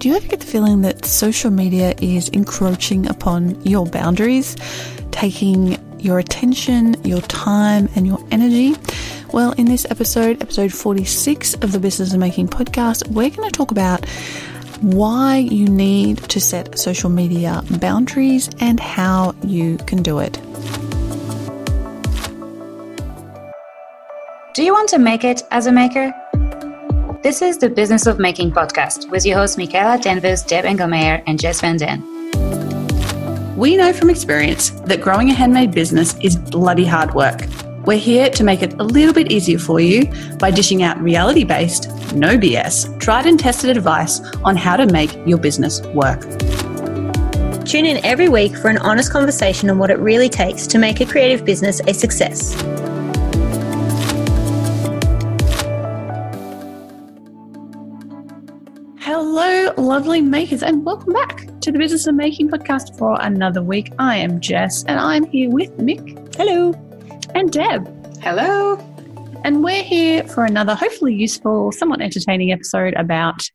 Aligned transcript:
Do 0.00 0.08
you 0.08 0.16
ever 0.16 0.26
get 0.26 0.40
the 0.40 0.46
feeling 0.46 0.80
that 0.80 1.04
social 1.04 1.50
media 1.50 1.94
is 2.00 2.30
encroaching 2.30 3.06
upon 3.06 3.60
your 3.66 3.84
boundaries, 3.84 4.56
taking 5.10 5.76
your 6.00 6.18
attention, 6.18 6.96
your 7.04 7.20
time, 7.20 7.86
and 7.94 8.06
your 8.06 8.18
energy? 8.30 8.76
Well, 9.34 9.52
in 9.58 9.66
this 9.66 9.86
episode, 9.90 10.40
episode 10.40 10.72
46 10.72 11.52
of 11.56 11.72
the 11.72 11.78
Business 11.78 12.14
of 12.14 12.18
Making 12.18 12.48
podcast, 12.48 13.08
we're 13.08 13.28
going 13.28 13.46
to 13.46 13.54
talk 13.54 13.72
about 13.72 14.08
why 14.80 15.36
you 15.36 15.66
need 15.66 16.16
to 16.30 16.40
set 16.40 16.78
social 16.78 17.10
media 17.10 17.62
boundaries 17.72 18.48
and 18.58 18.80
how 18.80 19.34
you 19.42 19.76
can 19.86 20.02
do 20.02 20.18
it. 20.18 20.32
Do 24.54 24.64
you 24.64 24.72
want 24.72 24.88
to 24.88 24.98
make 24.98 25.24
it 25.24 25.42
as 25.50 25.66
a 25.66 25.72
maker? 25.72 26.14
This 27.22 27.42
is 27.42 27.58
the 27.58 27.68
Business 27.68 28.06
of 28.06 28.18
Making 28.18 28.50
podcast 28.50 29.10
with 29.10 29.26
your 29.26 29.36
hosts 29.36 29.58
Michaela 29.58 30.00
Danvers, 30.00 30.42
Deb 30.42 30.64
Engelmeyer, 30.64 31.22
and 31.26 31.38
Jess 31.38 31.60
Van 31.60 31.76
Den. 31.76 32.00
We 33.58 33.76
know 33.76 33.92
from 33.92 34.08
experience 34.08 34.70
that 34.86 35.02
growing 35.02 35.28
a 35.28 35.34
handmade 35.34 35.72
business 35.72 36.16
is 36.22 36.36
bloody 36.36 36.86
hard 36.86 37.12
work. 37.12 37.42
We're 37.84 37.98
here 37.98 38.30
to 38.30 38.42
make 38.42 38.62
it 38.62 38.72
a 38.80 38.84
little 38.84 39.12
bit 39.12 39.30
easier 39.30 39.58
for 39.58 39.80
you 39.80 40.10
by 40.38 40.50
dishing 40.50 40.82
out 40.82 40.98
reality 40.98 41.44
based, 41.44 41.90
no 42.14 42.38
BS, 42.38 42.98
tried 42.98 43.26
and 43.26 43.38
tested 43.38 43.76
advice 43.76 44.22
on 44.42 44.56
how 44.56 44.78
to 44.78 44.86
make 44.86 45.14
your 45.26 45.36
business 45.36 45.82
work. 45.88 46.22
Tune 47.66 47.84
in 47.84 48.02
every 48.02 48.30
week 48.30 48.56
for 48.56 48.68
an 48.68 48.78
honest 48.78 49.12
conversation 49.12 49.68
on 49.68 49.76
what 49.76 49.90
it 49.90 49.98
really 49.98 50.30
takes 50.30 50.66
to 50.68 50.78
make 50.78 51.02
a 51.02 51.04
creative 51.06 51.44
business 51.44 51.82
a 51.86 51.92
success. 51.92 52.56
Hello, 59.70 59.88
lovely 59.88 60.20
makers, 60.20 60.64
and 60.64 60.84
welcome 60.84 61.12
back 61.12 61.46
to 61.60 61.70
the 61.70 61.78
Business 61.78 62.08
of 62.08 62.16
Making 62.16 62.48
podcast 62.48 62.98
for 62.98 63.16
another 63.20 63.62
week. 63.62 63.92
I 64.00 64.16
am 64.16 64.40
Jess, 64.40 64.82
and 64.88 64.98
I'm 64.98 65.24
here 65.26 65.48
with 65.48 65.70
Mick. 65.78 66.34
Hello. 66.34 66.72
And 67.36 67.52
Deb. 67.52 67.86
Hello. 68.20 68.78
And 69.44 69.62
we're 69.62 69.84
here 69.84 70.24
for 70.24 70.44
another 70.44 70.74
hopefully 70.74 71.14
useful, 71.14 71.70
somewhat 71.70 72.00
entertaining 72.00 72.50
episode 72.50 72.94
about 72.94 73.48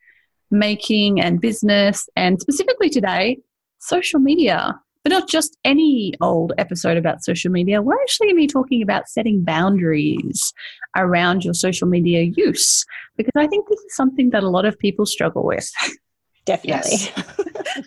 making 0.51 1.19
and 1.19 1.41
business, 1.41 2.07
and 2.15 2.39
specifically 2.39 2.89
today, 2.89 3.39
social 3.79 4.21
media. 4.21 4.79
But 5.03 5.11
not 5.11 5.27
just 5.27 5.57
any 5.65 6.13
old 6.21 6.53
episode 6.57 6.95
about 6.95 7.25
social 7.25 7.51
media. 7.51 7.81
We're 7.81 8.01
actually 8.01 8.27
going 8.27 8.37
to 8.37 8.41
be 8.41 8.47
talking 8.47 8.81
about 8.81 9.09
setting 9.09 9.43
boundaries 9.43 10.53
around 10.95 11.43
your 11.43 11.53
social 11.53 11.89
media 11.89 12.21
use 12.21 12.85
because 13.17 13.33
I 13.35 13.47
think 13.47 13.67
this 13.67 13.81
is 13.81 13.95
something 13.95 14.29
that 14.29 14.43
a 14.43 14.49
lot 14.49 14.63
of 14.63 14.79
people 14.79 15.05
struggle 15.05 15.45
with. 15.45 15.69
Definitely. 16.45 16.91
Yes. 16.91 17.11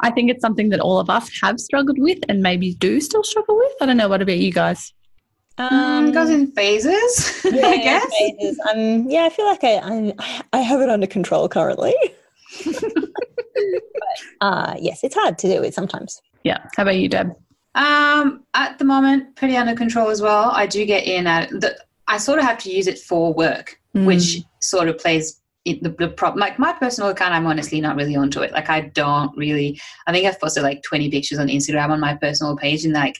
I 0.00 0.10
think 0.10 0.30
it's 0.30 0.40
something 0.40 0.70
that 0.70 0.80
all 0.80 0.98
of 0.98 1.08
us 1.08 1.30
have 1.40 1.60
struggled 1.60 1.98
with 1.98 2.18
and 2.28 2.42
maybe 2.42 2.74
do 2.74 3.00
still 3.00 3.22
struggle 3.22 3.56
with. 3.56 3.72
I 3.80 3.86
don't 3.86 3.96
know. 3.96 4.08
What 4.08 4.20
about 4.20 4.38
you 4.38 4.52
guys? 4.52 4.92
Um, 5.58 6.08
it 6.08 6.12
goes 6.12 6.30
in 6.30 6.50
phases, 6.52 7.44
yeah, 7.52 7.66
I 7.66 7.76
guess. 7.76 8.06
Phases. 8.18 8.58
Um, 8.72 9.08
yeah, 9.08 9.24
I 9.24 9.28
feel 9.28 9.44
like 9.44 9.62
I, 9.62 9.78
I'm, 9.78 10.12
I 10.52 10.58
have 10.58 10.80
it 10.80 10.88
under 10.88 11.06
control 11.06 11.48
currently. 11.48 11.94
uh, 14.40 14.74
yes, 14.80 15.04
it's 15.04 15.14
hard 15.14 15.38
to 15.38 15.46
do 15.46 15.62
it 15.62 15.74
sometimes. 15.74 16.20
Yeah. 16.42 16.58
How 16.76 16.84
about 16.84 16.96
you, 16.96 17.08
Deb? 17.08 17.32
Um, 17.74 18.44
at 18.54 18.78
the 18.78 18.84
moment, 18.84 19.36
pretty 19.36 19.56
under 19.56 19.74
control 19.74 20.08
as 20.08 20.20
well. 20.20 20.50
I 20.52 20.66
do 20.66 20.84
get 20.84 21.04
in 21.04 21.26
at 21.26 21.50
the. 21.50 21.76
I 22.08 22.18
sort 22.18 22.38
of 22.38 22.44
have 22.44 22.58
to 22.58 22.70
use 22.70 22.86
it 22.86 22.98
for 22.98 23.32
work, 23.32 23.78
mm. 23.94 24.04
which 24.04 24.42
sort 24.60 24.88
of 24.88 24.98
plays 24.98 25.40
it, 25.64 25.82
the, 25.82 25.90
the 25.90 26.08
problem. 26.08 26.40
Like 26.40 26.58
my 26.58 26.72
personal 26.72 27.10
account, 27.10 27.34
I'm 27.34 27.46
honestly 27.46 27.80
not 27.80 27.96
really 27.96 28.16
onto 28.16 28.40
it. 28.40 28.52
Like 28.52 28.68
I 28.68 28.80
don't 28.80 29.36
really. 29.36 29.80
I 30.06 30.12
think 30.12 30.26
I've 30.26 30.40
posted 30.40 30.62
like 30.62 30.82
20 30.82 31.10
pictures 31.10 31.38
on 31.38 31.48
Instagram 31.48 31.90
on 31.90 32.00
my 32.00 32.14
personal 32.14 32.56
page 32.56 32.84
in 32.84 32.92
like 32.92 33.18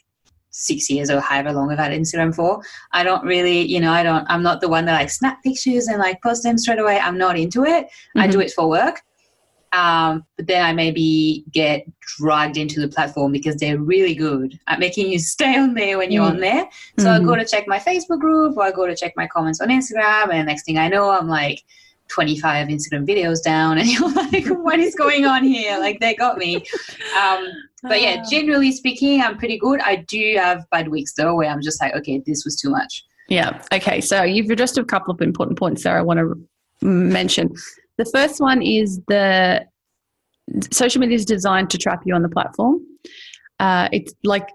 six 0.51 0.91
years 0.91 1.11
or 1.11 1.21
however 1.21 1.53
long 1.53 1.71
I've 1.71 1.79
had 1.79 1.93
Instagram 1.93 2.35
for. 2.35 2.63
I 2.93 3.03
don't 3.03 3.25
really, 3.25 3.63
you 3.63 3.81
know, 3.81 3.93
I 3.93 4.03
don't. 4.03 4.25
I'm 4.29 4.43
not 4.43 4.61
the 4.61 4.69
one 4.69 4.85
that 4.87 4.95
like 4.95 5.11
snap 5.11 5.43
pictures 5.43 5.87
and 5.87 5.99
like 5.99 6.23
post 6.23 6.43
them 6.43 6.59
straight 6.59 6.79
away. 6.79 6.99
I'm 6.99 7.19
not 7.19 7.39
into 7.39 7.65
it. 7.65 7.87
Mm-hmm. 7.87 8.21
I 8.21 8.27
do 8.27 8.41
it 8.41 8.53
for 8.53 8.69
work. 8.69 9.01
Um, 9.73 10.27
but 10.37 10.47
then 10.49 10.63
I 10.63 10.75
maybe 10.75 11.45
get 11.51 11.87
dragged 12.19 12.59
into 12.59 12.79
the 12.79 12.89
platform 12.89 13.33
because 13.33 13.57
they're 13.57 13.79
really 13.81 14.15
good 14.15 14.59
at 14.67 14.79
making 14.79 15.11
you 15.11 15.19
stay 15.21 15.57
on 15.57 15.75
there 15.75 15.97
when 15.97 16.13
you're 16.13 16.25
mm. 16.25 16.33
on 16.33 16.41
there. 16.41 16.69
So 16.99 17.07
mm-hmm. 17.07 17.23
I 17.23 17.27
go 17.27 17.37
to 17.37 17.47
check 17.47 17.67
my 17.67 17.79
Facebook 17.79 18.21
group 18.21 18.57
or 18.57 18.65
I 18.65 18.71
go 18.73 18.87
to 18.87 18.95
check 18.95 19.15
my 19.17 19.27
comments 19.27 19.61
on 19.61 19.69
Instagram, 19.69 20.33
and 20.33 20.47
next 20.47 20.65
thing 20.65 20.77
I 20.77 20.89
know, 20.89 21.11
I'm 21.11 21.29
like 21.29 21.63
25 22.13 22.69
Instagram 22.69 23.07
videos 23.07 23.43
down, 23.43 23.79
and 23.79 23.89
you're 23.89 24.13
like, 24.13 24.47
what 24.47 24.79
is 24.79 24.95
going 24.95 25.25
on 25.25 25.45
here? 25.45 25.79
Like, 25.79 26.01
they 26.01 26.15
got 26.15 26.39
me. 26.39 26.57
Um, 27.21 27.49
but 27.83 28.01
yeah, 28.01 28.19
ah. 28.21 28.31
generally 28.31 28.73
speaking, 28.73 29.21
I'm 29.21 29.37
pretty 29.37 29.59
good. 29.59 29.81
I 29.81 29.97
do 29.97 30.37
have 30.39 30.69
bad 30.71 30.89
weeks 30.89 31.15
though, 31.15 31.35
where 31.35 31.51
I'm 31.51 31.63
just 31.63 31.81
like, 31.81 31.95
okay, 31.95 32.23
this 32.25 32.45
was 32.45 32.57
too 32.57 32.71
much. 32.71 33.05
Yeah. 33.29 33.63
Okay. 33.73 34.01
So 34.01 34.23
you've 34.23 34.51
addressed 34.51 34.79
a 34.79 34.85
couple 34.85 35.13
of 35.13 35.21
important 35.21 35.59
points 35.59 35.83
there 35.83 35.97
I 35.97 36.03
want 36.03 36.19
to 36.19 36.87
mention. 36.87 37.55
The 37.99 38.05
first 38.05 38.41
one 38.41 38.63
is 38.63 39.01
the 39.09 39.67
social 40.71 41.01
media 41.01 41.17
is 41.17 41.25
designed 41.25 41.71
to 41.71 41.79
trap 41.79 42.03
you 42.05 42.15
on 42.15 42.23
the 42.23 42.29
platform. 42.29 42.81
Uh, 43.59 43.89
it's 43.93 44.13
like 44.25 44.49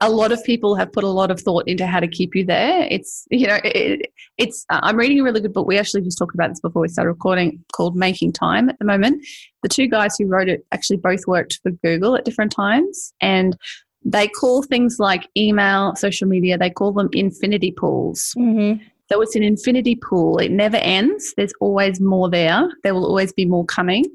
a 0.00 0.10
lot 0.10 0.32
of 0.32 0.44
people 0.44 0.74
have 0.74 0.92
put 0.92 1.04
a 1.04 1.08
lot 1.08 1.30
of 1.30 1.40
thought 1.40 1.66
into 1.66 1.86
how 1.86 2.00
to 2.00 2.08
keep 2.08 2.34
you 2.34 2.44
there. 2.44 2.86
It's 2.90 3.26
you 3.30 3.46
know 3.46 3.58
it, 3.64 4.12
it's 4.38 4.66
uh, 4.70 4.80
I'm 4.82 4.96
reading 4.96 5.20
a 5.20 5.22
really 5.22 5.40
good 5.40 5.52
book. 5.52 5.66
We 5.66 5.78
actually 5.78 6.02
just 6.02 6.18
talked 6.18 6.34
about 6.34 6.48
this 6.50 6.60
before 6.60 6.82
we 6.82 6.88
started 6.88 7.10
recording 7.10 7.64
called 7.72 7.96
Making 7.96 8.32
Time 8.32 8.68
at 8.68 8.78
the 8.78 8.84
moment. 8.84 9.24
The 9.62 9.68
two 9.68 9.88
guys 9.88 10.16
who 10.18 10.26
wrote 10.26 10.48
it 10.48 10.66
actually 10.72 10.98
both 10.98 11.26
worked 11.26 11.60
for 11.62 11.70
Google 11.70 12.16
at 12.16 12.24
different 12.24 12.52
times 12.52 13.14
and 13.20 13.56
they 14.04 14.28
call 14.28 14.62
things 14.62 14.96
like 14.98 15.28
email, 15.36 15.94
social 15.94 16.28
media, 16.28 16.58
they 16.58 16.70
call 16.70 16.92
them 16.92 17.08
infinity 17.12 17.70
pools. 17.70 18.34
Mm-hmm. 18.36 18.82
So 19.10 19.20
it's 19.20 19.36
an 19.36 19.42
infinity 19.42 19.94
pool. 19.94 20.38
It 20.38 20.50
never 20.50 20.78
ends. 20.78 21.34
There's 21.36 21.52
always 21.60 22.00
more 22.00 22.30
there. 22.30 22.68
There 22.82 22.94
will 22.94 23.06
always 23.06 23.32
be 23.32 23.44
more 23.44 23.64
coming. 23.64 24.06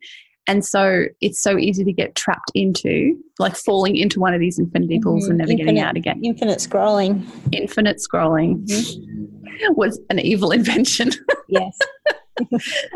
And 0.48 0.64
so 0.66 1.06
it's 1.20 1.42
so 1.42 1.58
easy 1.58 1.84
to 1.84 1.92
get 1.92 2.16
trapped 2.16 2.52
into, 2.56 3.22
like 3.38 3.56
falling 3.56 3.98
into 3.98 4.20
one 4.20 4.34
of 4.34 4.40
these 4.40 4.58
infinity 4.58 5.00
pools 5.00 5.24
mm-hmm. 5.24 5.32
and 5.32 5.38
never 5.40 5.52
infinite, 5.52 5.66
getting 5.66 5.82
out 5.82 5.98
again. 5.98 6.22
Infinite 6.24 6.60
scrolling. 6.60 7.26
Infinite 7.52 7.98
scrolling 7.98 8.66
mm-hmm. 8.66 9.74
was 9.76 10.00
an 10.10 10.20
evil 10.20 10.52
invention. 10.52 11.12
Yes. 11.50 11.80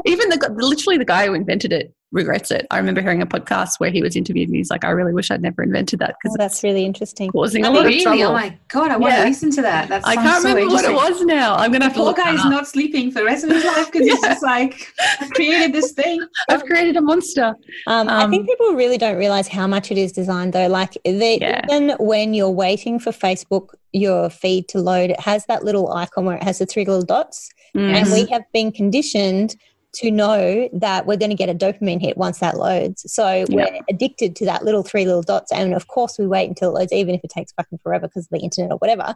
Even 0.06 0.30
the 0.30 0.56
literally 0.56 0.98
the 0.98 1.06
guy 1.06 1.26
who 1.26 1.34
invented 1.34 1.72
it 1.72 1.94
regrets 2.12 2.52
it. 2.52 2.68
I 2.72 2.78
remember 2.78 3.02
hearing 3.02 3.22
a 3.22 3.26
podcast 3.26 3.80
where 3.80 3.90
he 3.90 4.02
was 4.02 4.16
interviewed 4.16 4.50
and 4.50 4.56
he's 4.56 4.70
like, 4.70 4.84
I 4.84 4.90
really 4.90 5.14
wish 5.14 5.32
I'd 5.32 5.42
never 5.42 5.64
invented 5.64 6.00
that 6.00 6.16
because 6.22 6.36
oh, 6.36 6.38
that's 6.38 6.64
really 6.64 6.86
interesting. 6.86 7.32
Causing 7.32 7.66
a 7.66 7.72
lot 7.72 7.86
of 7.86 8.02
trouble. 8.02 8.24
Oh 8.24 8.34
my 8.34 8.58
god, 8.68 8.92
I 8.92 8.98
want 8.98 9.14
yeah. 9.14 9.24
to 9.24 9.30
listen 9.30 9.52
to 9.52 9.62
that. 9.62 9.88
That's 9.88 10.06
I 10.06 10.16
can't 10.16 10.44
remember 10.44 10.70
so 10.70 10.74
what 10.74 10.86
it 10.86 10.94
was 10.94 11.22
now. 11.24 11.56
I'm 11.56 11.72
gonna 11.72 11.86
have 11.86 11.94
to. 11.94 12.00
Poor 12.00 12.14
guy 12.14 12.34
is 12.34 12.44
not 12.46 12.68
sleeping 12.68 13.12
for 13.12 13.20
the 13.20 13.26
rest 13.26 13.44
of 13.44 13.52
his 13.52 13.64
life 13.64 13.92
because 13.92 14.08
yeah. 14.08 14.14
he's 14.14 14.22
just 14.22 14.44
like, 14.44 14.88
I've 15.20 15.32
created 15.32 15.74
this 15.74 15.94
thing. 15.94 16.20
I've 16.50 16.64
created 16.66 16.98
a 16.98 17.02
monster. 17.02 17.56
Um, 17.88 18.08
um, 18.08 18.10
I 18.10 18.28
think 18.30 18.42
um, 18.42 18.48
people 18.48 18.74
really 18.74 18.98
don't 18.98 19.18
realize 19.18 19.48
how 19.48 19.68
much 19.68 19.92
it 19.92 19.98
is 19.98 20.12
designed 20.12 20.54
though. 20.54 20.68
Like 20.68 20.98
they, 21.06 21.40
yeah. 21.40 21.66
even 21.70 21.96
when 22.00 22.34
you're 22.34 22.50
waiting 22.50 23.00
for 23.00 23.12
Facebook 23.12 23.70
your 23.94 24.30
feed 24.30 24.68
to 24.70 24.80
load, 24.80 25.12
it 25.12 25.20
has 25.20 25.46
that 25.46 25.64
little 25.64 25.92
icon 25.94 26.26
where 26.26 26.38
it 26.38 26.44
has 26.44 26.60
the 26.60 26.66
three 26.66 26.86
little 26.86 27.04
dots. 27.04 27.50
Mm. 27.76 27.94
And 27.94 28.12
we 28.12 28.26
have 28.28 28.44
been 28.54 28.72
conditioned 28.72 29.56
to 29.94 30.10
know 30.10 30.70
that 30.74 31.06
we're 31.06 31.18
going 31.18 31.32
to 31.32 31.36
get 31.36 31.50
a 31.50 31.54
dopamine 31.54 32.00
hit 32.00 32.16
once 32.18 32.40
that 32.40 32.58
loads. 32.58 33.12
So 33.12 33.46
we're 33.50 33.80
addicted 33.90 34.38
to 34.38 34.46
that 34.46 34.64
little 34.64 34.84
three 34.84 35.06
little 35.06 35.22
dots. 35.22 35.52
And 35.52 35.74
of 35.74 35.88
course, 35.88 36.18
we 36.18 36.28
wait 36.28 36.48
until 36.48 36.70
it 36.70 36.80
loads, 36.80 36.94
even 36.94 37.14
if 37.14 37.22
it 37.24 37.30
takes 37.30 37.52
fucking 37.54 37.80
forever 37.80 38.08
because 38.08 38.26
of 38.26 38.30
the 38.30 38.40
internet 38.40 38.72
or 38.72 38.78
whatever. 38.78 39.16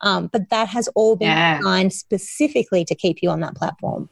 Um, 0.00 0.26
but 0.26 0.50
that 0.50 0.68
has 0.68 0.88
all 0.96 1.16
been 1.16 1.28
yeah. 1.28 1.58
designed 1.58 1.92
specifically 1.92 2.84
to 2.86 2.94
keep 2.94 3.22
you 3.22 3.30
on 3.30 3.40
that 3.40 3.54
platform. 3.54 4.08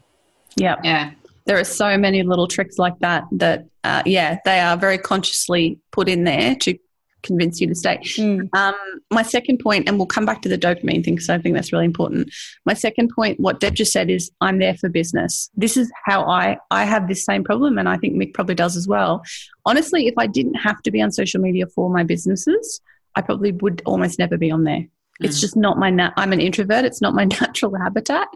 Yeah. 0.57 0.77
Yeah. 0.85 1.11
There 1.47 1.59
are 1.59 1.65
so 1.65 1.99
many 1.99 2.23
little 2.23 2.47
tricks 2.47 2.79
like 2.79 2.99
that 3.01 3.25
that, 3.33 3.67
uh, 3.83 4.03
yeah, 4.07 4.39
they 4.45 4.61
are 4.61 4.77
very 4.77 4.99
consciously 4.99 5.79
put 5.91 6.09
in 6.09 6.25
there 6.25 6.55
to 6.55 6.79
convince 7.25 7.61
you 7.61 7.67
to 7.67 7.75
stay. 7.75 7.99
Mm. 7.99 8.49
Um, 8.55 8.75
my 9.11 9.23
second 9.23 9.59
point, 9.59 9.89
and 9.89 9.99
we'll 9.99 10.07
come 10.07 10.25
back 10.25 10.43
to 10.43 10.49
the 10.49 10.59
dopamine 10.59 11.05
thing 11.05 11.17
because 11.17 11.29
I 11.29 11.39
think 11.39 11.55
that's 11.55 11.73
really 11.73 11.85
important. 11.85 12.31
My 12.65 12.75
second 12.75 13.11
point, 13.15 13.41
what 13.41 13.61
Deb 13.61 13.75
just 13.75 13.93
said, 13.93 14.11
is 14.11 14.31
I'm 14.41 14.59
there 14.59 14.75
for 14.77 14.89
business. 14.89 15.51
This 15.55 15.77
is 15.77 15.91
how 16.05 16.25
I 16.25 16.59
I 16.71 16.85
have 16.85 17.09
this 17.09 17.25
same 17.25 17.43
problem, 17.43 17.79
and 17.79 17.89
I 17.89 17.97
think 17.97 18.15
Mick 18.15 18.35
probably 18.35 18.55
does 18.55 18.77
as 18.77 18.87
well. 18.87 19.23
Honestly, 19.67 20.07
if 20.07 20.15
I 20.19 20.27
didn't 20.27 20.55
have 20.55 20.81
to 20.83 20.91
be 20.91 21.03
on 21.03 21.11
social 21.11 21.41
media 21.41 21.67
for 21.67 21.91
my 21.91 22.05
businesses, 22.05 22.81
I 23.17 23.23
probably 23.23 23.53
would 23.53 23.83
almost 23.87 24.19
never 24.19 24.37
be 24.37 24.51
on 24.51 24.65
there. 24.65 24.85
It's 25.21 25.39
mm. 25.39 25.41
just 25.41 25.57
not 25.57 25.79
my. 25.79 25.91
Na- 25.91 26.13
I'm 26.17 26.33
an 26.33 26.41
introvert. 26.41 26.85
It's 26.85 27.01
not 27.01 27.15
my 27.15 27.25
natural 27.41 27.75
habitat, 27.77 28.29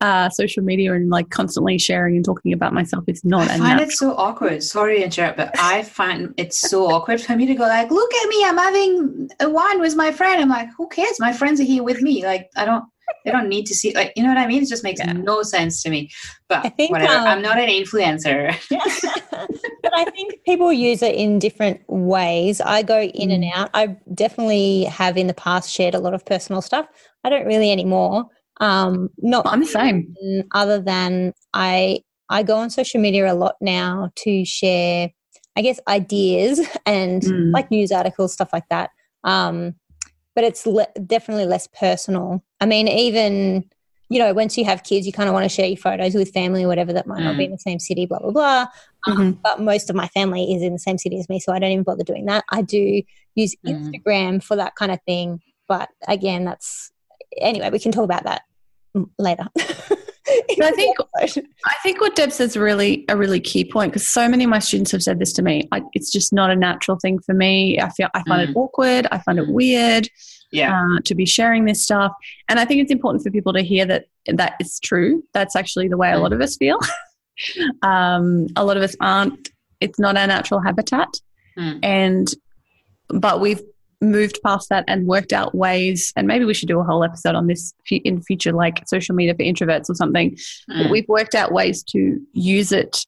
uh, 0.00 0.28
social 0.28 0.62
media 0.62 0.92
and 0.92 1.08
like 1.08 1.30
constantly 1.30 1.78
sharing 1.78 2.16
and 2.16 2.24
talking 2.24 2.52
about 2.52 2.72
myself 2.72 3.04
is 3.06 3.24
not. 3.24 3.48
I 3.48 3.58
find 3.58 3.80
it 3.80 3.92
so 3.92 4.14
awkward. 4.16 4.62
Sorry 4.62 4.98
to 4.98 5.04
interrupt, 5.04 5.36
but 5.36 5.58
I 5.58 5.82
find 5.82 6.34
it 6.36 6.52
so 6.52 6.86
awkward 6.90 7.20
for 7.20 7.36
me 7.36 7.46
to 7.46 7.54
go 7.54 7.64
like, 7.64 7.90
"Look 7.90 8.12
at 8.14 8.28
me, 8.28 8.44
I'm 8.44 8.58
having 8.58 9.30
a 9.40 9.48
wine 9.48 9.80
with 9.80 9.96
my 9.96 10.12
friend." 10.12 10.42
I'm 10.42 10.48
like, 10.48 10.68
"Who 10.76 10.88
cares? 10.88 11.18
My 11.20 11.32
friends 11.32 11.60
are 11.60 11.64
here 11.64 11.82
with 11.82 12.02
me." 12.02 12.24
Like, 12.24 12.50
I 12.56 12.64
don't. 12.64 12.84
They 13.24 13.30
don't 13.30 13.48
need 13.48 13.66
to 13.66 13.74
see 13.74 13.94
like 13.94 14.12
you 14.16 14.22
know 14.22 14.28
what 14.28 14.38
I 14.38 14.46
mean. 14.46 14.62
It 14.62 14.68
just 14.68 14.84
makes 14.84 15.00
yeah. 15.00 15.12
no 15.12 15.42
sense 15.42 15.82
to 15.82 15.90
me. 15.90 16.10
But 16.48 16.66
I 16.66 16.68
think, 16.70 16.90
whatever. 16.90 17.12
Um, 17.12 17.26
I'm 17.26 17.42
not 17.42 17.58
an 17.58 17.68
influencer. 17.68 18.54
but 19.82 19.92
I 19.94 20.04
think 20.06 20.34
people 20.44 20.72
use 20.72 21.02
it 21.02 21.14
in 21.14 21.38
different 21.38 21.80
ways. 21.88 22.60
I 22.60 22.82
go 22.82 23.00
in 23.00 23.30
mm. 23.30 23.34
and 23.34 23.44
out. 23.54 23.70
I 23.74 23.96
definitely 24.14 24.84
have 24.84 25.16
in 25.16 25.26
the 25.26 25.34
past 25.34 25.70
shared 25.70 25.94
a 25.94 26.00
lot 26.00 26.14
of 26.14 26.24
personal 26.26 26.62
stuff. 26.62 26.86
I 27.24 27.30
don't 27.30 27.46
really 27.46 27.72
anymore. 27.72 28.26
Um, 28.60 29.10
not 29.18 29.46
I'm 29.46 29.60
the 29.60 29.66
same. 29.66 30.14
Other 30.52 30.80
than 30.80 31.32
I 31.52 32.00
I 32.28 32.42
go 32.42 32.56
on 32.56 32.70
social 32.70 33.00
media 33.00 33.32
a 33.32 33.34
lot 33.34 33.56
now 33.60 34.10
to 34.16 34.44
share, 34.44 35.10
I 35.56 35.62
guess, 35.62 35.80
ideas 35.88 36.60
and 36.86 37.22
mm. 37.22 37.52
like 37.52 37.70
news 37.70 37.92
articles, 37.92 38.32
stuff 38.32 38.50
like 38.52 38.68
that. 38.70 38.90
Um, 39.24 39.74
but 40.34 40.44
it's 40.44 40.66
le- 40.66 40.86
definitely 41.06 41.46
less 41.46 41.66
personal. 41.68 42.42
I 42.60 42.66
mean, 42.66 42.88
even 42.88 43.64
you 44.10 44.18
know, 44.18 44.32
once 44.34 44.58
you 44.58 44.64
have 44.64 44.84
kids, 44.84 45.06
you 45.06 45.12
kind 45.12 45.28
of 45.28 45.32
want 45.32 45.44
to 45.44 45.48
share 45.48 45.66
your 45.66 45.78
photos 45.78 46.14
with 46.14 46.30
family 46.32 46.64
or 46.64 46.68
whatever 46.68 46.92
that 46.92 47.06
might 47.06 47.20
mm. 47.20 47.24
not 47.24 47.36
be 47.36 47.44
mm. 47.44 47.46
in 47.46 47.52
the 47.52 47.58
same 47.58 47.78
city, 47.78 48.06
blah 48.06 48.18
blah 48.18 48.30
blah. 48.30 48.66
Um, 49.06 49.16
mm-hmm. 49.16 49.30
But 49.42 49.60
most 49.60 49.90
of 49.90 49.96
my 49.96 50.08
family 50.08 50.54
is 50.54 50.62
in 50.62 50.72
the 50.72 50.78
same 50.78 50.98
city 50.98 51.18
as 51.18 51.28
me, 51.28 51.40
so 51.40 51.52
I 51.52 51.58
don't 51.58 51.72
even 51.72 51.84
bother 51.84 52.04
doing 52.04 52.26
that. 52.26 52.44
I 52.50 52.62
do 52.62 53.02
use 53.34 53.56
mm. 53.66 53.90
Instagram 53.90 54.42
for 54.42 54.56
that 54.56 54.76
kind 54.76 54.92
of 54.92 55.00
thing, 55.06 55.40
but 55.68 55.88
again, 56.06 56.44
that's 56.44 56.92
anyway. 57.40 57.70
We 57.70 57.78
can 57.78 57.92
talk 57.92 58.04
about 58.04 58.24
that 58.24 58.42
later. 59.18 59.48
I 60.62 60.72
think 60.72 60.96
I 61.18 61.74
think 61.82 62.00
what 62.00 62.16
Deb 62.16 62.32
says 62.32 62.50
is 62.50 62.56
really 62.56 63.04
a 63.08 63.16
really 63.16 63.40
key 63.40 63.64
point 63.64 63.92
because 63.92 64.06
so 64.06 64.28
many 64.28 64.44
of 64.44 64.50
my 64.50 64.58
students 64.58 64.90
have 64.92 65.02
said 65.02 65.18
this 65.18 65.32
to 65.34 65.42
me. 65.42 65.68
I, 65.72 65.82
it's 65.92 66.10
just 66.10 66.32
not 66.32 66.50
a 66.50 66.56
natural 66.56 66.98
thing 66.98 67.18
for 67.20 67.34
me. 67.34 67.78
I 67.80 67.90
feel 67.90 68.08
I 68.14 68.22
find 68.24 68.46
mm. 68.46 68.50
it 68.50 68.56
awkward. 68.56 69.06
I 69.12 69.18
find 69.18 69.38
it 69.38 69.48
weird. 69.48 70.08
Yeah. 70.52 70.80
Uh, 70.80 71.00
to 71.04 71.14
be 71.16 71.26
sharing 71.26 71.64
this 71.64 71.82
stuff, 71.82 72.12
and 72.48 72.60
I 72.60 72.64
think 72.64 72.80
it's 72.80 72.92
important 72.92 73.24
for 73.24 73.30
people 73.30 73.52
to 73.54 73.62
hear 73.62 73.84
that 73.86 74.06
that 74.26 74.54
is 74.60 74.78
true. 74.78 75.24
That's 75.32 75.56
actually 75.56 75.88
the 75.88 75.96
way 75.96 76.12
a 76.12 76.18
lot 76.18 76.32
of 76.32 76.40
us 76.40 76.56
feel. 76.56 76.78
um, 77.82 78.46
a 78.54 78.64
lot 78.64 78.76
of 78.76 78.82
us 78.84 78.94
aren't. 79.00 79.50
It's 79.80 79.98
not 79.98 80.16
our 80.16 80.28
natural 80.28 80.60
habitat, 80.60 81.08
mm. 81.58 81.80
and 81.82 82.32
but 83.08 83.40
we've 83.40 83.62
moved 84.10 84.38
past 84.44 84.68
that 84.68 84.84
and 84.88 85.06
worked 85.06 85.32
out 85.32 85.54
ways 85.54 86.12
and 86.16 86.26
maybe 86.26 86.44
we 86.44 86.54
should 86.54 86.68
do 86.68 86.80
a 86.80 86.84
whole 86.84 87.04
episode 87.04 87.34
on 87.34 87.46
this 87.46 87.72
in 87.90 88.22
future 88.22 88.52
like 88.52 88.82
social 88.86 89.14
media 89.14 89.34
for 89.34 89.42
introverts 89.42 89.88
or 89.88 89.94
something 89.94 90.36
mm. 90.70 90.90
we've 90.90 91.08
worked 91.08 91.34
out 91.34 91.52
ways 91.52 91.82
to 91.82 92.20
use 92.32 92.72
it 92.72 93.04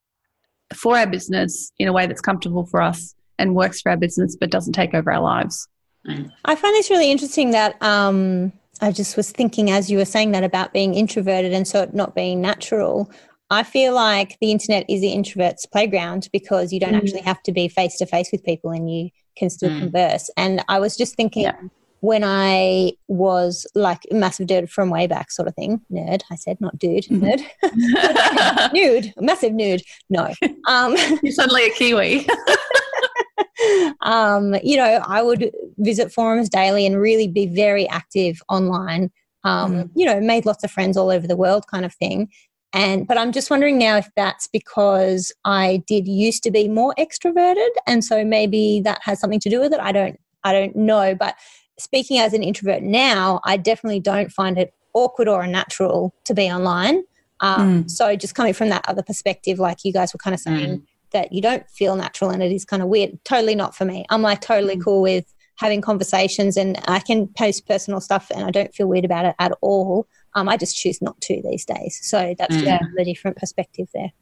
for 0.74 0.96
our 0.96 1.06
business 1.06 1.72
in 1.78 1.88
a 1.88 1.92
way 1.92 2.06
that's 2.06 2.20
comfortable 2.20 2.66
for 2.66 2.82
us 2.82 3.14
and 3.38 3.54
works 3.54 3.80
for 3.80 3.90
our 3.90 3.96
business 3.96 4.36
but 4.36 4.50
doesn't 4.50 4.72
take 4.72 4.94
over 4.94 5.12
our 5.12 5.20
lives 5.20 5.68
mm. 6.06 6.30
i 6.44 6.54
find 6.54 6.74
this 6.74 6.90
really 6.90 7.10
interesting 7.10 7.50
that 7.50 7.80
um, 7.82 8.52
i 8.80 8.90
just 8.90 9.16
was 9.16 9.30
thinking 9.30 9.70
as 9.70 9.90
you 9.90 9.98
were 9.98 10.04
saying 10.04 10.32
that 10.32 10.44
about 10.44 10.72
being 10.72 10.94
introverted 10.94 11.52
and 11.52 11.68
so 11.68 11.82
it 11.82 11.94
not 11.94 12.14
being 12.14 12.40
natural 12.40 13.10
I 13.48 13.62
feel 13.62 13.94
like 13.94 14.36
the 14.40 14.50
internet 14.50 14.86
is 14.88 15.00
the 15.00 15.12
introvert's 15.12 15.66
playground 15.66 16.28
because 16.32 16.72
you 16.72 16.80
don't 16.80 16.94
mm. 16.94 16.96
actually 16.96 17.20
have 17.20 17.40
to 17.44 17.52
be 17.52 17.68
face 17.68 17.96
to 17.98 18.04
face 18.06 18.30
with 18.32 18.42
people 18.42 18.72
and 18.72 18.90
you 18.90 19.10
can 19.36 19.50
still 19.50 19.70
mm. 19.70 19.80
converse. 19.80 20.30
And 20.36 20.64
I 20.68 20.78
was 20.78 20.96
just 20.96 21.14
thinking 21.14 21.44
yeah. 21.44 21.56
when 22.00 22.24
I 22.24 22.92
was 23.08 23.66
like 23.74 24.00
massive 24.10 24.46
dude 24.46 24.70
from 24.70 24.90
way 24.90 25.06
back 25.06 25.30
sort 25.30 25.48
of 25.48 25.54
thing, 25.54 25.80
nerd, 25.90 26.22
I 26.30 26.36
said, 26.36 26.60
not 26.60 26.78
dude, 26.78 27.04
mm-hmm. 27.04 27.24
nerd, 27.24 28.72
nude, 28.72 29.12
massive 29.18 29.52
nude. 29.52 29.82
No. 30.10 30.32
Um, 30.68 30.96
You're 31.22 31.32
suddenly 31.32 31.66
a 31.66 31.70
Kiwi. 31.70 32.26
um, 34.00 34.54
you 34.62 34.76
know, 34.76 35.02
I 35.06 35.22
would 35.22 35.50
visit 35.78 36.12
forums 36.12 36.48
daily 36.48 36.86
and 36.86 37.00
really 37.00 37.28
be 37.28 37.46
very 37.46 37.88
active 37.88 38.40
online. 38.48 39.10
Um, 39.44 39.74
mm. 39.74 39.90
You 39.94 40.06
know, 40.06 40.20
made 40.20 40.44
lots 40.44 40.64
of 40.64 40.70
friends 40.70 40.96
all 40.96 41.10
over 41.10 41.26
the 41.26 41.36
world, 41.36 41.66
kind 41.68 41.84
of 41.84 41.94
thing. 41.94 42.28
And 42.76 43.08
but 43.08 43.16
I'm 43.16 43.32
just 43.32 43.50
wondering 43.50 43.78
now 43.78 43.96
if 43.96 44.08
that's 44.16 44.48
because 44.48 45.32
I 45.46 45.82
did 45.86 46.06
used 46.06 46.42
to 46.42 46.50
be 46.50 46.68
more 46.68 46.94
extroverted 46.98 47.70
and 47.86 48.04
so 48.04 48.22
maybe 48.22 48.82
that 48.84 48.98
has 49.02 49.18
something 49.18 49.40
to 49.40 49.48
do 49.48 49.60
with 49.60 49.72
it. 49.72 49.80
I 49.80 49.92
don't 49.92 50.20
I 50.44 50.52
don't 50.52 50.76
know, 50.76 51.14
but 51.14 51.36
speaking 51.78 52.18
as 52.18 52.34
an 52.34 52.42
introvert 52.42 52.82
now, 52.82 53.40
I 53.44 53.56
definitely 53.56 54.00
don't 54.00 54.30
find 54.30 54.58
it 54.58 54.74
awkward 54.92 55.26
or 55.26 55.40
unnatural 55.40 56.14
to 56.24 56.34
be 56.34 56.50
online. 56.50 57.02
Um, 57.40 57.84
mm. 57.84 57.90
So 57.90 58.14
just 58.14 58.34
coming 58.34 58.52
from 58.52 58.68
that 58.68 58.86
other 58.86 59.02
perspective, 59.02 59.58
like 59.58 59.78
you 59.82 59.92
guys 59.92 60.12
were 60.12 60.18
kind 60.18 60.34
of 60.34 60.40
saying, 60.40 60.78
mm. 60.78 60.82
that 61.12 61.32
you 61.32 61.40
don't 61.40 61.68
feel 61.70 61.96
natural 61.96 62.30
and 62.30 62.42
it 62.42 62.52
is 62.52 62.66
kind 62.66 62.82
of 62.82 62.88
weird. 62.88 63.18
Totally 63.24 63.54
not 63.54 63.74
for 63.74 63.86
me. 63.86 64.04
I'm 64.10 64.20
like 64.20 64.42
totally 64.42 64.76
mm. 64.76 64.84
cool 64.84 65.00
with 65.00 65.24
having 65.58 65.80
conversations 65.80 66.58
and 66.58 66.78
I 66.86 66.98
can 66.98 67.28
post 67.28 67.66
personal 67.66 68.00
stuff 68.00 68.30
and 68.34 68.44
I 68.44 68.50
don't 68.50 68.74
feel 68.74 68.86
weird 68.86 69.06
about 69.06 69.24
it 69.24 69.34
at 69.38 69.52
all. 69.62 70.06
Um, 70.36 70.48
I 70.48 70.56
just 70.56 70.76
choose 70.76 71.02
not 71.02 71.20
to 71.22 71.42
these 71.42 71.64
days. 71.64 71.98
So 72.02 72.34
that's 72.38 72.54
mm. 72.54 72.80
a 72.98 73.04
different 73.04 73.36
perspective 73.38 73.88
there. 73.92 74.12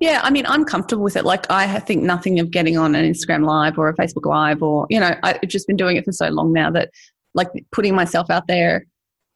Yeah, 0.00 0.20
I 0.22 0.30
mean, 0.30 0.46
I'm 0.46 0.64
comfortable 0.64 1.04
with 1.04 1.16
it. 1.16 1.24
Like, 1.24 1.50
I 1.50 1.78
think 1.80 2.02
nothing 2.02 2.40
of 2.40 2.50
getting 2.50 2.78
on 2.78 2.94
an 2.94 3.04
Instagram 3.04 3.44
Live 3.44 3.78
or 3.78 3.88
a 3.88 3.94
Facebook 3.94 4.24
Live, 4.24 4.62
or, 4.62 4.86
you 4.88 4.98
know, 4.98 5.14
I've 5.22 5.40
just 5.48 5.66
been 5.66 5.76
doing 5.76 5.96
it 5.96 6.04
for 6.04 6.12
so 6.12 6.28
long 6.28 6.52
now 6.52 6.70
that, 6.70 6.90
like, 7.34 7.48
putting 7.70 7.94
myself 7.94 8.30
out 8.30 8.46
there 8.46 8.86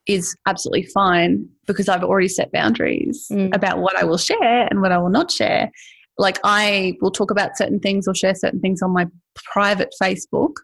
is 0.06 0.36
absolutely 0.46 0.84
fine 0.84 1.48
because 1.66 1.88
I've 1.88 2.04
already 2.04 2.28
set 2.28 2.50
boundaries 2.52 3.26
mm. 3.30 3.54
about 3.54 3.78
what 3.78 3.96
I 3.96 4.04
will 4.04 4.18
share 4.18 4.66
and 4.70 4.80
what 4.80 4.92
I 4.92 4.98
will 4.98 5.10
not 5.10 5.30
share. 5.30 5.70
Like, 6.18 6.38
I 6.44 6.94
will 7.00 7.10
talk 7.10 7.30
about 7.30 7.56
certain 7.56 7.78
things 7.78 8.08
or 8.08 8.14
share 8.14 8.34
certain 8.34 8.60
things 8.60 8.82
on 8.82 8.92
my 8.92 9.06
private 9.44 9.92
Facebook 10.00 10.54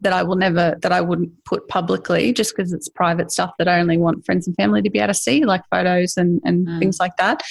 that 0.00 0.12
I 0.12 0.22
will 0.22 0.36
never 0.36 0.76
that 0.82 0.92
I 0.92 1.00
wouldn't 1.00 1.32
put 1.44 1.68
publicly 1.68 2.32
just 2.32 2.56
because 2.56 2.72
it's 2.72 2.88
private 2.88 3.30
stuff 3.30 3.52
that 3.58 3.68
I 3.68 3.80
only 3.80 3.98
want 3.98 4.24
friends 4.24 4.46
and 4.46 4.56
family 4.56 4.82
to 4.82 4.90
be 4.90 4.98
able 4.98 5.08
to 5.08 5.14
see, 5.14 5.44
like 5.44 5.62
photos 5.70 6.16
and, 6.16 6.40
and 6.44 6.66
mm. 6.66 6.78
things 6.78 6.98
like 6.98 7.16
that. 7.18 7.42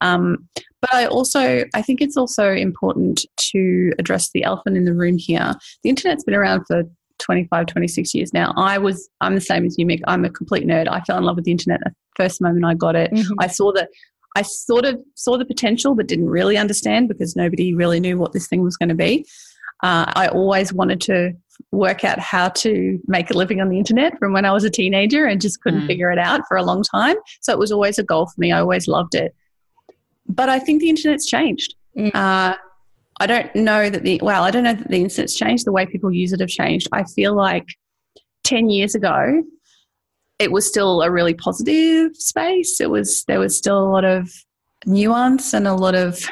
Um, 0.00 0.48
but 0.80 0.94
I 0.94 1.06
also 1.06 1.64
I 1.74 1.82
think 1.82 2.00
it's 2.00 2.16
also 2.16 2.52
important 2.52 3.24
to 3.52 3.92
address 3.98 4.30
the 4.32 4.44
elephant 4.44 4.76
in 4.76 4.84
the 4.84 4.94
room 4.94 5.16
here. 5.18 5.54
The 5.82 5.90
internet's 5.90 6.24
been 6.24 6.34
around 6.34 6.64
for 6.66 6.82
25, 7.20 7.66
26 7.66 8.14
years 8.14 8.32
now. 8.34 8.52
I 8.56 8.78
was 8.78 9.08
I'm 9.20 9.34
the 9.34 9.40
same 9.40 9.64
as 9.64 9.78
you, 9.78 9.86
Mick. 9.86 10.00
I'm 10.06 10.24
a 10.24 10.30
complete 10.30 10.66
nerd. 10.66 10.88
I 10.88 11.00
fell 11.00 11.18
in 11.18 11.24
love 11.24 11.36
with 11.36 11.44
the 11.44 11.52
internet 11.52 11.80
the 11.84 11.92
first 12.16 12.40
moment 12.40 12.64
I 12.64 12.74
got 12.74 12.96
it. 12.96 13.12
Mm-hmm. 13.12 13.34
I 13.40 13.46
saw 13.46 13.72
that 13.72 13.88
I 14.36 14.42
sort 14.42 14.84
of 14.84 15.00
saw 15.14 15.38
the 15.38 15.44
potential 15.44 15.94
but 15.94 16.08
didn't 16.08 16.28
really 16.28 16.56
understand 16.56 17.08
because 17.08 17.36
nobody 17.36 17.74
really 17.74 18.00
knew 18.00 18.18
what 18.18 18.32
this 18.32 18.48
thing 18.48 18.62
was 18.62 18.76
going 18.76 18.88
to 18.88 18.94
be. 18.94 19.24
Uh, 19.84 20.10
I 20.16 20.28
always 20.28 20.72
wanted 20.72 21.02
to 21.02 21.34
work 21.70 22.04
out 22.04 22.18
how 22.18 22.48
to 22.48 22.98
make 23.06 23.28
a 23.28 23.34
living 23.34 23.60
on 23.60 23.68
the 23.68 23.76
internet 23.76 24.18
from 24.18 24.32
when 24.32 24.46
I 24.46 24.50
was 24.50 24.64
a 24.64 24.70
teenager 24.70 25.26
and 25.26 25.42
just 25.42 25.60
couldn't 25.60 25.82
mm. 25.82 25.86
figure 25.86 26.10
it 26.10 26.18
out 26.18 26.40
for 26.48 26.56
a 26.56 26.62
long 26.62 26.82
time. 26.82 27.16
So 27.42 27.52
it 27.52 27.58
was 27.58 27.70
always 27.70 27.98
a 27.98 28.02
goal 28.02 28.24
for 28.24 28.40
me. 28.40 28.50
I 28.50 28.60
always 28.60 28.88
loved 28.88 29.14
it. 29.14 29.34
But 30.26 30.48
I 30.48 30.58
think 30.58 30.80
the 30.80 30.88
internet's 30.88 31.26
changed. 31.26 31.74
Mm. 31.98 32.14
Uh, 32.14 32.56
I 33.20 33.26
don't 33.26 33.54
know 33.54 33.90
that 33.90 34.04
the, 34.04 34.18
well, 34.22 34.42
I 34.42 34.50
don't 34.50 34.64
know 34.64 34.72
that 34.72 34.88
the 34.88 35.02
internet's 35.02 35.34
changed. 35.34 35.66
The 35.66 35.72
way 35.72 35.84
people 35.84 36.10
use 36.10 36.32
it 36.32 36.40
have 36.40 36.48
changed. 36.48 36.88
I 36.90 37.04
feel 37.04 37.36
like 37.36 37.66
10 38.44 38.70
years 38.70 38.94
ago, 38.94 39.44
it 40.38 40.50
was 40.50 40.66
still 40.66 41.02
a 41.02 41.10
really 41.10 41.34
positive 41.34 42.16
space. 42.16 42.80
It 42.80 42.88
was, 42.88 43.24
there 43.24 43.38
was 43.38 43.54
still 43.54 43.84
a 43.84 43.90
lot 43.90 44.06
of 44.06 44.32
nuance 44.86 45.52
and 45.52 45.68
a 45.68 45.74
lot 45.74 45.94
of, 45.94 46.24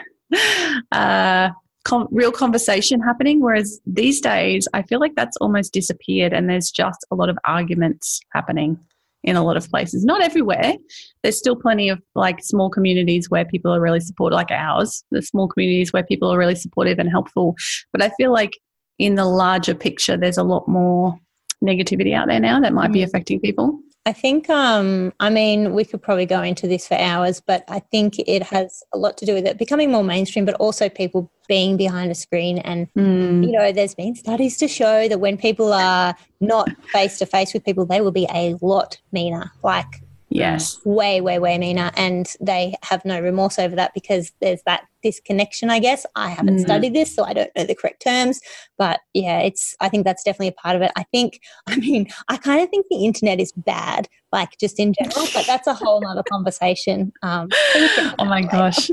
uh, 0.93 1.51
com- 1.85 2.09
real 2.11 2.33
conversation 2.33 3.01
happening. 3.01 3.41
Whereas 3.41 3.81
these 3.87 4.21
days, 4.21 4.69
I 4.73 4.83
feel 4.83 5.01
like 5.01 5.15
that's 5.15 5.37
almost 5.39 5.73
disappeared 5.73 6.33
and 6.33 6.49
there's 6.49 6.71
just 6.71 7.05
a 7.11 7.15
lot 7.15 7.29
of 7.29 7.39
arguments 7.45 8.21
happening 8.33 8.79
in 9.25 9.37
a 9.37 9.45
lot 9.45 9.57
of 9.57 9.69
places. 9.71 10.05
Not 10.05 10.21
everywhere. 10.21 10.75
There's 11.23 11.39
still 11.39 11.57
plenty 11.57 11.89
of 11.89 12.03
like 12.15 12.43
small 12.43 12.71
communities 12.71 13.31
where 13.31 13.45
people 13.45 13.73
are 13.73 13.81
really 13.81 14.01
supportive, 14.01 14.37
like 14.37 14.51
ours, 14.51 15.05
the 15.11 15.23
small 15.23 15.49
communities 15.49 15.93
where 15.93 16.03
people 16.03 16.33
are 16.33 16.39
really 16.39 16.57
supportive 16.57 16.99
and 16.99 17.09
helpful. 17.09 17.55
But 17.93 18.03
I 18.03 18.11
feel 18.11 18.33
like 18.33 18.59
in 18.99 19.15
the 19.15 19.25
larger 19.25 19.75
picture, 19.75 20.17
there's 20.17 20.39
a 20.39 20.43
lot 20.43 20.67
more 20.67 21.17
negativity 21.65 22.15
out 22.15 22.27
there 22.27 22.41
now 22.41 22.59
that 22.61 22.73
might 22.73 22.91
mm. 22.91 22.95
be 22.95 23.03
affecting 23.03 23.41
people. 23.41 23.79
I 24.05 24.13
think, 24.13 24.51
um, 24.51 25.13
I 25.21 25.31
mean, 25.31 25.75
we 25.75 25.85
could 25.85 26.03
probably 26.03 26.27
go 26.27 26.43
into 26.43 26.67
this 26.67 26.89
for 26.89 26.99
hours, 26.99 27.41
but 27.41 27.63
I 27.69 27.79
think 27.79 28.19
it 28.19 28.43
has 28.43 28.83
a 28.93 28.99
lot 28.99 29.17
to 29.19 29.27
do 29.27 29.35
with 29.35 29.47
it 29.47 29.59
becoming 29.59 29.93
more 29.93 30.03
mainstream, 30.03 30.45
but 30.45 30.57
also 30.57 30.89
people 30.89 31.31
being 31.47 31.77
behind 31.77 32.11
a 32.11 32.15
screen. 32.17 32.59
And, 32.59 32.93
mm. 32.95 33.47
you 33.47 33.53
know, 33.53 33.71
there's 33.71 33.95
been 33.95 34.17
studies 34.17 34.57
to 34.57 34.67
show 34.67 35.07
that 35.07 35.21
when 35.21 35.37
people 35.37 35.73
are 35.73 36.17
not 36.41 36.69
face 36.87 37.19
to 37.19 37.27
face 37.27 37.55
with 37.55 37.65
people, 37.65 37.87
they 37.87 38.01
will 38.01 38.11
be 38.11 38.27
a 38.35 38.57
lot 38.61 38.99
meaner. 39.13 39.53
Like, 39.63 40.02
Yes. 40.35 40.81
Way, 40.85 41.21
way, 41.21 41.39
way 41.39 41.59
meaner. 41.59 41.91
And 41.97 42.35
they 42.41 42.75
have 42.83 43.05
no 43.05 43.21
remorse 43.21 43.59
over 43.59 43.77
that 43.77 43.93
because 43.95 44.33
there's 44.41 44.63
that 44.65 44.87
disconnection, 45.03 45.71
I 45.71 45.79
guess. 45.79 46.07
I 46.17 46.31
haven't 46.31 46.59
mm. 46.59 46.63
studied 46.63 46.95
this, 46.95 47.15
so 47.15 47.25
I 47.25 47.33
don't 47.35 47.51
know 47.57 47.65
the 47.65 47.75
correct 47.75 48.03
terms. 48.03 48.41
But 48.79 49.01
yeah, 49.13 49.41
it's, 49.41 49.77
I 49.81 49.89
think 49.89 50.05
that's 50.05 50.23
definitely 50.23 50.49
a 50.49 50.53
part 50.53 50.77
of 50.77 50.83
it. 50.83 50.93
I 50.97 51.03
think, 51.05 51.41
I 51.67 51.77
mean, 51.77 52.09
I 52.29 52.37
kind 52.37 52.63
of 52.63 52.71
think 52.71 52.87
the 52.89 53.05
internet 53.05 53.41
is 53.41 53.53
bad, 53.53 54.09
like 54.33 54.59
just 54.59 54.81
in 54.81 54.95
general, 54.95 55.27
but 55.35 55.47
that's 55.47 55.67
a 55.67 55.75
whole 55.75 56.07
other 56.07 56.25
conversation. 56.31 57.13
Um, 57.23 57.49
oh 58.19 58.25
my 58.25 58.43
gosh. 58.43 58.91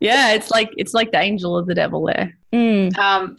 Yeah, 0.00 0.32
it's 0.32 0.50
like, 0.50 0.70
it's 0.76 0.94
like 0.94 1.12
the 1.12 1.20
angel 1.20 1.56
of 1.56 1.66
the 1.66 1.74
devil 1.74 2.04
there. 2.04 2.36
Mm. 2.52 2.96
Um, 2.98 3.38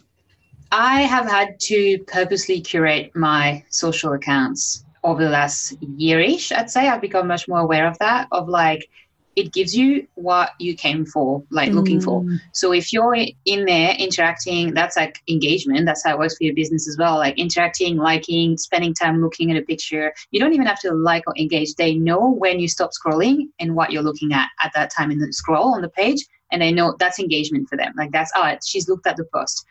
I 0.72 1.02
have 1.02 1.26
had 1.26 1.60
to 1.60 1.98
purposely 2.08 2.60
curate 2.60 3.14
my 3.14 3.62
social 3.68 4.12
accounts 4.14 4.84
over 5.04 5.22
the 5.22 5.30
last 5.30 5.78
yearish, 5.80 6.50
I'd 6.50 6.70
say 6.70 6.88
I've 6.88 7.00
become 7.00 7.28
much 7.28 7.46
more 7.46 7.60
aware 7.60 7.86
of 7.86 7.96
that. 7.98 8.26
Of 8.32 8.48
like, 8.48 8.88
it 9.36 9.52
gives 9.52 9.76
you 9.76 10.06
what 10.14 10.52
you 10.58 10.74
came 10.74 11.04
for, 11.04 11.42
like 11.50 11.70
mm. 11.70 11.74
looking 11.74 12.00
for. 12.00 12.22
Mm. 12.22 12.38
So 12.52 12.72
if 12.72 12.92
you're 12.92 13.16
in 13.44 13.64
there 13.64 13.94
interacting, 13.96 14.72
that's 14.74 14.96
like 14.96 15.20
engagement. 15.28 15.86
That's 15.86 16.04
how 16.04 16.12
it 16.12 16.18
works 16.18 16.36
for 16.36 16.44
your 16.44 16.54
business 16.54 16.88
as 16.88 16.96
well. 16.96 17.16
Like 17.16 17.38
interacting, 17.38 17.96
liking, 17.96 18.56
spending 18.56 18.94
time 18.94 19.20
looking 19.20 19.50
at 19.50 19.56
a 19.56 19.62
picture. 19.62 20.14
You 20.30 20.40
don't 20.40 20.54
even 20.54 20.66
have 20.66 20.80
to 20.80 20.92
like 20.92 21.24
or 21.26 21.34
engage. 21.36 21.74
They 21.74 21.94
know 21.94 22.30
when 22.30 22.58
you 22.60 22.68
stop 22.68 22.90
scrolling 22.92 23.48
and 23.58 23.74
what 23.74 23.92
you're 23.92 24.02
looking 24.02 24.32
at 24.32 24.48
at 24.62 24.72
that 24.74 24.92
time 24.96 25.10
in 25.10 25.18
the 25.18 25.32
scroll 25.32 25.74
on 25.74 25.82
the 25.82 25.88
page. 25.88 26.24
And 26.52 26.62
they 26.62 26.70
know 26.70 26.94
that's 27.00 27.18
engagement 27.18 27.68
for 27.68 27.76
them. 27.76 27.92
Like 27.96 28.12
that's, 28.12 28.30
oh, 28.36 28.56
she's 28.64 28.88
looked 28.88 29.08
at 29.08 29.16
the 29.16 29.24
post. 29.34 29.66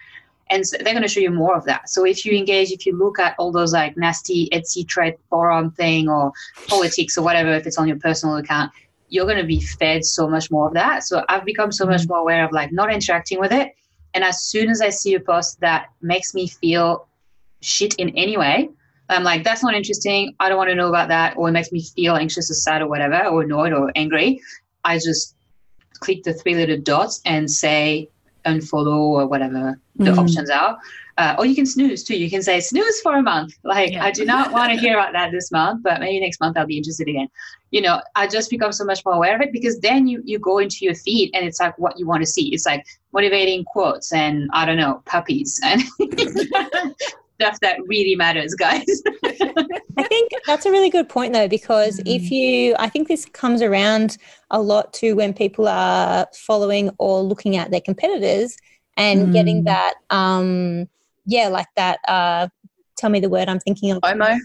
And 0.50 0.68
so 0.68 0.78
they're 0.78 0.94
going 0.94 1.04
to 1.04 1.08
show 1.08 1.20
you 1.20 1.32
more 1.32 1.56
of 1.56 1.66
that. 1.66 1.90
So 1.90 2.06
if 2.06 2.26
you 2.26 2.34
engage, 2.34 2.72
if 2.72 2.86
you 2.86 2.98
look 2.98 3.20
at 3.20 3.36
all 3.40 3.52
those 3.52 3.74
like 3.74 3.98
nasty 3.98 4.50
Etsy 4.52 4.90
thread 4.90 5.16
forum 5.30 5.72
thing 5.72 6.10
or 6.10 6.32
politics 6.68 7.18
or 7.18 7.24
whatever, 7.24 7.54
if 7.54 7.66
it's 7.66 7.78
on 7.78 7.88
your 7.88 8.00
personal 8.00 8.38
account, 8.38 8.72
you're 9.10 9.26
going 9.26 9.38
to 9.38 9.46
be 9.46 9.62
fed 9.62 10.04
so 10.04 10.28
much 10.28 10.52
more 10.52 10.68
of 10.68 10.74
that. 10.74 11.04
So 11.04 11.24
I've 11.30 11.46
become 11.46 11.72
so 11.72 11.86
much 11.86 12.02
mm-hmm. 12.02 12.10
more 12.10 12.20
aware 12.20 12.46
of 12.46 12.52
like 12.52 12.72
not 12.72 12.92
interacting 12.92 13.40
with 13.40 13.52
it. 13.52 13.74
And 14.14 14.24
as 14.24 14.44
soon 14.44 14.70
as 14.70 14.82
I 14.82 14.90
see 14.90 15.16
a 15.16 15.20
post 15.20 15.60
that 15.62 15.88
makes 16.02 16.34
me 16.34 16.48
feel 16.48 17.08
shit 17.62 17.96
in 17.96 18.10
any 18.10 18.38
way, 18.38 18.70
I'm 19.10 19.24
like, 19.24 19.44
that's 19.44 19.64
not 19.64 19.74
interesting. 19.74 20.36
I 20.40 20.50
don't 20.50 20.58
want 20.58 20.70
to 20.70 20.76
know 20.76 20.90
about 20.90 21.10
that. 21.10 21.36
Or 21.38 21.50
it 21.50 21.52
makes 21.52 21.72
me 21.72 21.84
feel 21.84 22.16
anxious 22.16 22.50
or 22.50 22.54
sad 22.54 22.82
or 22.82 22.88
whatever, 22.88 23.26
or 23.26 23.44
annoyed 23.44 23.74
or 23.74 23.92
angry. 23.96 24.42
I 24.84 24.98
just 24.98 25.36
click 26.00 26.24
the 26.24 26.34
three 26.34 26.56
little 26.56 26.78
dots 26.78 27.22
and 27.26 27.50
say 27.50 28.10
unfollow 28.46 28.98
or 28.98 29.28
whatever 29.28 29.80
the 29.96 30.06
mm-hmm. 30.06 30.20
options 30.20 30.50
are. 30.50 30.78
Uh, 31.18 31.36
or 31.38 31.46
you 31.46 31.54
can 31.54 31.66
snooze 31.66 32.04
too. 32.04 32.18
You 32.18 32.30
can 32.30 32.42
say 32.42 32.60
snooze 32.60 33.00
for 33.02 33.16
a 33.16 33.22
month. 33.22 33.56
Like 33.64 33.92
yeah. 33.92 34.04
I 34.04 34.12
do 34.12 34.26
not 34.26 34.52
want 34.52 34.74
to 34.74 34.80
hear 34.84 34.94
about 34.98 35.14
that 35.14 35.32
this 35.32 35.52
month, 35.52 35.84
but 35.84 36.00
maybe 36.00 36.20
next 36.20 36.40
month 36.40 36.58
I'll 36.58 36.66
be 36.66 36.78
interested 36.78 37.08
again. 37.08 37.28
You 37.70 37.82
know, 37.82 38.02
I 38.16 38.28
just 38.28 38.50
become 38.50 38.72
so 38.72 38.84
much 38.84 39.06
more 39.06 39.14
aware 39.16 39.36
of 39.36 39.42
it 39.42 39.52
because 39.52 39.80
then 39.80 40.08
you 40.08 40.22
you 40.26 40.40
go 40.40 40.58
into 40.58 40.78
your 40.82 40.96
feed 40.96 41.32
and 41.34 41.46
it's 41.46 41.60
like 41.60 41.78
what 41.78 42.00
you 42.00 42.08
want 42.08 42.22
to 42.22 42.28
see. 42.28 42.54
It's 42.54 42.66
like 42.66 42.86
motivating 43.12 43.64
quotes 43.66 44.12
and 44.12 44.50
I 44.54 44.66
don't 44.66 44.78
know 44.78 45.04
puppies 45.06 45.60
and 45.64 45.84
stuff 47.44 47.60
that 47.60 47.78
really 47.88 48.16
matters, 48.16 48.56
guys. 48.56 49.02
I 49.98 50.04
think 50.04 50.32
that's 50.48 50.66
a 50.66 50.72
really 50.72 50.90
good 50.90 51.10
point 51.10 51.34
though, 51.34 51.48
because 51.48 52.00
mm. 52.00 52.16
if 52.16 52.32
you, 52.32 52.76
I 52.80 52.90
think 52.90 53.08
this 53.08 53.26
comes 53.26 53.62
around 53.62 54.18
a 54.50 54.62
lot 54.62 54.94
to 54.94 55.14
when 55.14 55.34
people 55.34 55.68
are 55.68 56.28
following 56.34 56.90
or 57.00 57.22
looking 57.22 57.58
at 57.58 57.72
their 57.72 57.82
competitors 57.82 58.58
and 58.98 59.28
mm. 59.28 59.34
getting 59.34 59.64
that 59.64 59.96
um 60.10 60.88
yeah 61.26 61.48
like 61.48 61.68
that 61.76 62.00
uh 62.08 62.48
tell 62.98 63.10
me 63.10 63.20
the 63.20 63.30
word 63.30 63.50
i'm 63.50 63.60
thinking 63.60 63.92
of 63.92 64.02
FOMO 64.02 64.38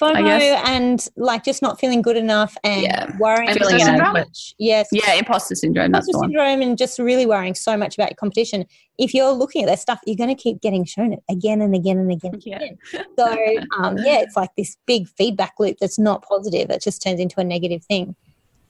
FOMO 0.00 0.40
and 0.66 1.06
like 1.16 1.44
just 1.44 1.62
not 1.62 1.78
feeling 1.78 2.02
good 2.02 2.16
enough 2.16 2.56
and 2.64 2.82
yeah. 2.82 3.16
worrying 3.18 3.52
so 3.54 3.96
much. 3.96 4.54
Yes. 4.58 4.88
Yeah, 4.92 5.14
imposter 5.14 5.54
syndrome. 5.54 5.86
Imposter 5.86 6.12
syndrome 6.18 6.62
and 6.62 6.78
just 6.78 6.98
really 6.98 7.26
worrying 7.26 7.54
so 7.54 7.76
much 7.76 7.96
about 7.96 8.10
your 8.10 8.16
competition. 8.16 8.64
If 8.98 9.14
you're 9.14 9.32
looking 9.32 9.62
at 9.62 9.66
that 9.66 9.78
stuff, 9.78 10.00
you're 10.06 10.16
going 10.16 10.34
to 10.34 10.40
keep 10.40 10.60
getting 10.60 10.84
shown 10.84 11.12
it 11.12 11.22
again 11.30 11.60
and 11.60 11.74
again 11.74 11.98
and 11.98 12.10
again. 12.10 12.34
And 12.34 12.46
yeah. 12.46 12.56
again. 12.56 12.78
So 13.18 13.56
um, 13.78 13.98
yeah, 13.98 14.20
it's 14.20 14.36
like 14.36 14.50
this 14.56 14.76
big 14.86 15.08
feedback 15.08 15.54
loop 15.58 15.76
that's 15.80 15.98
not 15.98 16.22
positive. 16.22 16.70
It 16.70 16.82
just 16.82 17.02
turns 17.02 17.20
into 17.20 17.40
a 17.40 17.44
negative 17.44 17.84
thing. 17.84 18.16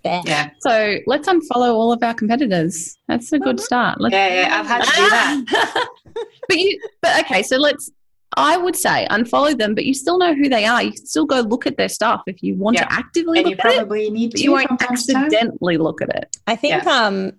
Bad. 0.02 0.25
Yeah. 0.26 0.50
So 0.60 0.96
let's 1.06 1.28
unfollow 1.28 1.75
all 1.75 1.92
of 1.92 2.02
our 2.02 2.14
competitors. 2.14 2.96
That's 3.06 3.32
a 3.32 3.38
good 3.38 3.56
mm-hmm. 3.56 3.64
start. 3.64 4.00
Let's 4.00 4.14
yeah, 4.14 4.28
yeah, 4.28 4.60
I've 4.60 4.66
had 4.66 4.82
to 4.82 4.96
do 4.96 5.10
that. 5.10 5.88
but 6.49 6.58
you, 6.58 6.80
but 7.02 7.20
okay. 7.25 7.42
So 7.42 7.56
let's. 7.56 7.90
I 8.37 8.56
would 8.56 8.76
say 8.76 9.06
unfollow 9.10 9.56
them, 9.56 9.75
but 9.75 9.84
you 9.84 9.94
still 9.94 10.18
know 10.18 10.34
who 10.34 10.49
they 10.49 10.64
are. 10.64 10.82
You 10.82 10.92
can 10.92 11.04
still 11.04 11.26
go 11.26 11.40
look 11.40 11.66
at 11.66 11.76
their 11.76 11.88
stuff 11.88 12.22
if 12.26 12.42
you 12.42 12.54
want 12.54 12.76
yeah. 12.76 12.84
to 12.84 12.92
actively 12.92 13.40
and 13.40 13.49
look 13.49 13.58
you 13.64 13.70
at 13.70 13.76
probably 13.76 14.06
it. 14.06 14.12
Need 14.12 14.32
to 14.32 14.42
you 14.42 14.52
won't 14.52 14.70
accidentally 14.82 15.76
look 15.78 16.00
at 16.00 16.14
it. 16.14 16.37
I 16.46 16.56
think. 16.56 16.84
Yeah. 16.84 16.90
Um. 16.90 17.32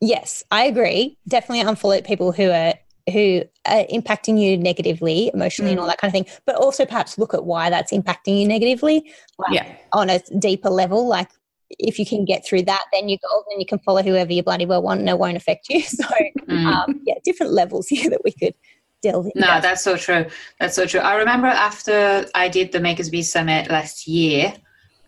Yes, 0.00 0.44
I 0.50 0.64
agree. 0.64 1.16
Definitely 1.28 1.64
unfollow 1.64 2.04
people 2.04 2.32
who 2.32 2.50
are 2.50 2.74
who 3.12 3.42
are 3.66 3.84
impacting 3.86 4.40
you 4.40 4.56
negatively, 4.56 5.30
emotionally, 5.32 5.70
mm. 5.70 5.74
and 5.74 5.80
all 5.80 5.86
that 5.86 5.98
kind 5.98 6.08
of 6.08 6.12
thing. 6.12 6.38
But 6.46 6.56
also 6.56 6.84
perhaps 6.84 7.18
look 7.18 7.34
at 7.34 7.44
why 7.44 7.70
that's 7.70 7.92
impacting 7.92 8.40
you 8.40 8.48
negatively, 8.48 9.12
like 9.38 9.52
yeah. 9.52 9.76
on 9.92 10.10
a 10.10 10.20
deeper 10.38 10.70
level. 10.70 11.06
Like 11.06 11.30
if 11.70 11.98
you 11.98 12.06
can 12.06 12.24
get 12.24 12.44
through 12.46 12.62
that, 12.62 12.84
then 12.92 13.08
you 13.08 13.18
go, 13.18 13.44
then 13.50 13.60
you 13.60 13.66
can 13.66 13.78
follow 13.80 14.02
whoever 14.02 14.32
you 14.32 14.42
bloody 14.42 14.66
well 14.66 14.82
want, 14.82 15.00
and 15.00 15.08
it 15.08 15.18
won't 15.18 15.36
affect 15.36 15.68
you. 15.68 15.82
So, 15.94 16.04
mm. 16.48 16.66
um, 16.66 17.00
yeah, 17.04 17.14
different 17.24 17.52
levels 17.52 17.86
here 17.88 18.10
that 18.10 18.24
we 18.24 18.32
could 18.32 18.54
into. 19.04 19.32
No, 19.34 19.60
that's 19.60 19.82
so 19.82 19.96
true. 19.96 20.26
That's 20.60 20.76
so 20.76 20.86
true. 20.86 21.00
I 21.00 21.16
remember 21.16 21.46
after 21.46 22.26
I 22.34 22.48
did 22.48 22.72
the 22.72 22.80
Makers 22.80 23.10
Biz 23.10 23.30
Summit 23.30 23.70
last 23.70 24.06
year, 24.06 24.54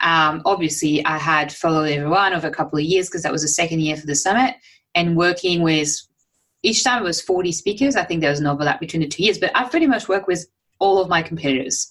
um, 0.01 0.43
obviously 0.45 1.05
I 1.05 1.19
had 1.19 1.53
followed 1.53 1.91
everyone 1.91 2.35
over 2.35 2.47
a 2.47 2.53
couple 2.53 2.79
of 2.79 2.85
years 2.85 3.09
because 3.09 3.23
that 3.23 3.33
was 3.33 3.43
the 3.43 3.49
second 3.49 3.81
year 3.81 3.97
for 3.97 4.07
the 4.07 4.15
summit, 4.15 4.55
and 4.95 5.17
working 5.17 5.63
with 5.63 5.95
each 6.63 6.83
time 6.85 7.03
it 7.03 7.05
was 7.05 7.21
40 7.21 7.53
speakers. 7.53 7.97
I 7.97 8.05
think 8.05 8.21
there 8.21 8.31
was 8.31 8.41
an 8.41 8.47
overlap 8.47 8.81
between 8.81 9.03
the 9.03 9.09
two 9.09 9.23
years, 9.23 9.39
but 9.39 9.53
I've 9.55 9.71
pretty 9.71 9.87
much 9.87 10.09
worked 10.09 10.27
with 10.27 10.47
all 10.79 11.01
of 11.01 11.09
my 11.09 11.23
competitors. 11.23 11.91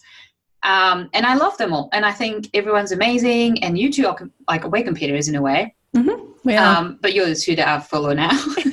Um, 0.63 1.09
and 1.13 1.25
I 1.25 1.35
love 1.35 1.57
them 1.57 1.73
all. 1.73 1.89
And 1.93 2.05
I 2.05 2.11
think 2.11 2.49
everyone's 2.53 2.91
amazing. 2.91 3.63
And 3.63 3.77
you 3.77 3.91
two 3.91 4.07
are 4.07 4.17
like 4.47 4.69
way 4.69 4.83
competitors 4.83 5.27
in 5.27 5.35
a 5.35 5.41
way. 5.41 5.75
Mm-hmm. 5.95 6.49
Um, 6.57 6.99
but 7.01 7.13
you're 7.13 7.27
the 7.27 7.35
two 7.35 7.55
that 7.55 7.67
I 7.67 7.79
follow 7.79 8.13
now. 8.13 8.31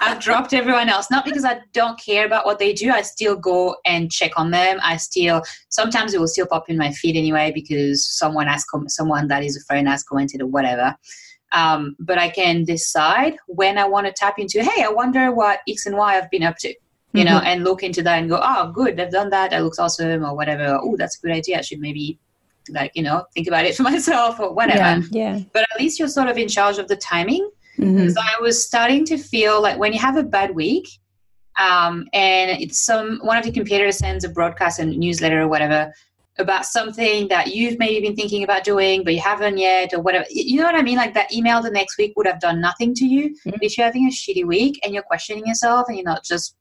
I've 0.00 0.20
dropped 0.20 0.52
everyone 0.54 0.88
else, 0.88 1.10
not 1.10 1.24
because 1.24 1.44
I 1.44 1.60
don't 1.72 1.98
care 2.00 2.26
about 2.26 2.46
what 2.46 2.58
they 2.58 2.72
do. 2.72 2.90
I 2.90 3.02
still 3.02 3.36
go 3.36 3.76
and 3.84 4.10
check 4.10 4.32
on 4.36 4.50
them. 4.50 4.78
I 4.82 4.96
still 4.96 5.42
sometimes 5.68 6.14
it 6.14 6.20
will 6.20 6.28
still 6.28 6.46
pop 6.46 6.68
in 6.68 6.76
my 6.76 6.92
feed 6.92 7.16
anyway 7.16 7.52
because 7.54 8.06
someone 8.06 8.46
has 8.46 8.64
com- 8.64 8.88
someone 8.88 9.28
that 9.28 9.42
is 9.42 9.56
a 9.56 9.64
friend 9.64 9.88
has 9.88 10.02
commented 10.02 10.42
or 10.42 10.46
whatever. 10.46 10.96
Um, 11.52 11.94
but 12.00 12.18
I 12.18 12.30
can 12.30 12.64
decide 12.64 13.36
when 13.46 13.78
I 13.78 13.86
want 13.86 14.06
to 14.06 14.12
tap 14.12 14.38
into. 14.38 14.62
Hey, 14.62 14.82
I 14.82 14.88
wonder 14.88 15.32
what 15.32 15.60
X 15.68 15.86
and 15.86 15.96
Y 15.96 16.14
have 16.14 16.30
been 16.30 16.42
up 16.42 16.56
to 16.58 16.74
you 17.14 17.24
know, 17.24 17.38
mm-hmm. 17.38 17.46
and 17.46 17.64
look 17.64 17.84
into 17.84 18.02
that 18.02 18.18
and 18.18 18.28
go, 18.28 18.40
oh, 18.42 18.72
good, 18.72 18.96
they've 18.96 19.10
done 19.10 19.30
that. 19.30 19.52
That 19.52 19.62
looks 19.62 19.78
awesome, 19.78 20.24
or 20.24 20.34
whatever. 20.34 20.80
Oh, 20.82 20.96
that's 20.96 21.16
a 21.16 21.20
good 21.20 21.30
idea. 21.30 21.58
I 21.58 21.60
should 21.60 21.78
maybe, 21.78 22.18
like, 22.70 22.90
you 22.96 23.04
know, 23.04 23.24
think 23.32 23.46
about 23.46 23.64
it 23.64 23.76
for 23.76 23.82
myself 23.84 24.40
or 24.40 24.52
whatever. 24.52 25.06
Yeah. 25.12 25.36
yeah. 25.36 25.44
But 25.52 25.62
at 25.62 25.80
least 25.80 26.00
you're 26.00 26.08
sort 26.08 26.28
of 26.28 26.36
in 26.36 26.48
charge 26.48 26.78
of 26.78 26.88
the 26.88 26.96
timing. 26.96 27.48
Mm-hmm. 27.78 28.08
So 28.08 28.20
I 28.20 28.40
was 28.40 28.64
starting 28.64 29.04
to 29.06 29.18
feel 29.18 29.60
like 29.62 29.78
when 29.78 29.92
you 29.92 29.98
have 29.98 30.16
a 30.16 30.22
bad 30.22 30.54
week, 30.54 30.88
um, 31.58 32.06
and 32.12 32.50
it's 32.50 32.84
some 32.84 33.18
one 33.22 33.36
of 33.36 33.44
the 33.44 33.52
competitors 33.52 33.98
sends 33.98 34.24
a 34.24 34.28
broadcast 34.28 34.78
and 34.78 34.96
newsletter 34.96 35.42
or 35.42 35.48
whatever 35.48 35.92
about 36.38 36.66
something 36.66 37.28
that 37.28 37.54
you've 37.54 37.78
maybe 37.78 38.08
been 38.08 38.16
thinking 38.16 38.42
about 38.42 38.64
doing 38.64 39.04
but 39.04 39.14
you 39.14 39.20
haven't 39.20 39.56
yet 39.56 39.94
or 39.94 40.00
whatever 40.00 40.24
you 40.28 40.58
know 40.58 40.64
what 40.64 40.74
i 40.74 40.82
mean 40.82 40.96
like 40.96 41.14
that 41.14 41.32
email 41.32 41.62
the 41.62 41.70
next 41.70 41.96
week 41.96 42.12
would 42.16 42.26
have 42.26 42.40
done 42.40 42.60
nothing 42.60 42.92
to 42.92 43.06
you 43.06 43.30
mm-hmm. 43.30 43.50
if 43.62 43.78
you're 43.78 43.86
having 43.86 44.08
a 44.08 44.10
shitty 44.10 44.44
week 44.44 44.80
and 44.82 44.92
you're 44.92 45.04
questioning 45.04 45.46
yourself 45.46 45.86
and 45.86 45.96
you're 45.96 46.04
not 46.04 46.24
just 46.24 46.56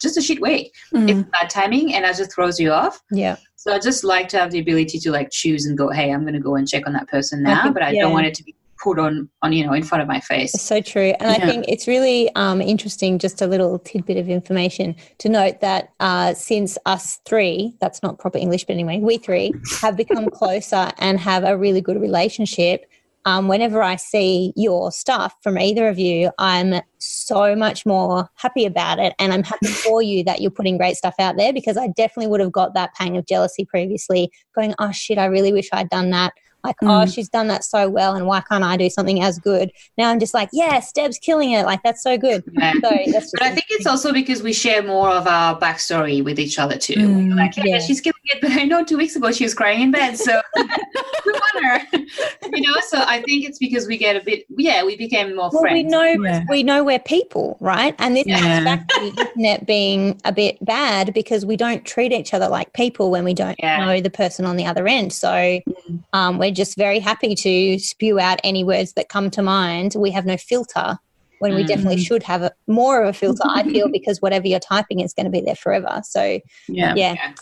just 0.00 0.16
a 0.16 0.22
shit 0.22 0.40
week. 0.40 0.74
Mm. 0.94 1.08
It's 1.08 1.28
bad 1.30 1.50
timing 1.50 1.94
and 1.94 2.04
that 2.04 2.16
just 2.16 2.32
throws 2.32 2.58
you 2.58 2.72
off. 2.72 3.02
Yeah. 3.10 3.36
So 3.56 3.72
I 3.72 3.78
just 3.78 4.04
like 4.04 4.28
to 4.28 4.38
have 4.38 4.50
the 4.50 4.60
ability 4.60 4.98
to 5.00 5.10
like 5.10 5.30
choose 5.30 5.66
and 5.66 5.76
go, 5.76 5.90
hey, 5.90 6.12
I'm 6.12 6.22
going 6.22 6.34
to 6.34 6.40
go 6.40 6.54
and 6.54 6.68
check 6.68 6.86
on 6.86 6.92
that 6.92 7.08
person 7.08 7.42
now, 7.42 7.60
I 7.60 7.62
think, 7.64 7.74
but 7.74 7.82
I 7.82 7.90
yeah. 7.90 8.02
don't 8.02 8.12
want 8.12 8.26
it 8.26 8.34
to 8.34 8.44
be 8.44 8.54
put 8.82 8.98
on 8.98 9.28
on 9.42 9.52
you 9.52 9.66
know 9.66 9.72
in 9.72 9.82
front 9.82 10.02
of 10.02 10.08
my 10.08 10.20
face. 10.20 10.54
It's 10.54 10.62
so 10.62 10.80
true, 10.80 11.14
and 11.20 11.30
yeah. 11.30 11.44
I 11.44 11.46
think 11.46 11.66
it's 11.68 11.86
really 11.86 12.34
um, 12.34 12.60
interesting. 12.60 13.18
Just 13.18 13.42
a 13.42 13.46
little 13.46 13.78
tidbit 13.78 14.16
of 14.16 14.28
information 14.28 14.96
to 15.18 15.28
note 15.28 15.60
that 15.60 15.90
uh, 16.00 16.34
since 16.34 16.78
us 16.86 17.20
three, 17.24 17.74
that's 17.80 18.02
not 18.02 18.18
proper 18.18 18.38
English, 18.38 18.64
but 18.64 18.74
anyway, 18.74 18.98
we 18.98 19.18
three 19.18 19.52
have 19.80 19.96
become 19.96 20.30
closer 20.30 20.90
and 20.98 21.18
have 21.20 21.44
a 21.44 21.56
really 21.56 21.80
good 21.80 22.00
relationship 22.00 22.84
um, 23.28 23.46
whenever 23.46 23.82
I 23.82 23.96
see 23.96 24.54
your 24.56 24.90
stuff 24.90 25.34
from 25.42 25.58
either 25.58 25.86
of 25.88 25.98
you, 25.98 26.30
I'm 26.38 26.80
so 26.96 27.54
much 27.54 27.84
more 27.84 28.26
happy 28.36 28.64
about 28.64 28.98
it. 28.98 29.14
And 29.18 29.34
I'm 29.34 29.42
happy 29.42 29.66
for 29.84 30.00
you 30.00 30.24
that 30.24 30.40
you're 30.40 30.50
putting 30.50 30.78
great 30.78 30.96
stuff 30.96 31.14
out 31.18 31.36
there 31.36 31.52
because 31.52 31.76
I 31.76 31.88
definitely 31.88 32.28
would 32.28 32.40
have 32.40 32.52
got 32.52 32.72
that 32.72 32.94
pang 32.94 33.18
of 33.18 33.26
jealousy 33.26 33.66
previously, 33.66 34.30
going, 34.54 34.74
oh 34.78 34.92
shit, 34.92 35.18
I 35.18 35.26
really 35.26 35.52
wish 35.52 35.68
I'd 35.72 35.90
done 35.90 36.08
that 36.10 36.32
like, 36.64 36.76
oh, 36.82 36.86
mm. 36.86 37.02
oh, 37.02 37.06
she's 37.06 37.28
done 37.28 37.48
that 37.48 37.64
so 37.64 37.88
well, 37.88 38.14
and 38.14 38.26
why 38.26 38.40
can't 38.40 38.64
I 38.64 38.76
do 38.76 38.90
something 38.90 39.22
as 39.22 39.38
good? 39.38 39.70
Now 39.96 40.10
I'm 40.10 40.20
just 40.20 40.34
like, 40.34 40.48
yes, 40.52 40.92
Deb's 40.92 41.18
killing 41.18 41.52
it. 41.52 41.64
Like, 41.64 41.82
that's 41.82 42.02
so 42.02 42.18
good. 42.18 42.42
Yeah. 42.52 42.72
So 42.72 42.90
that's 43.12 43.30
but 43.32 43.42
I 43.42 43.50
think 43.50 43.66
it's 43.70 43.86
also 43.86 44.12
because 44.12 44.42
we 44.42 44.52
share 44.52 44.82
more 44.82 45.10
of 45.10 45.26
our 45.26 45.58
backstory 45.58 46.22
with 46.22 46.38
each 46.38 46.58
other 46.58 46.76
too. 46.76 46.94
Mm, 46.94 47.36
like, 47.36 47.56
yeah, 47.56 47.64
yeah, 47.66 47.78
she's 47.78 48.00
killing 48.00 48.14
it, 48.24 48.38
but 48.42 48.52
I 48.52 48.64
know 48.64 48.84
two 48.84 48.98
weeks 48.98 49.16
ago 49.16 49.30
she 49.32 49.44
was 49.44 49.54
crying 49.54 49.80
in 49.80 49.90
bed, 49.90 50.16
so 50.16 50.40
we 50.56 51.32
want 51.32 51.64
her. 51.64 51.98
you 52.52 52.66
know, 52.66 52.74
so 52.86 53.02
I 53.06 53.22
think 53.22 53.44
it's 53.48 53.58
because 53.58 53.86
we 53.86 53.96
get 53.96 54.16
a 54.16 54.20
bit, 54.20 54.44
yeah, 54.56 54.84
we 54.84 54.96
became 54.96 55.36
more 55.36 55.50
well, 55.52 55.62
friends. 55.62 55.84
We 55.84 55.84
know, 55.84 56.04
yeah. 56.04 56.44
we 56.48 56.62
know 56.62 56.84
we're 56.84 56.98
people, 56.98 57.56
right? 57.60 57.94
And 57.98 58.16
this 58.16 58.26
yeah. 58.26 58.64
back 58.64 58.88
to 58.88 59.00
the 59.00 59.22
internet 59.22 59.66
being 59.66 60.20
a 60.24 60.32
bit 60.32 60.62
bad 60.64 61.14
because 61.14 61.46
we 61.46 61.56
don't 61.56 61.84
treat 61.84 62.12
each 62.12 62.34
other 62.34 62.48
like 62.48 62.72
people 62.72 63.10
when 63.10 63.24
we 63.24 63.34
don't 63.34 63.60
know 63.62 64.00
the 64.00 64.10
person 64.10 64.44
on 64.44 64.56
the 64.56 64.66
other 64.66 64.86
end. 64.86 65.12
So 65.12 65.28
mm. 65.28 66.04
um, 66.12 66.38
we're 66.38 66.47
just 66.50 66.76
very 66.76 66.98
happy 66.98 67.34
to 67.34 67.78
spew 67.78 68.18
out 68.18 68.40
any 68.44 68.64
words 68.64 68.92
that 68.94 69.08
come 69.08 69.30
to 69.30 69.42
mind. 69.42 69.94
We 69.96 70.10
have 70.10 70.26
no 70.26 70.36
filter 70.36 70.98
when 71.38 71.54
we 71.54 71.62
mm. 71.62 71.68
definitely 71.68 71.98
should 71.98 72.22
have 72.24 72.42
a, 72.42 72.52
more 72.66 73.02
of 73.02 73.08
a 73.08 73.12
filter, 73.12 73.44
I 73.44 73.62
feel, 73.64 73.88
because 73.92 74.20
whatever 74.20 74.46
you're 74.46 74.60
typing 74.60 75.00
is 75.00 75.14
going 75.14 75.26
to 75.26 75.30
be 75.30 75.40
there 75.40 75.54
forever. 75.54 76.00
So, 76.04 76.40
yeah. 76.68 76.94
yeah. 76.96 77.34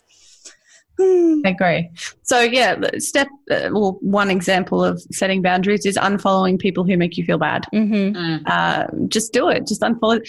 I 0.99 1.50
agree. 1.50 1.91
So 2.23 2.41
yeah, 2.41 2.81
step 2.99 3.29
uh, 3.50 3.69
well, 3.73 3.99
one 4.00 4.31
example 4.31 4.85
of 4.85 5.00
setting 5.12 5.43
boundaries 5.43 5.85
is 5.85 5.97
unfollowing 5.97 6.59
people 6.59 6.85
who 6.85 6.97
make 6.97 7.17
you 7.17 7.25
feel 7.25 7.38
bad. 7.38 7.67
Mm-hmm. 7.75 8.17
Mm. 8.17 8.43
Uh, 8.47 8.87
just 9.09 9.33
do 9.33 9.49
it. 9.49 9.67
Just 9.67 9.83
unfollow. 9.83 10.26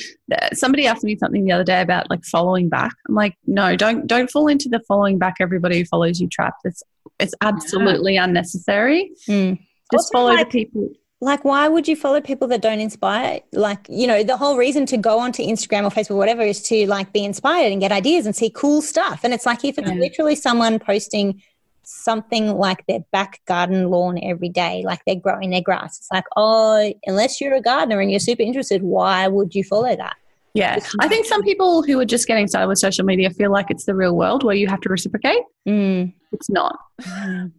Somebody 0.53 0.87
asked 0.87 1.03
me 1.03 1.17
something 1.17 1.45
the 1.45 1.51
other 1.51 1.63
day 1.63 1.81
about 1.81 2.09
like 2.09 2.23
following 2.25 2.69
back. 2.69 2.93
I'm 3.07 3.15
like, 3.15 3.35
no, 3.45 3.75
don't 3.75 4.07
don't 4.07 4.29
fall 4.29 4.47
into 4.47 4.69
the 4.69 4.81
following 4.87 5.17
back 5.17 5.35
everybody 5.39 5.79
who 5.79 5.85
follows 5.85 6.19
you 6.19 6.27
trap. 6.27 6.55
It's 6.63 6.83
it's 7.19 7.33
absolutely 7.41 8.15
yeah. 8.15 8.25
unnecessary. 8.25 9.11
Mm. 9.29 9.57
Just 9.93 10.13
also 10.13 10.17
follow 10.17 10.33
like, 10.33 10.49
the 10.49 10.65
people 10.65 10.89
like 11.19 11.43
why 11.43 11.67
would 11.67 11.87
you 11.87 11.95
follow 11.95 12.21
people 12.21 12.47
that 12.49 12.61
don't 12.61 12.79
inspire? 12.79 13.39
Like 13.51 13.85
you 13.89 14.07
know 14.07 14.23
the 14.23 14.37
whole 14.37 14.57
reason 14.57 14.85
to 14.87 14.97
go 14.97 15.19
onto 15.19 15.43
instagram 15.43 15.83
or 15.83 15.89
facebook 15.89 16.11
or 16.11 16.17
whatever 16.17 16.43
is 16.43 16.61
to 16.63 16.87
like 16.87 17.11
be 17.13 17.25
inspired 17.25 17.71
and 17.71 17.81
get 17.81 17.91
ideas 17.91 18.25
and 18.25 18.35
see 18.35 18.49
cool 18.49 18.81
stuff. 18.81 19.21
And 19.23 19.33
it's 19.33 19.45
like 19.45 19.65
if 19.65 19.77
it's 19.77 19.89
literally 19.89 20.35
someone 20.35 20.79
posting 20.79 21.41
something 21.83 22.53
like 22.57 22.85
their 22.87 22.99
back 23.11 23.39
garden 23.45 23.89
lawn 23.89 24.19
every 24.21 24.49
day 24.49 24.83
like 24.85 24.99
they're 25.05 25.15
growing 25.15 25.51
their 25.51 25.61
grass 25.61 25.99
it's 25.99 26.09
like 26.11 26.25
oh 26.35 26.91
unless 27.05 27.39
you're 27.39 27.55
a 27.55 27.61
gardener 27.61 28.01
and 28.01 28.11
you're 28.11 28.19
super 28.19 28.41
interested 28.41 28.83
why 28.83 29.25
would 29.27 29.55
you 29.55 29.63
follow 29.63 29.95
that? 29.95 30.17
Yeah. 30.53 30.79
I 30.99 31.07
think 31.07 31.27
some 31.27 31.43
people 31.43 31.83
who 31.83 31.99
are 31.99 32.05
just 32.05 32.27
getting 32.27 32.47
started 32.47 32.67
with 32.67 32.79
social 32.79 33.05
media 33.05 33.29
feel 33.29 33.51
like 33.51 33.69
it's 33.69 33.85
the 33.85 33.93
real 33.93 34.15
world 34.15 34.43
where 34.43 34.55
you 34.55 34.67
have 34.67 34.81
to 34.81 34.89
reciprocate. 34.89 35.43
Mm. 35.67 36.13
it's 36.31 36.49
not. 36.49 36.79
Mm. 37.01 37.51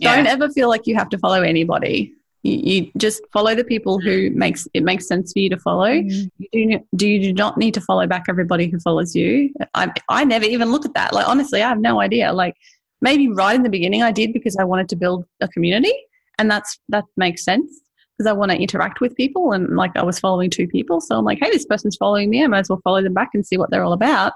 don't 0.00 0.26
ever 0.26 0.48
feel 0.48 0.68
like 0.68 0.86
you 0.86 0.94
have 0.96 1.10
to 1.10 1.18
follow 1.18 1.42
anybody 1.42 2.14
you, 2.46 2.74
you, 2.74 2.90
just 2.96 3.22
follow 3.32 3.54
the 3.54 3.64
people 3.64 3.98
who 3.98 4.30
makes 4.30 4.68
it 4.74 4.82
makes 4.82 5.06
sense 5.06 5.32
for 5.32 5.38
you 5.38 5.50
to 5.50 5.58
follow. 5.58 5.88
Mm. 5.88 6.30
You 6.38 6.78
do, 6.78 6.84
do 6.96 7.08
you 7.08 7.20
do 7.20 7.32
not 7.32 7.56
need 7.56 7.74
to 7.74 7.80
follow 7.80 8.06
back 8.06 8.24
everybody 8.28 8.68
who 8.68 8.78
follows 8.80 9.14
you. 9.14 9.52
I 9.74 9.92
I 10.08 10.24
never 10.24 10.44
even 10.44 10.70
look 10.70 10.84
at 10.84 10.94
that. 10.94 11.12
Like 11.12 11.28
honestly, 11.28 11.62
I 11.62 11.68
have 11.68 11.80
no 11.80 12.00
idea. 12.00 12.32
Like 12.32 12.56
maybe 13.00 13.28
right 13.28 13.54
in 13.54 13.62
the 13.62 13.68
beginning 13.68 14.02
I 14.02 14.12
did 14.12 14.32
because 14.32 14.56
I 14.56 14.64
wanted 14.64 14.88
to 14.90 14.96
build 14.96 15.24
a 15.40 15.48
community, 15.48 15.94
and 16.38 16.50
that's 16.50 16.78
that 16.88 17.04
makes 17.16 17.44
sense 17.44 17.70
because 18.16 18.30
I 18.30 18.32
want 18.32 18.50
to 18.50 18.58
interact 18.58 19.00
with 19.00 19.14
people. 19.16 19.52
And 19.52 19.76
like 19.76 19.96
I 19.96 20.02
was 20.02 20.18
following 20.18 20.50
two 20.50 20.68
people, 20.68 21.00
so 21.00 21.18
I'm 21.18 21.24
like, 21.24 21.38
hey, 21.40 21.50
this 21.50 21.66
person's 21.66 21.96
following 21.96 22.30
me. 22.30 22.44
I 22.44 22.46
might 22.46 22.60
as 22.60 22.68
well 22.68 22.80
follow 22.84 23.02
them 23.02 23.14
back 23.14 23.30
and 23.34 23.46
see 23.46 23.58
what 23.58 23.70
they're 23.70 23.84
all 23.84 23.92
about 23.92 24.32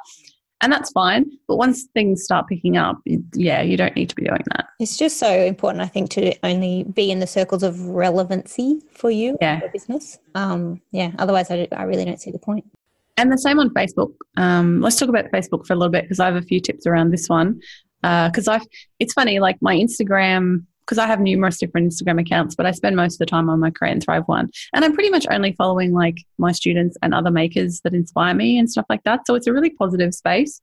and 0.61 0.73
that's 0.73 0.91
fine. 0.91 1.31
But 1.49 1.57
once 1.57 1.85
things 1.95 2.25
start 2.25 2.47
picking 2.49 2.77
up, 2.77 3.01
yeah, 3.35 3.63
you 3.63 3.77
don't 3.77 3.95
need 3.97 4.09
to 4.11 4.15
be 4.15 4.25
doing 4.25 4.43
that. 4.55 4.67
It's 4.79 4.97
just 4.97 5.19
so 5.19 5.31
important, 5.31 5.83
I 5.83 5.87
think, 5.87 6.11
to 6.11 6.35
only 6.45 6.85
be 6.85 7.11
in 7.11 7.19
the 7.19 7.27
circles 7.27 7.63
of 7.63 7.81
relevancy 7.87 8.81
for 8.93 9.11
you, 9.11 9.37
yeah, 9.41 9.61
your 9.61 9.71
business. 9.71 10.19
Um, 10.35 10.81
yeah. 10.93 11.13
Otherwise, 11.19 11.51
I, 11.51 11.67
I 11.73 11.85
really 11.85 12.05
don't 12.05 12.21
see 12.21 12.31
the 12.31 12.39
point. 12.39 12.65
And 13.17 13.31
the 13.31 13.39
same 13.39 13.59
on 13.59 13.71
Facebook. 13.71 14.15
Um, 14.37 14.81
let's 14.81 14.97
talk 14.97 15.09
about 15.09 15.27
Facebook 15.27 15.67
for 15.67 15.75
a 15.75 15.77
little 15.77 15.93
bit 15.93 16.05
because 16.05 16.21
I 16.21 16.27
have 16.27 16.37
a 16.37 16.43
few 16.43 16.61
tips 16.61 16.87
around 16.87 17.11
this 17.11 17.29
one. 17.29 17.61
Because 18.03 18.49
uh, 18.49 18.53
I've, 18.53 18.67
it's 18.99 19.13
funny, 19.13 19.41
like 19.41 19.59
my 19.61 19.77
Instagram 19.77 20.65
because 20.91 20.99
I 20.99 21.07
have 21.07 21.21
numerous 21.21 21.57
different 21.57 21.93
Instagram 21.93 22.21
accounts, 22.21 22.57
but 22.57 22.67
I 22.67 22.73
spend 22.73 22.97
most 22.97 23.15
of 23.15 23.19
the 23.21 23.27
time 23.27 23.49
on 23.49 23.61
my 23.61 23.71
Create 23.71 23.93
and 23.93 24.03
Thrive 24.03 24.25
one. 24.27 24.51
And 24.75 24.85
I'm 24.85 24.93
pretty 24.93 25.09
much 25.09 25.25
only 25.31 25.53
following 25.53 25.93
like 25.93 26.19
my 26.37 26.51
students 26.51 26.97
and 27.01 27.15
other 27.15 27.31
makers 27.31 27.81
that 27.83 27.95
inspire 27.95 28.35
me 28.35 28.59
and 28.59 28.69
stuff 28.69 28.87
like 28.91 29.05
that. 29.05 29.25
So 29.25 29.37
it's 29.37 29.47
a 29.47 29.53
really 29.53 29.71
positive 29.71 30.13
space. 30.13 30.61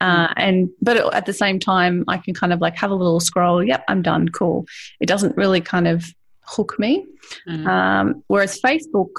Uh, 0.00 0.26
mm. 0.26 0.32
and 0.36 0.70
but 0.82 1.14
at 1.14 1.26
the 1.26 1.32
same 1.32 1.60
time, 1.60 2.04
I 2.08 2.16
can 2.18 2.34
kind 2.34 2.52
of 2.52 2.60
like 2.60 2.74
have 2.78 2.90
a 2.90 2.96
little 2.96 3.20
scroll. 3.20 3.62
Yep, 3.62 3.84
I'm 3.86 4.02
done. 4.02 4.28
Cool. 4.30 4.66
It 4.98 5.06
doesn't 5.06 5.36
really 5.36 5.60
kind 5.60 5.86
of 5.86 6.04
hook 6.46 6.74
me. 6.80 7.06
Mm. 7.48 7.66
Um, 7.68 8.24
whereas 8.26 8.60
Facebook, 8.60 9.12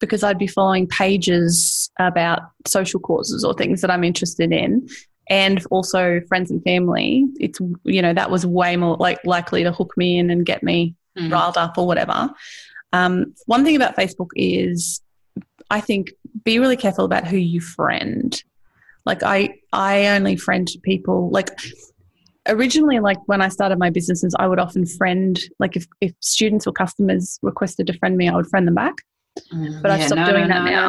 because 0.00 0.22
I'd 0.22 0.38
be 0.38 0.46
following 0.46 0.86
pages 0.86 1.90
about 1.98 2.40
social 2.66 2.98
causes 2.98 3.44
or 3.44 3.52
things 3.52 3.82
that 3.82 3.90
I'm 3.90 4.04
interested 4.04 4.52
in, 4.52 4.88
and 5.28 5.64
also 5.70 6.20
friends 6.28 6.50
and 6.50 6.62
family, 6.62 7.26
it's 7.40 7.58
you 7.84 8.02
know 8.02 8.14
that 8.14 8.30
was 8.30 8.46
way 8.46 8.76
more 8.76 8.96
like 8.96 9.18
likely 9.24 9.62
to 9.64 9.72
hook 9.72 9.92
me 9.96 10.18
in 10.18 10.30
and 10.30 10.46
get 10.46 10.62
me 10.62 10.94
mm. 11.18 11.32
riled 11.32 11.56
up 11.56 11.76
or 11.78 11.86
whatever. 11.86 12.30
Um, 12.92 13.34
one 13.46 13.64
thing 13.64 13.76
about 13.76 13.96
Facebook 13.96 14.28
is, 14.34 15.00
I 15.70 15.80
think, 15.80 16.12
be 16.44 16.58
really 16.58 16.76
careful 16.76 17.04
about 17.04 17.26
who 17.26 17.36
you 17.36 17.60
friend. 17.60 18.42
Like 19.04 19.22
I, 19.22 19.60
I 19.72 20.06
only 20.08 20.36
friend 20.36 20.68
people 20.82 21.30
like 21.30 21.50
originally 22.48 23.00
like 23.00 23.18
when 23.26 23.40
i 23.40 23.48
started 23.48 23.78
my 23.78 23.90
businesses 23.90 24.34
i 24.38 24.46
would 24.46 24.58
often 24.58 24.86
friend 24.86 25.40
like 25.58 25.76
if, 25.76 25.86
if 26.00 26.12
students 26.20 26.66
or 26.66 26.72
customers 26.72 27.38
requested 27.42 27.86
to 27.86 27.98
friend 27.98 28.16
me 28.16 28.28
i 28.28 28.34
would 28.34 28.46
friend 28.46 28.66
them 28.66 28.74
back 28.74 28.94
mm, 29.52 29.82
but 29.82 29.90
i've 29.90 30.04
stopped 30.04 30.20
no, 30.20 30.30
doing 30.30 30.48
no, 30.48 30.54
that 30.54 30.64
no, 30.64 30.70
now 30.70 30.88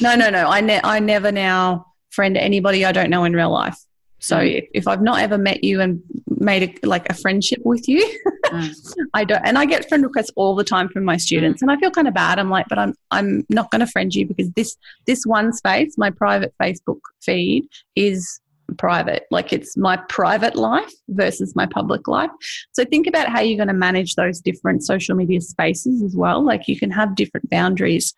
no 0.00 0.14
no 0.14 0.14
no 0.16 0.30
no 0.30 0.48
I, 0.48 0.60
ne- 0.60 0.80
I 0.84 1.00
never 1.00 1.32
now 1.32 1.86
friend 2.10 2.34
to 2.34 2.42
anybody 2.42 2.84
I 2.84 2.92
don't 2.92 3.10
know 3.10 3.24
in 3.24 3.34
real 3.34 3.50
life. 3.50 3.76
So 4.20 4.38
mm. 4.38 4.58
if, 4.58 4.68
if, 4.74 4.88
I've 4.88 5.02
not 5.02 5.20
ever 5.20 5.38
met 5.38 5.62
you 5.62 5.80
and 5.80 6.02
made 6.26 6.62
a, 6.82 6.86
like 6.86 7.08
a 7.08 7.14
friendship 7.14 7.60
with 7.64 7.88
you, 7.88 8.04
mm. 8.46 8.94
I 9.14 9.24
don't. 9.24 9.44
And 9.44 9.56
I 9.56 9.64
get 9.64 9.88
friend 9.88 10.02
requests 10.02 10.30
all 10.34 10.54
the 10.54 10.64
time 10.64 10.88
from 10.88 11.04
my 11.04 11.16
students, 11.16 11.60
mm. 11.60 11.62
and 11.62 11.70
I 11.70 11.76
feel 11.78 11.90
kind 11.90 12.08
of 12.08 12.14
bad. 12.14 12.38
I'm 12.38 12.50
like, 12.50 12.66
but 12.68 12.78
I'm 12.78 12.94
I'm 13.10 13.46
not 13.48 13.70
going 13.70 13.80
to 13.80 13.86
friend 13.86 14.14
you 14.14 14.26
because 14.26 14.50
this 14.52 14.76
this 15.06 15.24
one 15.24 15.52
space, 15.52 15.96
my 15.96 16.10
private 16.10 16.52
Facebook 16.60 17.00
feed, 17.20 17.68
is 17.94 18.40
private. 18.76 19.26
Like 19.30 19.52
it's 19.52 19.76
my 19.76 19.96
private 20.08 20.54
life 20.54 20.92
versus 21.08 21.56
my 21.56 21.66
public 21.66 22.06
life. 22.06 22.30
So 22.72 22.84
think 22.84 23.06
about 23.06 23.28
how 23.28 23.40
you're 23.40 23.56
going 23.56 23.68
to 23.68 23.74
manage 23.74 24.14
those 24.14 24.40
different 24.40 24.84
social 24.84 25.16
media 25.16 25.40
spaces 25.40 26.02
as 26.02 26.14
well. 26.14 26.44
Like 26.44 26.68
you 26.68 26.78
can 26.78 26.90
have 26.90 27.14
different 27.14 27.48
boundaries 27.48 28.12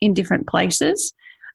in 0.00 0.14
different 0.14 0.48
places. 0.48 1.12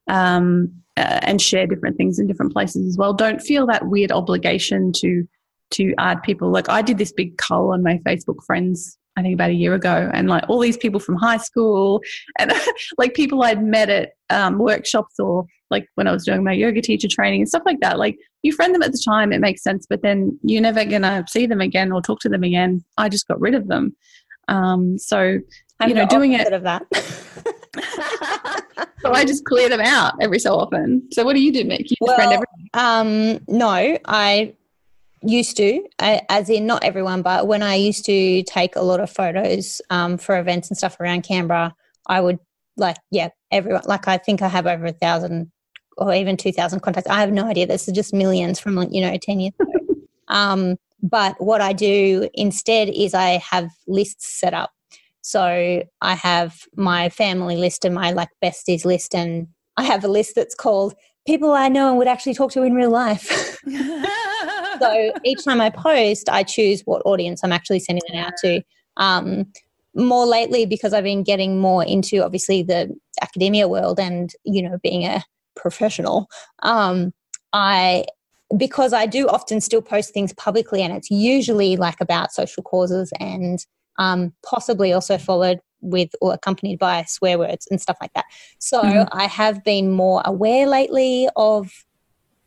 Um, 0.09 0.73
uh, 0.97 1.19
and 1.21 1.41
share 1.41 1.65
different 1.65 1.95
things 1.95 2.19
in 2.19 2.27
different 2.27 2.51
places 2.51 2.85
as 2.85 2.97
well. 2.97 3.13
Don't 3.13 3.39
feel 3.39 3.65
that 3.67 3.87
weird 3.87 4.11
obligation 4.11 4.91
to 4.97 5.25
to 5.71 5.93
add 5.97 6.21
people. 6.23 6.51
Like 6.51 6.67
I 6.67 6.81
did 6.81 6.97
this 6.97 7.13
big 7.13 7.37
cull 7.37 7.71
on 7.71 7.83
my 7.83 7.99
Facebook 7.99 8.43
friends. 8.45 8.97
I 9.17 9.21
think 9.21 9.33
about 9.33 9.49
a 9.49 9.53
year 9.53 9.73
ago, 9.73 10.09
and 10.13 10.27
like 10.27 10.43
all 10.49 10.59
these 10.59 10.77
people 10.77 10.99
from 10.99 11.15
high 11.15 11.37
school, 11.37 12.01
and 12.37 12.51
like 12.97 13.13
people 13.13 13.43
I'd 13.43 13.63
met 13.63 13.89
at 13.89 14.11
um, 14.29 14.59
workshops 14.59 15.19
or 15.19 15.45
like 15.69 15.87
when 15.95 16.07
I 16.07 16.11
was 16.11 16.25
doing 16.25 16.43
my 16.43 16.53
yoga 16.53 16.81
teacher 16.81 17.07
training 17.09 17.41
and 17.41 17.47
stuff 17.47 17.63
like 17.65 17.79
that. 17.81 17.97
Like 17.97 18.17
you 18.43 18.51
friend 18.53 18.73
them 18.73 18.83
at 18.83 18.91
the 18.91 19.01
time, 19.03 19.31
it 19.31 19.39
makes 19.39 19.63
sense, 19.63 19.85
but 19.89 20.01
then 20.01 20.37
you're 20.43 20.61
never 20.61 20.83
gonna 20.85 21.23
see 21.29 21.45
them 21.45 21.61
again 21.61 21.91
or 21.91 22.01
talk 22.01 22.19
to 22.21 22.29
them 22.29 22.43
again. 22.43 22.83
I 22.97 23.09
just 23.09 23.27
got 23.27 23.39
rid 23.39 23.55
of 23.55 23.67
them. 23.67 23.95
Um, 24.47 24.97
so 24.97 25.39
I'm 25.79 25.89
you 25.89 25.95
know, 25.95 26.07
doing 26.07 26.33
it 26.33 26.51
of 26.51 26.63
that. 26.63 26.83
so 29.01 29.11
I 29.11 29.25
just 29.25 29.45
clear 29.45 29.69
them 29.69 29.81
out 29.81 30.13
every 30.21 30.39
so 30.39 30.55
often. 30.55 31.07
So 31.11 31.23
what 31.23 31.33
do 31.33 31.41
you 31.41 31.51
do, 31.51 31.63
Mick? 31.63 31.89
You 31.89 31.97
well? 32.01 32.43
Um, 32.73 33.39
no, 33.47 33.97
I 34.05 34.53
used 35.21 35.57
to, 35.57 35.83
I, 35.99 36.21
as 36.29 36.49
in 36.49 36.65
not 36.65 36.83
everyone, 36.83 37.21
but 37.21 37.47
when 37.47 37.61
I 37.63 37.75
used 37.75 38.05
to 38.05 38.43
take 38.43 38.75
a 38.75 38.81
lot 38.81 38.99
of 38.99 39.09
photos 39.09 39.81
um, 39.89 40.17
for 40.17 40.39
events 40.39 40.69
and 40.69 40.77
stuff 40.77 40.99
around 40.99 41.23
Canberra, 41.23 41.75
I 42.07 42.21
would 42.21 42.39
like, 42.77 42.97
yeah, 43.11 43.29
everyone. 43.51 43.83
Like 43.85 44.07
I 44.07 44.17
think 44.17 44.41
I 44.41 44.47
have 44.47 44.67
over 44.67 44.85
a 44.85 44.93
thousand 44.93 45.51
or 45.97 46.13
even 46.13 46.37
two 46.37 46.51
thousand 46.51 46.79
contacts. 46.79 47.09
I 47.09 47.19
have 47.19 47.31
no 47.31 47.45
idea. 47.45 47.67
This 47.67 47.87
is 47.87 47.93
just 47.93 48.13
millions 48.13 48.59
from 48.59 48.75
like 48.75 48.89
you 48.91 49.01
know 49.01 49.17
ten 49.17 49.39
years 49.39 49.53
ago. 49.59 49.71
um, 50.27 50.77
but 51.01 51.35
what 51.39 51.61
I 51.61 51.73
do 51.73 52.29
instead 52.33 52.89
is 52.89 53.13
I 53.13 53.37
have 53.49 53.69
lists 53.87 54.39
set 54.39 54.53
up 54.53 54.71
so 55.29 55.83
I 56.01 56.15
have 56.15 56.63
my 56.75 57.09
family 57.09 57.55
list 57.55 57.85
and 57.85 57.93
my 57.93 58.09
like 58.13 58.29
besties 58.43 58.83
list, 58.83 59.13
and 59.13 59.47
I 59.77 59.83
have 59.83 60.03
a 60.03 60.07
list 60.07 60.33
that's 60.33 60.55
called 60.55 60.95
people 61.27 61.51
I 61.51 61.69
know 61.69 61.89
and 61.89 61.99
would 61.99 62.07
actually 62.07 62.33
talk 62.33 62.51
to 62.53 62.63
in 62.63 62.73
real 62.73 62.89
life. 62.89 63.59
so 64.79 65.13
each 65.23 65.45
time 65.45 65.61
I 65.61 65.69
post, 65.69 66.29
I 66.29 66.41
choose 66.41 66.81
what 66.85 67.03
audience 67.05 67.43
I'm 67.43 67.51
actually 67.51 67.77
sending 67.77 68.01
it 68.07 68.17
out 68.17 68.33
to. 68.41 68.63
Um, 68.97 69.45
more 69.93 70.25
lately, 70.25 70.65
because 70.65 70.93
I've 70.93 71.03
been 71.03 71.21
getting 71.21 71.59
more 71.59 71.83
into 71.83 72.23
obviously 72.23 72.63
the 72.63 72.91
academia 73.21 73.67
world 73.67 73.99
and 73.99 74.31
you 74.45 74.63
know 74.63 74.79
being 74.81 75.05
a 75.05 75.23
professional, 75.55 76.27
um, 76.63 77.11
I 77.53 78.05
because 78.57 78.93
I 78.93 79.05
do 79.05 79.27
often 79.27 79.61
still 79.61 79.83
post 79.83 80.11
things 80.11 80.33
publicly, 80.33 80.81
and 80.81 80.91
it's 80.91 81.11
usually 81.11 81.75
like 81.75 82.01
about 82.01 82.31
social 82.31 82.63
causes 82.63 83.13
and 83.19 83.63
um, 83.99 84.33
possibly 84.43 84.91
also 84.91 85.17
followed 85.17 85.59
with 85.81 86.09
or 86.21 86.33
accompanied 86.33 86.79
by 86.79 87.03
swear 87.03 87.37
words 87.37 87.67
and 87.69 87.79
stuff 87.79 87.97
like 88.01 88.13
that. 88.13 88.25
So 88.57 88.81
mm-hmm. 88.81 89.07
I 89.11 89.27
have 89.27 89.63
been 89.63 89.91
more 89.91 90.21
aware 90.25 90.67
lately 90.67 91.29
of, 91.35 91.71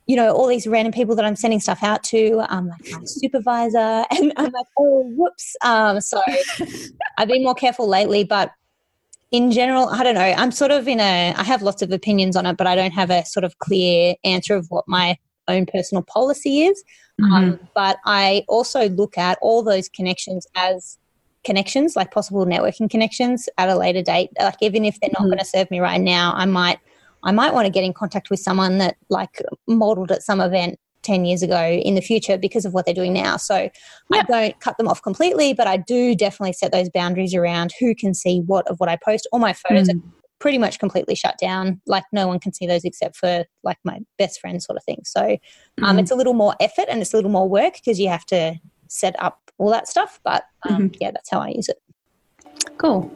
you 0.07 0.15
know, 0.15 0.33
all 0.33 0.47
these 0.47 0.67
random 0.67 0.91
people 0.91 1.15
that 1.15 1.25
I'm 1.25 1.35
sending 1.35 1.59
stuff 1.59 1.81
out 1.81 2.03
to, 2.05 2.43
um, 2.49 2.67
like 2.67 2.91
my 2.91 3.05
supervisor, 3.05 3.77
and 4.11 4.33
I'm 4.35 4.51
like, 4.51 4.65
oh, 4.77 5.03
whoops. 5.15 5.55
Um, 5.63 6.01
so 6.01 6.21
I've 7.17 7.27
been 7.27 7.43
more 7.43 7.55
careful 7.55 7.87
lately, 7.87 8.23
but 8.23 8.51
in 9.31 9.51
general, 9.51 9.89
I 9.89 10.03
don't 10.03 10.15
know. 10.15 10.21
I'm 10.21 10.51
sort 10.51 10.71
of 10.71 10.87
in 10.87 10.99
a, 10.99 11.33
I 11.35 11.43
have 11.43 11.61
lots 11.61 11.81
of 11.81 11.91
opinions 11.91 12.35
on 12.35 12.45
it, 12.45 12.57
but 12.57 12.67
I 12.67 12.75
don't 12.75 12.91
have 12.91 13.09
a 13.09 13.25
sort 13.25 13.43
of 13.43 13.57
clear 13.59 14.15
answer 14.23 14.55
of 14.55 14.67
what 14.69 14.85
my 14.87 15.17
own 15.47 15.65
personal 15.65 16.03
policy 16.03 16.63
is. 16.63 16.83
Mm-hmm. 17.19 17.33
Um, 17.33 17.59
but 17.73 17.97
I 18.05 18.43
also 18.47 18.89
look 18.89 19.17
at 19.17 19.37
all 19.41 19.63
those 19.63 19.89
connections 19.89 20.45
as 20.55 20.97
connections, 21.43 21.95
like 21.95 22.11
possible 22.11 22.45
networking 22.45 22.89
connections 22.89 23.47
at 23.57 23.69
a 23.69 23.77
later 23.77 24.01
date. 24.01 24.29
Like 24.39 24.57
even 24.61 24.85
if 24.85 24.99
they're 24.99 25.11
not 25.13 25.23
mm. 25.23 25.29
going 25.29 25.39
to 25.39 25.45
serve 25.45 25.69
me 25.71 25.79
right 25.79 26.01
now, 26.01 26.33
I 26.35 26.45
might 26.45 26.79
I 27.23 27.31
might 27.31 27.53
want 27.53 27.65
to 27.65 27.71
get 27.71 27.83
in 27.83 27.93
contact 27.93 28.29
with 28.29 28.39
someone 28.39 28.79
that 28.79 28.97
like 29.09 29.41
modeled 29.67 30.11
at 30.11 30.23
some 30.23 30.41
event 30.41 30.77
10 31.03 31.25
years 31.25 31.43
ago 31.43 31.61
in 31.61 31.95
the 31.95 32.01
future 32.01 32.37
because 32.37 32.65
of 32.65 32.73
what 32.73 32.85
they're 32.85 32.93
doing 32.93 33.13
now. 33.13 33.37
So 33.37 33.55
yep. 33.55 33.71
I 34.11 34.23
don't 34.23 34.59
cut 34.59 34.77
them 34.77 34.87
off 34.87 35.01
completely, 35.01 35.53
but 35.53 35.67
I 35.67 35.77
do 35.77 36.15
definitely 36.15 36.53
set 36.53 36.71
those 36.71 36.89
boundaries 36.89 37.35
around 37.35 37.73
who 37.79 37.93
can 37.93 38.13
see 38.13 38.41
what 38.41 38.67
of 38.67 38.79
what 38.79 38.89
I 38.89 38.97
post. 38.97 39.27
All 39.31 39.39
my 39.39 39.53
photos 39.53 39.87
mm. 39.87 39.97
are 39.97 40.01
pretty 40.39 40.57
much 40.57 40.79
completely 40.79 41.15
shut 41.15 41.37
down. 41.39 41.81
Like 41.85 42.03
no 42.11 42.27
one 42.27 42.39
can 42.39 42.53
see 42.53 42.67
those 42.67 42.83
except 42.83 43.15
for 43.15 43.45
like 43.63 43.77
my 43.83 43.99
best 44.17 44.39
friend 44.41 44.61
sort 44.61 44.77
of 44.77 44.83
thing. 44.83 45.01
So 45.05 45.37
um, 45.81 45.97
mm. 45.97 45.99
it's 46.01 46.11
a 46.11 46.15
little 46.15 46.33
more 46.33 46.55
effort 46.59 46.85
and 46.89 47.01
it's 47.01 47.13
a 47.13 47.17
little 47.17 47.31
more 47.31 47.47
work 47.47 47.75
because 47.75 47.99
you 47.99 48.09
have 48.09 48.25
to 48.27 48.55
set 48.89 49.15
up 49.21 49.42
all 49.57 49.71
that 49.71 49.87
stuff. 49.87 50.19
But 50.23 50.43
um, 50.69 50.75
mm-hmm. 50.75 50.97
yeah, 50.99 51.11
that's 51.11 51.29
how 51.29 51.39
I 51.39 51.49
use 51.49 51.69
it. 51.69 51.81
Cool. 52.77 53.11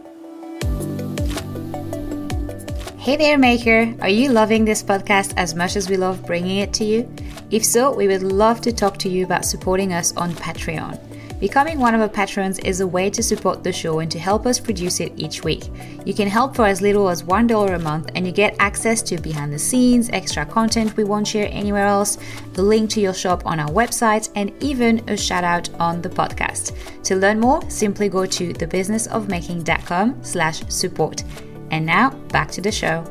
Hey 2.97 3.15
there, 3.15 3.38
Maker! 3.38 3.95
Are 4.02 4.10
you 4.10 4.30
loving 4.30 4.65
this 4.65 4.84
podcast 4.84 5.34
as 5.38 5.56
much 5.56 5.78
as 5.78 5.89
we 5.89 5.95
love 5.95 6.26
bringing 6.26 6.58
it 6.58 6.73
to 6.73 6.84
you? 6.84 7.10
If 7.52 7.63
so, 7.63 7.95
we 7.95 8.08
would 8.08 8.23
love 8.23 8.60
to 8.62 8.73
talk 8.73 8.97
to 8.97 9.10
you 9.10 9.23
about 9.23 9.45
supporting 9.45 9.93
us 9.93 10.15
on 10.17 10.34
Patreon. 10.34 11.00
Becoming 11.39 11.78
one 11.78 11.93
of 11.93 12.02
our 12.02 12.10
patrons 12.10 12.58
is 12.60 12.82
a 12.82 12.88
way 12.88 13.12
to 13.12 13.21
support 13.21 13.63
the 13.63 13.71
show 13.71 14.00
and 14.00 14.10
to 14.10 14.17
help 14.17 14.47
us 14.47 14.60
produce 14.60 15.00
it 15.00 15.13
each 15.17 15.43
week. 15.43 15.69
You 16.04 16.15
can 16.15 16.28
help 16.28 16.56
for 16.56 16.65
as 16.65 16.82
little 16.82 17.10
as 17.10 17.21
$1 17.21 17.76
a 17.76 17.80
month 17.80 18.10
and 18.15 18.26
you 18.26 18.32
get 18.32 18.56
access 18.58 19.04
to 19.04 19.21
behind 19.21 19.54
the 19.54 19.60
scenes, 19.60 20.10
extra 20.13 20.47
content 20.47 20.97
we 20.97 21.04
won't 21.04 21.28
share 21.28 21.47
anywhere 21.52 21.86
else, 21.86 22.17
the 22.54 22.63
link 22.63 22.89
to 22.91 23.02
your 23.02 23.13
shop 23.13 23.45
on 23.45 23.60
our 23.60 23.69
website, 23.69 24.32
and 24.36 24.52
even 24.63 25.08
a 25.08 25.15
shout 25.15 25.43
out 25.43 25.69
on 25.80 26.02
the 26.02 26.10
podcast. 26.10 26.73
To 27.04 27.15
learn 27.15 27.39
more, 27.39 27.62
simply 27.69 28.10
go 28.10 28.26
to 28.26 28.54
thebusinessofmaking.com 28.54 30.23
slash 30.23 30.67
support. 30.69 31.23
And 31.69 31.86
now 31.86 32.10
back 32.30 32.50
to 32.52 32.62
the 32.62 32.71
show. 32.71 33.04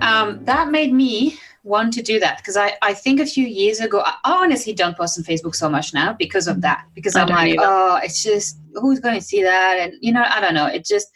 Um, 0.00 0.44
that 0.44 0.70
made 0.70 0.92
me 0.92 1.36
want 1.66 1.92
to 1.94 2.02
do 2.02 2.20
that 2.20 2.38
because 2.38 2.56
I, 2.56 2.74
I 2.80 2.94
think 2.94 3.20
a 3.20 3.26
few 3.26 3.46
years 3.46 3.80
ago, 3.80 4.02
I 4.04 4.14
honestly 4.24 4.72
don't 4.72 4.96
post 4.96 5.18
on 5.18 5.24
Facebook 5.24 5.54
so 5.54 5.68
much 5.68 5.92
now 5.92 6.12
because 6.12 6.46
of 6.46 6.60
that. 6.62 6.86
Because 6.94 7.16
I 7.16 7.22
I'm 7.22 7.28
like, 7.28 7.52
either. 7.54 7.62
oh, 7.62 8.00
it's 8.02 8.22
just 8.22 8.58
who's 8.74 9.00
going 9.00 9.16
to 9.16 9.20
see 9.20 9.42
that? 9.42 9.78
And 9.80 9.92
you 10.00 10.12
know, 10.12 10.24
I 10.24 10.40
don't 10.40 10.54
know. 10.54 10.66
It 10.66 10.84
just 10.84 11.08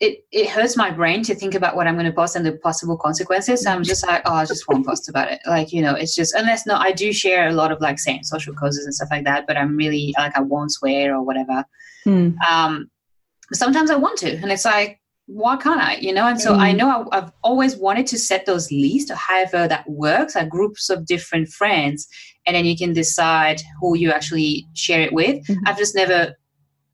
it 0.00 0.24
it 0.30 0.48
hurts 0.50 0.76
my 0.76 0.90
brain 0.90 1.22
to 1.24 1.34
think 1.34 1.54
about 1.54 1.74
what 1.74 1.86
I'm 1.86 1.94
going 1.94 2.06
to 2.06 2.12
post 2.12 2.36
and 2.36 2.44
the 2.44 2.52
possible 2.52 2.96
consequences. 2.96 3.62
So 3.62 3.70
I'm 3.70 3.82
just 3.82 4.06
like, 4.06 4.22
oh, 4.26 4.34
I 4.34 4.44
just 4.44 4.68
won't 4.68 4.86
post 4.86 5.08
about 5.08 5.32
it. 5.32 5.40
Like, 5.46 5.72
you 5.72 5.82
know, 5.82 5.94
it's 5.94 6.14
just 6.14 6.34
unless 6.34 6.66
no, 6.66 6.76
I 6.76 6.92
do 6.92 7.12
share 7.12 7.48
a 7.48 7.52
lot 7.52 7.72
of 7.72 7.80
like 7.80 7.98
same 7.98 8.22
social 8.22 8.54
causes 8.54 8.84
and 8.84 8.94
stuff 8.94 9.08
like 9.10 9.24
that, 9.24 9.46
but 9.46 9.56
I'm 9.56 9.76
really 9.76 10.14
like 10.18 10.36
I 10.36 10.40
won't 10.40 10.72
swear 10.72 11.16
or 11.16 11.22
whatever. 11.22 11.64
Hmm. 12.04 12.30
Um, 12.48 12.90
sometimes 13.52 13.90
I 13.90 13.96
want 13.96 14.18
to, 14.18 14.36
and 14.36 14.52
it's 14.52 14.66
like, 14.66 14.97
why 15.28 15.56
can't 15.58 15.80
I? 15.80 15.96
You 15.96 16.14
know, 16.14 16.26
and 16.26 16.40
so 16.40 16.54
mm. 16.54 16.58
I 16.58 16.72
know 16.72 17.06
I, 17.12 17.16
have 17.16 17.32
always 17.44 17.76
wanted 17.76 18.06
to 18.08 18.18
set 18.18 18.46
those 18.46 18.72
lists, 18.72 19.10
however 19.10 19.68
that 19.68 19.88
works, 19.88 20.34
like 20.34 20.48
groups 20.48 20.88
of 20.88 21.04
different 21.04 21.48
friends, 21.48 22.08
and 22.46 22.56
then 22.56 22.64
you 22.64 22.76
can 22.76 22.94
decide 22.94 23.60
who 23.80 23.96
you 23.96 24.10
actually 24.10 24.66
share 24.72 25.02
it 25.02 25.12
with. 25.12 25.46
Mm-hmm. 25.46 25.60
I've 25.66 25.76
just 25.76 25.94
never, 25.94 26.34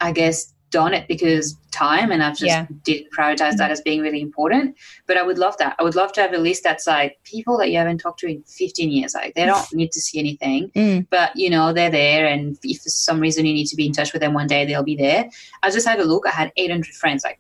I 0.01 0.11
guess, 0.11 0.53
done 0.71 0.93
it 0.93 1.07
because 1.07 1.57
time, 1.71 2.11
and 2.11 2.25
I've 2.25 2.33
just 2.33 2.47
yeah. 2.47 2.67
didn't 2.83 3.13
prioritize 3.17 3.51
mm-hmm. 3.51 3.59
that 3.59 3.71
as 3.71 3.81
being 3.81 4.01
really 4.01 4.21
important. 4.21 4.77
But 5.07 5.17
I 5.17 5.23
would 5.23 5.39
love 5.39 5.57
that. 5.59 5.77
I 5.79 5.85
would 5.85 5.95
love 5.95 6.13
to 6.15 6.21
have 6.21 6.33
a 6.33 6.39
list 6.39 6.65
that's 6.65 6.89
like 6.89 7.17
people 7.23 7.57
that 7.59 7.71
you 7.71 7.79
haven't 7.79 7.99
talked 7.99 8.19
to 8.21 8.27
in 8.27 8.43
15 8.43 8.91
years. 8.91 9.15
Like 9.15 9.35
they 9.37 9.47
don't 9.47 9.65
need 9.73 9.93
to 9.93 10.01
see 10.01 10.19
anything, 10.19 10.73
mm. 10.75 11.07
but 11.09 11.31
you 11.37 11.51
know 11.51 11.73
they're 11.73 11.89
there, 11.89 12.27
and 12.27 12.59
if 12.65 12.83
for 12.83 12.89
some 12.89 13.21
reason 13.21 13.47
you 13.47 13.55
need 13.55 13.67
to 13.67 13.77
be 13.77 13.87
in 13.87 13.93
touch 13.93 14.13
with 14.13 14.23
them 14.23 14.35
one 14.35 14.49
day, 14.49 14.65
they'll 14.65 14.83
be 14.83 14.97
there. 14.97 15.31
I 15.63 15.71
just 15.71 15.87
had 15.87 16.01
a 16.01 16.05
look. 16.05 16.27
I 16.27 16.33
had 16.33 16.53
800 16.57 16.93
friends. 16.95 17.23
Like 17.23 17.39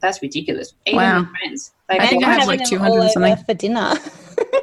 that's 0.00 0.22
ridiculous. 0.22 0.74
800 0.86 1.04
wow. 1.04 1.28
friends. 1.30 1.72
Like, 1.88 2.00
I 2.00 2.06
think 2.08 2.24
I 2.24 2.34
have 2.34 2.48
like 2.48 2.64
200 2.64 3.00
and 3.00 3.10
something. 3.10 3.36
For 3.44 3.54
dinner. 3.54 3.94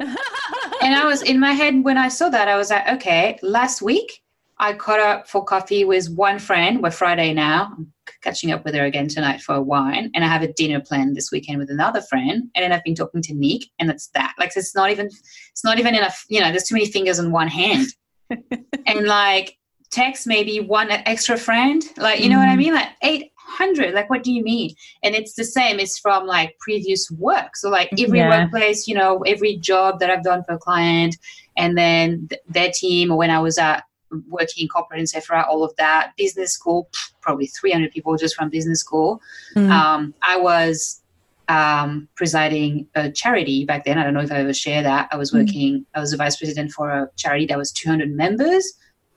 and 0.82 0.94
I 0.94 1.04
was 1.04 1.22
in 1.22 1.40
my 1.40 1.52
head 1.52 1.82
when 1.84 1.98
I 1.98 2.08
saw 2.08 2.28
that, 2.28 2.48
I 2.48 2.56
was 2.56 2.70
like, 2.70 2.88
okay, 2.88 3.38
last 3.42 3.82
week 3.82 4.22
I 4.58 4.72
caught 4.74 5.00
up 5.00 5.28
for 5.28 5.44
coffee 5.44 5.84
with 5.84 6.10
one 6.10 6.38
friend. 6.38 6.82
We're 6.82 6.90
Friday 6.90 7.32
now. 7.34 7.72
I'm 7.76 7.92
catching 8.22 8.52
up 8.52 8.64
with 8.64 8.74
her 8.74 8.84
again 8.84 9.08
tonight 9.08 9.40
for 9.40 9.54
a 9.54 9.62
wine. 9.62 10.10
And 10.14 10.24
I 10.24 10.28
have 10.28 10.42
a 10.42 10.52
dinner 10.52 10.80
planned 10.80 11.16
this 11.16 11.30
weekend 11.32 11.58
with 11.58 11.70
another 11.70 12.02
friend. 12.02 12.50
And 12.54 12.62
then 12.62 12.72
I've 12.72 12.84
been 12.84 12.94
talking 12.94 13.22
to 13.22 13.34
Nick, 13.34 13.62
and 13.78 13.88
that's 13.88 14.08
that. 14.08 14.34
Like 14.38 14.52
it's 14.56 14.74
not 14.74 14.90
even 14.90 15.06
it's 15.06 15.64
not 15.64 15.78
even 15.78 15.94
enough, 15.94 16.24
you 16.28 16.40
know, 16.40 16.50
there's 16.50 16.64
too 16.64 16.74
many 16.74 16.86
fingers 16.86 17.18
on 17.18 17.32
one 17.32 17.48
hand. 17.48 17.88
and 18.86 19.06
like 19.06 19.58
text 19.90 20.26
maybe 20.26 20.60
one 20.60 20.90
extra 20.90 21.36
friend. 21.36 21.82
Like, 21.96 22.20
you 22.20 22.28
know 22.28 22.36
mm. 22.36 22.46
what 22.46 22.48
I 22.48 22.54
mm. 22.54 22.58
mean? 22.58 22.74
Like 22.74 22.88
eight 23.02 23.32
hundred 23.46 23.94
like 23.94 24.08
what 24.10 24.22
do 24.22 24.32
you 24.32 24.42
mean 24.42 24.74
and 25.02 25.14
it's 25.14 25.34
the 25.34 25.44
same 25.44 25.78
it's 25.78 25.98
from 25.98 26.26
like 26.26 26.56
previous 26.58 27.10
work 27.12 27.56
so 27.56 27.68
like 27.68 27.88
every 27.98 28.18
yeah. 28.18 28.42
workplace 28.42 28.88
you 28.88 28.94
know 28.94 29.18
every 29.26 29.56
job 29.56 30.00
that 30.00 30.10
i've 30.10 30.24
done 30.24 30.42
for 30.44 30.54
a 30.54 30.58
client 30.58 31.16
and 31.56 31.76
then 31.76 32.26
th- 32.28 32.40
their 32.48 32.70
team 32.72 33.10
or 33.10 33.18
when 33.18 33.30
i 33.30 33.38
was 33.38 33.58
at 33.58 33.84
working 34.28 34.62
in 34.62 34.68
corporate 34.68 35.00
and 35.00 35.08
Sephora, 35.08 35.44
all 35.48 35.64
of 35.64 35.74
that 35.76 36.12
business 36.16 36.52
school 36.52 36.88
probably 37.20 37.46
300 37.46 37.90
people 37.90 38.16
just 38.16 38.34
from 38.34 38.48
business 38.48 38.80
school 38.80 39.20
mm. 39.54 39.70
um, 39.70 40.14
i 40.22 40.36
was 40.36 41.00
um, 41.46 42.08
presiding 42.14 42.86
a 42.94 43.10
charity 43.10 43.66
back 43.66 43.84
then 43.84 43.98
i 43.98 44.02
don't 44.02 44.14
know 44.14 44.20
if 44.20 44.32
i 44.32 44.36
ever 44.36 44.54
share 44.54 44.82
that 44.82 45.08
i 45.12 45.16
was 45.16 45.32
mm. 45.32 45.40
working 45.44 45.80
mm. 45.80 45.84
i 45.94 46.00
was 46.00 46.12
a 46.12 46.16
vice 46.16 46.36
president 46.36 46.72
for 46.72 46.90
a 46.90 47.08
charity 47.16 47.46
that 47.46 47.58
was 47.58 47.70
200 47.72 48.10
members 48.10 48.72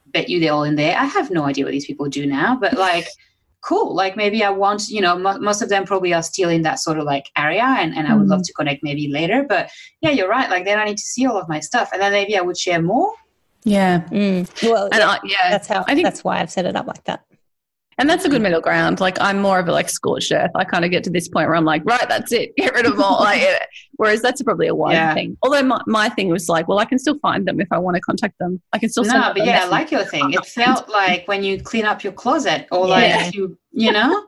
bet 0.07 0.29
you 0.29 0.39
they're 0.39 0.53
all 0.53 0.63
in 0.63 0.75
there 0.75 0.97
i 0.97 1.05
have 1.05 1.31
no 1.31 1.43
idea 1.43 1.63
what 1.63 1.71
these 1.71 1.85
people 1.85 2.09
do 2.09 2.25
now 2.25 2.57
but 2.59 2.73
like 2.73 3.07
cool. 3.61 3.95
Like 3.95 4.15
maybe 4.15 4.43
i 4.43 4.49
want 4.49 4.87
you 4.89 5.01
know 5.01 5.15
m- 5.15 5.43
most 5.43 5.61
of 5.61 5.69
them 5.69 5.85
probably 5.85 6.13
are 6.13 6.23
still 6.23 6.49
in 6.49 6.61
that 6.63 6.79
sort 6.79 6.97
of 6.97 7.05
like 7.05 7.29
area 7.37 7.63
and, 7.63 7.95
and 7.95 8.07
i 8.07 8.15
would 8.15 8.27
mm. 8.27 8.31
love 8.31 8.43
to 8.43 8.53
connect 8.53 8.83
maybe 8.83 9.07
later 9.09 9.45
but 9.47 9.69
yeah 10.01 10.11
you're 10.11 10.29
right. 10.29 10.49
Like 10.49 10.65
then 10.65 10.79
i 10.79 10.85
need 10.85 10.97
to 10.97 11.03
see 11.03 11.25
all 11.25 11.37
of 11.37 11.49
my 11.49 11.59
stuff 11.59 11.89
and 11.93 12.01
then 12.01 12.11
maybe 12.11 12.37
i 12.37 12.41
would 12.41 12.57
share 12.57 12.81
more. 12.81 13.13
Yeah. 13.63 14.01
Mm. 14.11 14.47
well 14.69 14.85
and 14.85 14.99
yeah, 14.99 15.09
I, 15.09 15.19
yeah. 15.23 15.49
that's 15.49 15.67
how 15.67 15.83
i 15.87 15.93
think 15.93 16.05
that's 16.05 16.23
why 16.23 16.39
i've 16.39 16.51
set 16.51 16.65
it 16.65 16.75
up 16.75 16.87
like 16.87 17.03
that 17.03 17.26
and 17.97 18.09
that's 18.09 18.25
a 18.25 18.29
good 18.29 18.41
middle 18.41 18.61
ground. 18.61 18.99
Like 18.99 19.19
I'm 19.19 19.41
more 19.41 19.59
of 19.59 19.67
a 19.67 19.71
like 19.71 19.89
scorched 19.89 20.31
earth. 20.31 20.51
I 20.55 20.63
kind 20.63 20.85
of 20.85 20.91
get 20.91 21.03
to 21.05 21.09
this 21.09 21.27
point 21.27 21.47
where 21.47 21.55
I'm 21.55 21.65
like, 21.65 21.83
right, 21.85 22.07
that's 22.07 22.31
it. 22.31 22.55
Get 22.55 22.73
rid 22.75 22.85
of 22.85 22.99
all. 22.99 23.19
like, 23.19 23.41
whereas 23.95 24.21
that's 24.21 24.41
probably 24.43 24.67
a 24.67 24.75
wise 24.75 24.93
yeah. 24.93 25.13
thing. 25.13 25.37
Although 25.41 25.63
my, 25.63 25.81
my 25.87 26.09
thing 26.09 26.29
was 26.29 26.47
like, 26.47 26.67
well, 26.67 26.79
I 26.79 26.85
can 26.85 26.99
still 26.99 27.17
find 27.19 27.47
them 27.47 27.59
if 27.59 27.67
I 27.71 27.77
want 27.79 27.95
to 27.95 28.01
contact 28.01 28.37
them. 28.39 28.61
I 28.73 28.79
can 28.79 28.89
still. 28.89 29.03
No, 29.03 29.31
but 29.35 29.45
yeah, 29.45 29.63
I 29.63 29.67
like 29.67 29.91
your 29.91 30.03
thing. 30.05 30.33
It 30.33 30.45
felt 30.45 30.89
like 30.89 31.27
when 31.27 31.43
you 31.43 31.61
clean 31.61 31.85
up 31.85 32.03
your 32.03 32.13
closet 32.13 32.67
or 32.71 32.87
yeah. 32.87 32.93
like 33.23 33.35
you, 33.35 33.57
you 33.71 33.91
know 33.91 34.27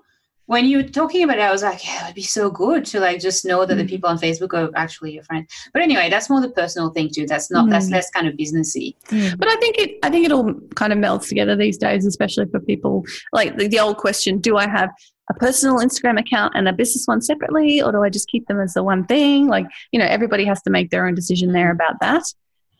when 0.49 0.65
you 0.65 0.77
were 0.77 0.83
talking 0.83 1.21
about 1.23 1.37
it, 1.37 1.41
I 1.41 1.51
was 1.51 1.61
like, 1.61 1.85
yeah, 1.85 2.05
it'd 2.05 2.15
be 2.15 2.23
so 2.23 2.49
good 2.49 2.83
to 2.85 2.99
like 2.99 3.21
just 3.21 3.45
know 3.45 3.67
that 3.67 3.75
mm. 3.75 3.77
the 3.77 3.85
people 3.85 4.09
on 4.09 4.17
Facebook 4.17 4.51
are 4.55 4.71
actually 4.75 5.11
your 5.13 5.21
friend. 5.21 5.47
But 5.73 5.83
anyway, 5.83 6.09
that's 6.09 6.27
more 6.27 6.41
the 6.41 6.49
personal 6.49 6.89
thing 6.89 7.11
too. 7.13 7.27
That's 7.27 7.51
not 7.51 7.67
mm. 7.67 7.69
that's 7.69 7.91
less 7.91 8.09
kind 8.09 8.27
of 8.27 8.33
businessy. 8.33 8.95
Mm. 9.09 9.37
But 9.37 9.47
I 9.47 9.55
think 9.57 9.77
it 9.77 9.99
I 10.01 10.09
think 10.09 10.25
it 10.25 10.31
all 10.31 10.55
kind 10.73 10.91
of 10.91 10.97
melts 10.97 11.29
together 11.29 11.55
these 11.55 11.77
days, 11.77 12.03
especially 12.03 12.47
for 12.47 12.59
people 12.59 13.05
like 13.31 13.57
the, 13.57 13.67
the 13.67 13.79
old 13.79 13.97
question: 13.97 14.39
Do 14.39 14.57
I 14.57 14.67
have 14.67 14.89
a 15.29 15.35
personal 15.35 15.77
Instagram 15.77 16.19
account 16.19 16.53
and 16.55 16.67
a 16.67 16.73
business 16.73 17.05
one 17.05 17.21
separately, 17.21 17.79
or 17.83 17.91
do 17.91 18.01
I 18.01 18.09
just 18.09 18.27
keep 18.27 18.47
them 18.47 18.59
as 18.59 18.73
the 18.73 18.81
one 18.81 19.05
thing? 19.05 19.49
Like 19.49 19.67
you 19.91 19.99
know, 19.99 20.07
everybody 20.07 20.45
has 20.45 20.63
to 20.63 20.71
make 20.71 20.89
their 20.89 21.05
own 21.05 21.13
decision 21.13 21.51
there 21.51 21.71
about 21.71 21.99
that 22.01 22.23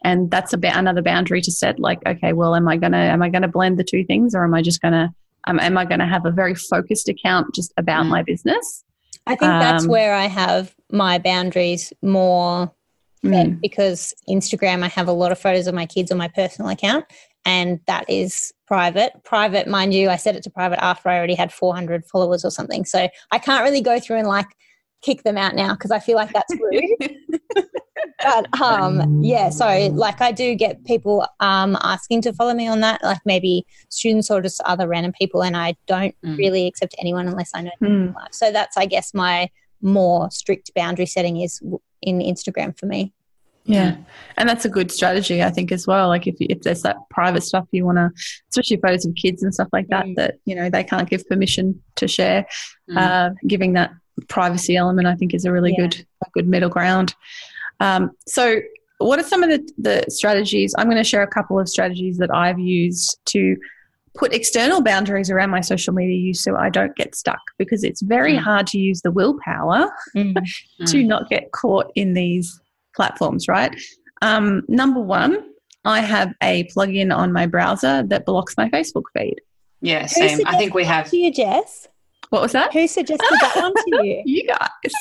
and 0.03 0.31
that's 0.31 0.53
about 0.53 0.73
ba- 0.73 0.79
another 0.79 1.03
boundary 1.03 1.41
to 1.41 1.51
set 1.51 1.77
like 1.77 1.99
okay 2.07 2.31
well 2.31 2.55
am 2.55 2.69
i 2.69 2.77
gonna 2.77 2.95
am 2.95 3.21
i 3.21 3.27
gonna 3.27 3.49
blend 3.49 3.77
the 3.77 3.83
two 3.83 4.05
things 4.05 4.33
or 4.33 4.45
am 4.45 4.53
i 4.53 4.61
just 4.61 4.81
gonna 4.81 5.13
um, 5.47 5.59
am 5.59 5.77
I 5.77 5.85
going 5.85 5.99
to 5.99 6.05
have 6.05 6.25
a 6.25 6.31
very 6.31 6.55
focused 6.55 7.09
account 7.09 7.53
just 7.53 7.73
about 7.77 8.05
mm. 8.05 8.09
my 8.09 8.23
business? 8.23 8.83
I 9.25 9.35
think 9.35 9.51
um, 9.51 9.59
that's 9.59 9.87
where 9.87 10.13
I 10.13 10.25
have 10.25 10.75
my 10.91 11.19
boundaries 11.19 11.93
more 12.01 12.71
mm. 13.23 13.61
because 13.61 14.13
Instagram, 14.27 14.83
I 14.83 14.87
have 14.87 15.07
a 15.07 15.13
lot 15.13 15.31
of 15.31 15.39
photos 15.39 15.67
of 15.67 15.75
my 15.75 15.85
kids 15.85 16.11
on 16.11 16.17
my 16.17 16.27
personal 16.29 16.69
account, 16.69 17.05
and 17.45 17.79
that 17.87 18.09
is 18.09 18.53
private. 18.67 19.13
Private, 19.23 19.67
mind 19.67 19.93
you, 19.93 20.09
I 20.09 20.15
set 20.15 20.35
it 20.35 20.43
to 20.43 20.49
private 20.49 20.83
after 20.83 21.09
I 21.09 21.17
already 21.17 21.35
had 21.35 21.53
400 21.53 22.05
followers 22.05 22.45
or 22.45 22.51
something. 22.51 22.85
So 22.85 23.09
I 23.31 23.39
can't 23.39 23.63
really 23.63 23.81
go 23.81 23.99
through 23.99 24.17
and 24.17 24.27
like 24.27 24.47
kick 25.01 25.23
them 25.23 25.37
out 25.37 25.55
now 25.55 25.73
because 25.73 25.91
I 25.91 25.99
feel 25.99 26.15
like 26.15 26.33
that's 26.33 26.53
rude. 26.53 27.15
but 28.23 28.61
um, 28.61 29.23
yeah, 29.23 29.49
so 29.49 29.65
like 29.93 30.21
I 30.21 30.31
do 30.31 30.55
get 30.55 30.83
people 30.85 31.25
um, 31.39 31.77
asking 31.81 32.21
to 32.23 32.33
follow 32.33 32.53
me 32.53 32.67
on 32.67 32.81
that, 32.81 33.03
like 33.03 33.21
maybe 33.25 33.65
students 33.89 34.29
or 34.29 34.41
just 34.41 34.61
other 34.61 34.87
random 34.87 35.13
people, 35.19 35.43
and 35.43 35.55
I 35.55 35.75
don't 35.87 36.15
mm. 36.25 36.37
really 36.37 36.67
accept 36.67 36.95
anyone 36.99 37.27
unless 37.27 37.51
I 37.53 37.61
know 37.61 37.71
them. 37.79 38.13
Mm. 38.13 38.15
So 38.31 38.51
that's, 38.51 38.77
I 38.77 38.85
guess, 38.85 39.13
my 39.13 39.49
more 39.81 40.29
strict 40.31 40.73
boundary 40.75 41.05
setting 41.05 41.39
is 41.41 41.61
in 42.01 42.19
Instagram 42.19 42.77
for 42.77 42.85
me. 42.85 43.13
Yeah. 43.65 43.97
And 44.37 44.49
that's 44.49 44.65
a 44.65 44.69
good 44.69 44.91
strategy, 44.91 45.43
I 45.43 45.51
think, 45.51 45.71
as 45.71 45.85
well. 45.85 46.07
Like 46.07 46.25
if, 46.25 46.35
if 46.39 46.61
there's 46.61 46.81
that 46.81 46.97
private 47.11 47.43
stuff 47.43 47.67
you 47.71 47.85
want 47.85 47.97
to, 47.97 48.09
especially 48.49 48.77
photos 48.77 49.05
of 49.05 49.13
kids 49.15 49.43
and 49.43 49.53
stuff 49.53 49.67
like 49.71 49.87
that, 49.89 50.05
mm. 50.05 50.15
that, 50.15 50.35
you 50.45 50.55
know, 50.55 50.69
they 50.69 50.83
can't 50.83 51.09
give 51.09 51.27
permission 51.27 51.81
to 51.97 52.07
share, 52.07 52.47
mm. 52.89 52.97
uh, 52.97 53.35
giving 53.47 53.73
that 53.73 53.91
privacy 54.27 54.75
element, 54.75 55.07
I 55.07 55.15
think, 55.15 55.33
is 55.33 55.45
a 55.45 55.51
really 55.51 55.73
yeah. 55.77 55.87
good, 55.87 56.05
a 56.25 56.29
good 56.33 56.47
middle 56.47 56.69
ground. 56.69 57.15
Um, 57.79 58.11
so, 58.27 58.61
what 58.97 59.19
are 59.19 59.23
some 59.23 59.43
of 59.43 59.49
the, 59.49 59.71
the 59.77 60.05
strategies? 60.09 60.75
I'm 60.77 60.87
going 60.87 60.97
to 60.97 61.03
share 61.03 61.23
a 61.23 61.27
couple 61.27 61.57
of 61.59 61.69
strategies 61.69 62.17
that 62.17 62.33
I've 62.33 62.59
used 62.59 63.17
to 63.27 63.55
put 64.15 64.33
external 64.33 64.81
boundaries 64.81 65.29
around 65.29 65.49
my 65.49 65.61
social 65.61 65.93
media 65.93 66.17
use 66.17 66.43
so 66.43 66.57
I 66.57 66.69
don't 66.69 66.95
get 66.95 67.15
stuck 67.15 67.39
because 67.57 67.83
it's 67.83 68.01
very 68.01 68.33
mm. 68.33 68.39
hard 68.39 68.67
to 68.67 68.77
use 68.77 69.01
the 69.01 69.11
willpower 69.11 69.89
mm. 70.15 70.35
to 70.87 70.97
mm. 70.97 71.05
not 71.05 71.29
get 71.29 71.51
caught 71.53 71.91
in 71.95 72.13
these 72.13 72.59
platforms, 72.95 73.47
right? 73.47 73.73
Um, 74.21 74.63
number 74.67 74.99
one, 74.99 75.45
I 75.85 76.01
have 76.01 76.33
a 76.43 76.65
plugin 76.75 77.15
on 77.15 77.31
my 77.31 77.45
browser 77.45 78.03
that 78.03 78.25
blocks 78.25 78.57
my 78.57 78.69
Facebook 78.69 79.03
feed. 79.17 79.39
Yeah, 79.81 80.05
same. 80.07 80.41
I 80.45 80.57
think 80.57 80.73
we 80.73 80.83
have. 80.83 81.09
To 81.09 81.17
you, 81.17 81.31
Jess. 81.31 81.87
What 82.29 82.43
was 82.43 82.51
that? 82.51 82.71
Who 82.73 82.87
suggested 82.87 83.27
that 83.41 83.55
one 83.55 83.73
to 83.73 84.05
you? 84.05 84.21
you 84.25 84.47
guys. 84.47 84.93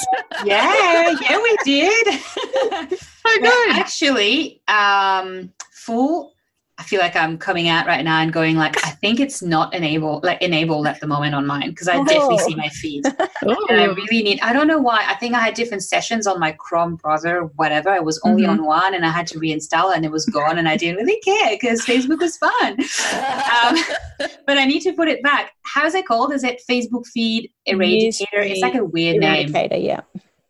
yeah, 0.44 1.14
yeah, 1.20 1.42
we 1.42 1.56
did. 1.62 2.20
so 2.98 3.38
good. 3.40 3.76
Actually, 3.76 4.62
um, 4.66 5.52
full 5.70 6.32
I 6.78 6.84
feel 6.84 7.00
like 7.00 7.16
I'm 7.16 7.38
coming 7.38 7.68
out 7.68 7.86
right 7.86 8.04
now 8.04 8.20
and 8.20 8.32
going 8.32 8.56
like, 8.56 8.76
I 8.86 8.90
think 8.90 9.18
it's 9.18 9.42
not 9.42 9.74
enabled, 9.74 10.22
like 10.22 10.40
enabled 10.40 10.86
at 10.86 11.00
the 11.00 11.08
moment 11.08 11.34
on 11.34 11.44
mine 11.44 11.70
because 11.70 11.88
I 11.88 11.96
oh. 11.96 12.04
definitely 12.04 12.38
see 12.38 12.54
my 12.54 12.68
feed. 12.68 13.04
and 13.42 13.80
I 13.80 13.86
really 13.86 14.22
need. 14.22 14.40
I 14.42 14.52
don't 14.52 14.68
know 14.68 14.78
why. 14.78 15.04
I 15.08 15.16
think 15.16 15.34
I 15.34 15.40
had 15.40 15.54
different 15.54 15.82
sessions 15.82 16.28
on 16.28 16.38
my 16.38 16.52
Chrome 16.52 16.94
browser, 16.94 17.46
whatever. 17.56 17.88
I 17.88 17.98
was 17.98 18.20
only 18.24 18.44
mm-hmm. 18.44 18.52
on 18.60 18.64
one, 18.64 18.94
and 18.94 19.04
I 19.04 19.10
had 19.10 19.26
to 19.28 19.40
reinstall, 19.40 19.94
and 19.94 20.04
it 20.04 20.12
was 20.12 20.24
gone, 20.26 20.56
and 20.56 20.68
I 20.68 20.76
didn't 20.76 21.04
really 21.04 21.18
care 21.20 21.50
because 21.50 21.84
Facebook 21.84 22.20
was 22.20 22.36
fun. 22.36 22.78
um, 22.78 24.28
but 24.46 24.56
I 24.56 24.64
need 24.64 24.80
to 24.82 24.92
put 24.92 25.08
it 25.08 25.20
back. 25.20 25.54
How's 25.62 25.94
it 25.94 26.06
called? 26.06 26.32
Is 26.32 26.44
it 26.44 26.62
Facebook 26.70 27.06
feed 27.08 27.50
eradicator? 27.68 28.26
It's 28.34 28.60
like 28.60 28.76
a 28.76 28.84
weird 28.84 29.16
eradicator, 29.16 29.70
name. 29.72 29.82
Yeah. 29.82 30.00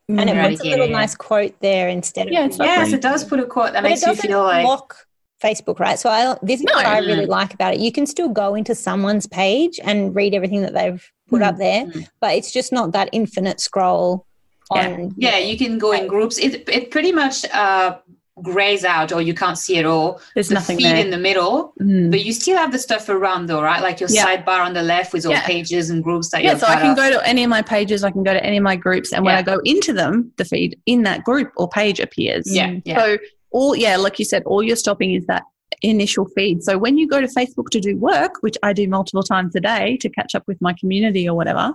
And 0.08 0.28
it 0.28 0.50
puts 0.50 0.60
a 0.62 0.64
little 0.64 0.88
nice 0.88 1.14
quote 1.14 1.54
there 1.60 1.88
instead 1.88 2.28
of 2.28 2.32
yeah, 2.32 2.48
yes, 2.58 2.92
it 2.92 3.02
does 3.02 3.24
put 3.24 3.40
a 3.40 3.46
quote 3.46 3.72
that 3.72 3.82
but 3.82 3.90
makes 3.90 4.06
you 4.06 4.14
feel 4.14 4.42
like 4.42 4.64
lock 4.64 5.07
Facebook, 5.42 5.78
right? 5.78 5.98
So 5.98 6.10
I, 6.10 6.36
this 6.42 6.60
is 6.60 6.66
no, 6.66 6.74
what 6.74 6.86
I 6.86 6.98
really 6.98 7.26
like 7.26 7.54
about 7.54 7.74
it. 7.74 7.80
You 7.80 7.92
can 7.92 8.06
still 8.06 8.28
go 8.28 8.54
into 8.54 8.74
someone's 8.74 9.26
page 9.26 9.78
and 9.82 10.14
read 10.14 10.34
everything 10.34 10.62
that 10.62 10.74
they've 10.74 11.04
put 11.28 11.40
mm-hmm. 11.40 11.48
up 11.48 11.58
there, 11.58 11.86
mm-hmm. 11.86 12.00
but 12.20 12.34
it's 12.34 12.52
just 12.52 12.72
not 12.72 12.92
that 12.92 13.08
infinite 13.12 13.60
scroll. 13.60 14.26
On, 14.70 15.14
yeah, 15.16 15.30
yeah, 15.30 15.38
you 15.38 15.56
can 15.56 15.78
go 15.78 15.92
in 15.92 16.06
groups. 16.06 16.38
It 16.38 16.68
it 16.68 16.90
pretty 16.90 17.10
much 17.10 17.46
uh, 17.54 17.98
grays 18.42 18.84
out, 18.84 19.12
or 19.12 19.22
you 19.22 19.32
can't 19.32 19.56
see 19.56 19.78
it 19.78 19.86
all. 19.86 20.20
There's 20.34 20.48
the 20.48 20.54
nothing 20.54 20.76
feed 20.76 20.86
there. 20.86 20.96
in 20.96 21.10
the 21.10 21.16
middle, 21.16 21.72
mm. 21.80 22.10
but 22.10 22.22
you 22.24 22.34
still 22.34 22.58
have 22.58 22.70
the 22.70 22.78
stuff 22.78 23.08
around, 23.08 23.46
though, 23.46 23.62
right? 23.62 23.82
Like 23.82 24.00
your 24.00 24.10
yeah. 24.10 24.26
sidebar 24.26 24.64
on 24.64 24.74
the 24.74 24.82
left 24.82 25.14
with 25.14 25.24
all 25.24 25.32
yeah. 25.32 25.46
pages 25.46 25.88
and 25.88 26.04
groups 26.04 26.30
that. 26.30 26.42
Yeah, 26.42 26.56
so 26.56 26.66
I 26.66 26.76
can 26.76 26.94
go 26.94 27.10
to 27.10 27.26
any 27.26 27.44
of 27.44 27.50
my 27.50 27.62
pages. 27.62 28.04
I 28.04 28.10
can 28.10 28.22
go 28.22 28.34
to 28.34 28.44
any 28.44 28.58
of 28.58 28.62
my 28.62 28.76
groups, 28.76 29.12
and 29.12 29.24
when 29.24 29.34
I 29.34 29.42
go 29.42 29.60
into 29.64 29.94
them, 29.94 30.32
the 30.36 30.44
feed 30.44 30.78
in 30.84 31.04
that 31.04 31.24
group 31.24 31.50
or 31.56 31.68
page 31.68 31.98
appears. 31.98 32.44
Yeah. 32.46 32.78
So 32.84 33.16
all 33.50 33.76
yeah, 33.76 33.96
like 33.96 34.18
you 34.18 34.24
said, 34.24 34.42
all 34.44 34.62
you're 34.62 34.76
stopping 34.76 35.14
is 35.14 35.26
that 35.26 35.44
initial 35.82 36.26
feed. 36.26 36.62
So 36.62 36.78
when 36.78 36.98
you 36.98 37.06
go 37.06 37.20
to 37.20 37.26
Facebook 37.26 37.68
to 37.70 37.80
do 37.80 37.96
work, 37.96 38.34
which 38.40 38.56
I 38.62 38.72
do 38.72 38.88
multiple 38.88 39.22
times 39.22 39.54
a 39.54 39.60
day 39.60 39.96
to 39.98 40.08
catch 40.08 40.34
up 40.34 40.44
with 40.46 40.60
my 40.60 40.74
community 40.78 41.28
or 41.28 41.36
whatever, 41.36 41.72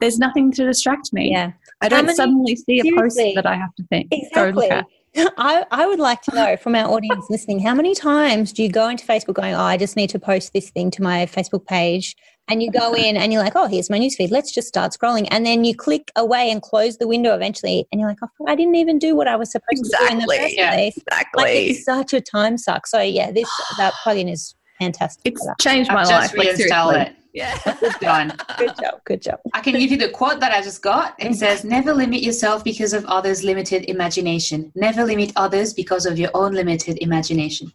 there's 0.00 0.18
nothing 0.18 0.52
to 0.52 0.64
distract 0.64 1.12
me. 1.12 1.30
Yeah. 1.30 1.52
I 1.80 1.88
don't 1.88 2.06
many, 2.06 2.16
suddenly 2.16 2.56
see 2.56 2.80
a 2.80 3.00
post 3.00 3.16
that 3.16 3.46
I 3.46 3.54
have 3.54 3.74
to 3.76 3.84
think. 3.84 4.08
Exactly. 4.10 4.70
I, 5.38 5.64
I 5.70 5.86
would 5.86 5.98
like 5.98 6.20
to 6.22 6.34
know 6.34 6.56
from 6.58 6.74
our 6.74 6.90
audience 6.90 7.24
listening, 7.30 7.60
how 7.60 7.74
many 7.74 7.94
times 7.94 8.52
do 8.52 8.62
you 8.62 8.68
go 8.68 8.88
into 8.88 9.06
Facebook 9.06 9.34
going, 9.34 9.54
oh, 9.54 9.60
I 9.60 9.78
just 9.78 9.96
need 9.96 10.10
to 10.10 10.18
post 10.18 10.52
this 10.52 10.70
thing 10.70 10.90
to 10.92 11.02
my 11.02 11.24
Facebook 11.26 11.66
page 11.66 12.14
and 12.48 12.62
you 12.62 12.70
go 12.70 12.94
in 12.94 13.16
and 13.16 13.32
you're 13.32 13.42
like, 13.42 13.54
oh, 13.56 13.66
here's 13.66 13.90
my 13.90 13.98
newsfeed. 13.98 14.30
Let's 14.30 14.52
just 14.52 14.68
start 14.68 14.92
scrolling. 14.92 15.26
And 15.30 15.44
then 15.44 15.64
you 15.64 15.74
click 15.74 16.12
away 16.16 16.50
and 16.50 16.62
close 16.62 16.98
the 16.98 17.08
window 17.08 17.34
eventually. 17.34 17.86
And 17.90 18.00
you're 18.00 18.08
like, 18.08 18.18
oh, 18.22 18.46
I 18.46 18.54
didn't 18.54 18.76
even 18.76 18.98
do 18.98 19.16
what 19.16 19.26
I 19.26 19.36
was 19.36 19.50
supposed 19.50 19.80
exactly. 19.80 20.08
to 20.08 20.14
do 20.14 20.20
in 20.20 20.26
the 20.26 20.36
first 20.36 20.56
yeah, 20.56 20.72
place. 20.72 20.96
Exactly. 20.96 21.42
Like, 21.42 21.54
it's 21.54 21.84
such 21.84 22.12
a 22.14 22.20
time 22.20 22.56
suck. 22.56 22.86
So, 22.86 23.00
yeah, 23.00 23.32
this 23.32 23.50
that 23.78 23.94
plugin 24.04 24.30
is 24.30 24.54
fantastic. 24.78 25.32
It's 25.32 25.46
changed 25.60 25.90
my 25.90 26.02
I've 26.02 26.08
life. 26.08 26.22
Just 26.32 26.36
like, 26.36 26.56
seriously. 26.56 27.00
it. 27.00 27.16
Yeah. 27.32 27.58
Good 27.80 27.92
done. 28.00 28.32
Good 28.56 28.76
job. 28.80 29.04
Good 29.04 29.22
job. 29.22 29.40
I 29.52 29.60
can 29.60 29.74
give 29.74 29.90
you 29.90 29.98
the 29.98 30.08
quote 30.08 30.40
that 30.40 30.52
I 30.52 30.62
just 30.62 30.82
got. 30.82 31.14
It 31.18 31.24
mm-hmm. 31.24 31.32
says, 31.34 31.64
Never 31.64 31.92
limit 31.92 32.22
yourself 32.22 32.64
because 32.64 32.94
of 32.94 33.04
others' 33.06 33.44
limited 33.44 33.90
imagination. 33.90 34.72
Never 34.74 35.04
limit 35.04 35.32
others 35.36 35.74
because 35.74 36.06
of 36.06 36.18
your 36.18 36.30
own 36.32 36.54
limited 36.54 36.96
imagination. 37.02 37.70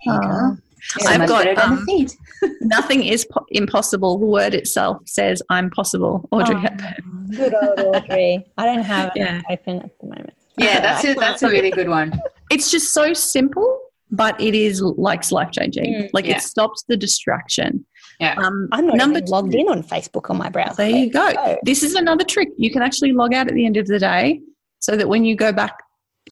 Here 0.00 0.14
you 0.14 0.20
go. 0.20 0.56
So 0.88 1.08
I've 1.08 1.28
got 1.28 1.58
um, 1.58 1.86
nothing 2.60 3.04
is 3.04 3.26
po- 3.26 3.44
impossible. 3.50 4.18
The 4.18 4.26
word 4.26 4.54
itself 4.54 5.02
says 5.06 5.42
I'm 5.50 5.70
possible. 5.70 6.26
Audrey 6.30 6.56
oh, 6.56 6.58
Hepburn. 6.60 7.28
Good 7.30 7.54
old 7.54 7.96
Audrey. 7.96 8.46
I 8.56 8.64
don't 8.64 8.82
have 8.82 9.08
it 9.08 9.12
yeah. 9.16 9.42
open 9.50 9.82
at 9.82 9.98
the 10.00 10.06
moment. 10.06 10.34
Yeah, 10.56 10.80
that's 10.80 11.04
a, 11.04 11.14
that's 11.14 11.42
a 11.42 11.48
really 11.48 11.70
good 11.70 11.88
one. 11.88 12.18
It's 12.50 12.70
just 12.70 12.94
so 12.94 13.12
simple, 13.12 13.80
but 14.10 14.40
it 14.40 14.54
is 14.54 14.80
like 14.82 15.30
life 15.30 15.50
changing. 15.52 15.94
Mm, 15.94 16.10
like 16.12 16.26
yeah. 16.26 16.36
it 16.36 16.42
stops 16.42 16.84
the 16.88 16.96
distraction. 16.96 17.84
Yeah. 18.18 18.34
Um, 18.38 18.68
I'm 18.72 18.86
not 18.86 18.96
number 18.96 19.18
even 19.18 19.30
logged 19.30 19.54
in 19.54 19.68
on 19.68 19.82
Facebook 19.82 20.30
on 20.30 20.38
my 20.38 20.48
browser. 20.48 20.76
There 20.76 20.90
you 20.90 21.10
go. 21.10 21.58
This 21.62 21.82
is 21.82 21.94
another 21.94 22.24
trick. 22.24 22.48
You 22.56 22.70
can 22.70 22.82
actually 22.82 23.12
log 23.12 23.34
out 23.34 23.46
at 23.46 23.54
the 23.54 23.66
end 23.66 23.76
of 23.76 23.86
the 23.86 23.98
day 23.98 24.40
so 24.80 24.96
that 24.96 25.08
when 25.08 25.24
you 25.24 25.36
go 25.36 25.52
back 25.52 25.74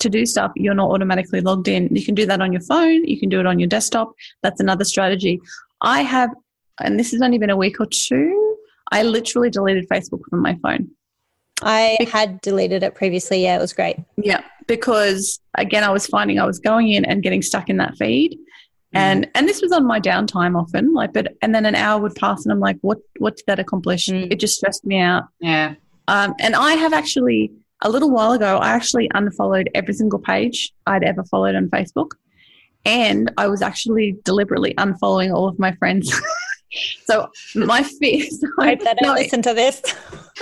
to 0.01 0.11
do 0.11 0.27
stuff, 0.27 0.53
you're 0.57 0.75
not 0.75 0.91
automatically 0.91 1.41
logged 1.41 1.69
in. 1.69 1.95
You 1.95 2.05
can 2.05 2.15
do 2.15 2.27
that 2.27 2.41
on 2.41 2.53
your 2.53 2.63
phone, 2.63 3.05
you 3.05 3.19
can 3.19 3.29
do 3.29 3.41
it 3.41 3.47
on 3.47 3.59
your 3.59 3.69
desktop. 3.69 4.13
That's 4.43 4.61
another 4.61 4.85
strategy. 4.85 5.41
I 5.81 6.03
have, 6.03 6.31
and 6.81 6.99
this 6.99 7.13
has 7.13 7.23
only 7.23 7.39
been 7.39 7.51
a 7.51 7.57
week 7.57 7.81
or 7.81 7.87
two, 7.87 8.57
I 8.93 9.03
literally 9.03 9.51
deleted 9.51 9.89
Facebook 9.89 10.21
from 10.31 10.43
my 10.43 10.59
phone. 10.63 10.91
I 11.63 11.97
had 12.13 12.41
deleted 12.41 12.83
it 12.83 12.95
previously. 12.95 13.43
Yeah, 13.43 13.57
it 13.57 13.61
was 13.61 13.73
great. 13.73 13.97
Yeah, 14.17 14.43
because 14.67 15.41
again, 15.55 15.85
I 15.85 15.91
was 15.91 16.07
finding 16.07 16.39
I 16.39 16.45
was 16.45 16.59
going 16.59 16.91
in 16.91 17.05
and 17.05 17.23
getting 17.23 17.43
stuck 17.43 17.71
in 17.71 17.79
that 17.79 17.97
feed. 17.97 18.33
Mm. 18.95 18.99
And 18.99 19.31
and 19.35 19.49
this 19.49 19.63
was 19.63 19.73
on 19.73 19.87
my 19.87 19.99
downtime 19.99 20.61
often, 20.61 20.93
like 20.93 21.13
but 21.13 21.35
and 21.43 21.55
then 21.55 21.67
an 21.67 21.75
hour 21.75 22.01
would 22.01 22.15
pass 22.15 22.45
and 22.45 22.53
I'm 22.53 22.61
like, 22.61 22.77
what 22.83 22.99
what 23.19 23.37
did 23.37 23.47
that 23.47 23.59
accomplish? 23.59 24.07
Mm. 24.07 24.31
It 24.31 24.39
just 24.39 24.57
stressed 24.57 24.85
me 24.85 24.99
out. 24.99 25.25
Yeah. 25.41 25.75
Um, 26.09 26.35
and 26.39 26.55
I 26.55 26.75
have 26.75 26.93
actually 26.93 27.53
a 27.83 27.91
little 27.91 28.11
while 28.11 28.33
ago, 28.33 28.59
I 28.59 28.71
actually 28.71 29.11
unfollowed 29.15 29.69
every 29.75 29.95
single 29.95 30.19
page 30.19 30.73
I'd 30.87 31.05
ever 31.05 31.25
followed 31.25 31.55
on 31.55 31.69
Facebook. 31.69 32.13
And 32.85 33.33
I 33.37 33.49
was 33.49 33.63
actually 33.63 34.17
deliberately 34.25 34.75
unfollowing 34.75 35.35
all 35.35 35.49
of 35.49 35.59
my 35.59 35.73
friends. 35.73 36.13
so 37.05 37.31
my 37.55 37.83
fear. 37.83 38.25
So 38.31 38.49
I 38.59 38.69
hope 38.69 38.81
don't 38.81 38.99
no, 39.03 39.15
listen 39.15 39.43
to 39.43 39.55
this. 39.55 39.83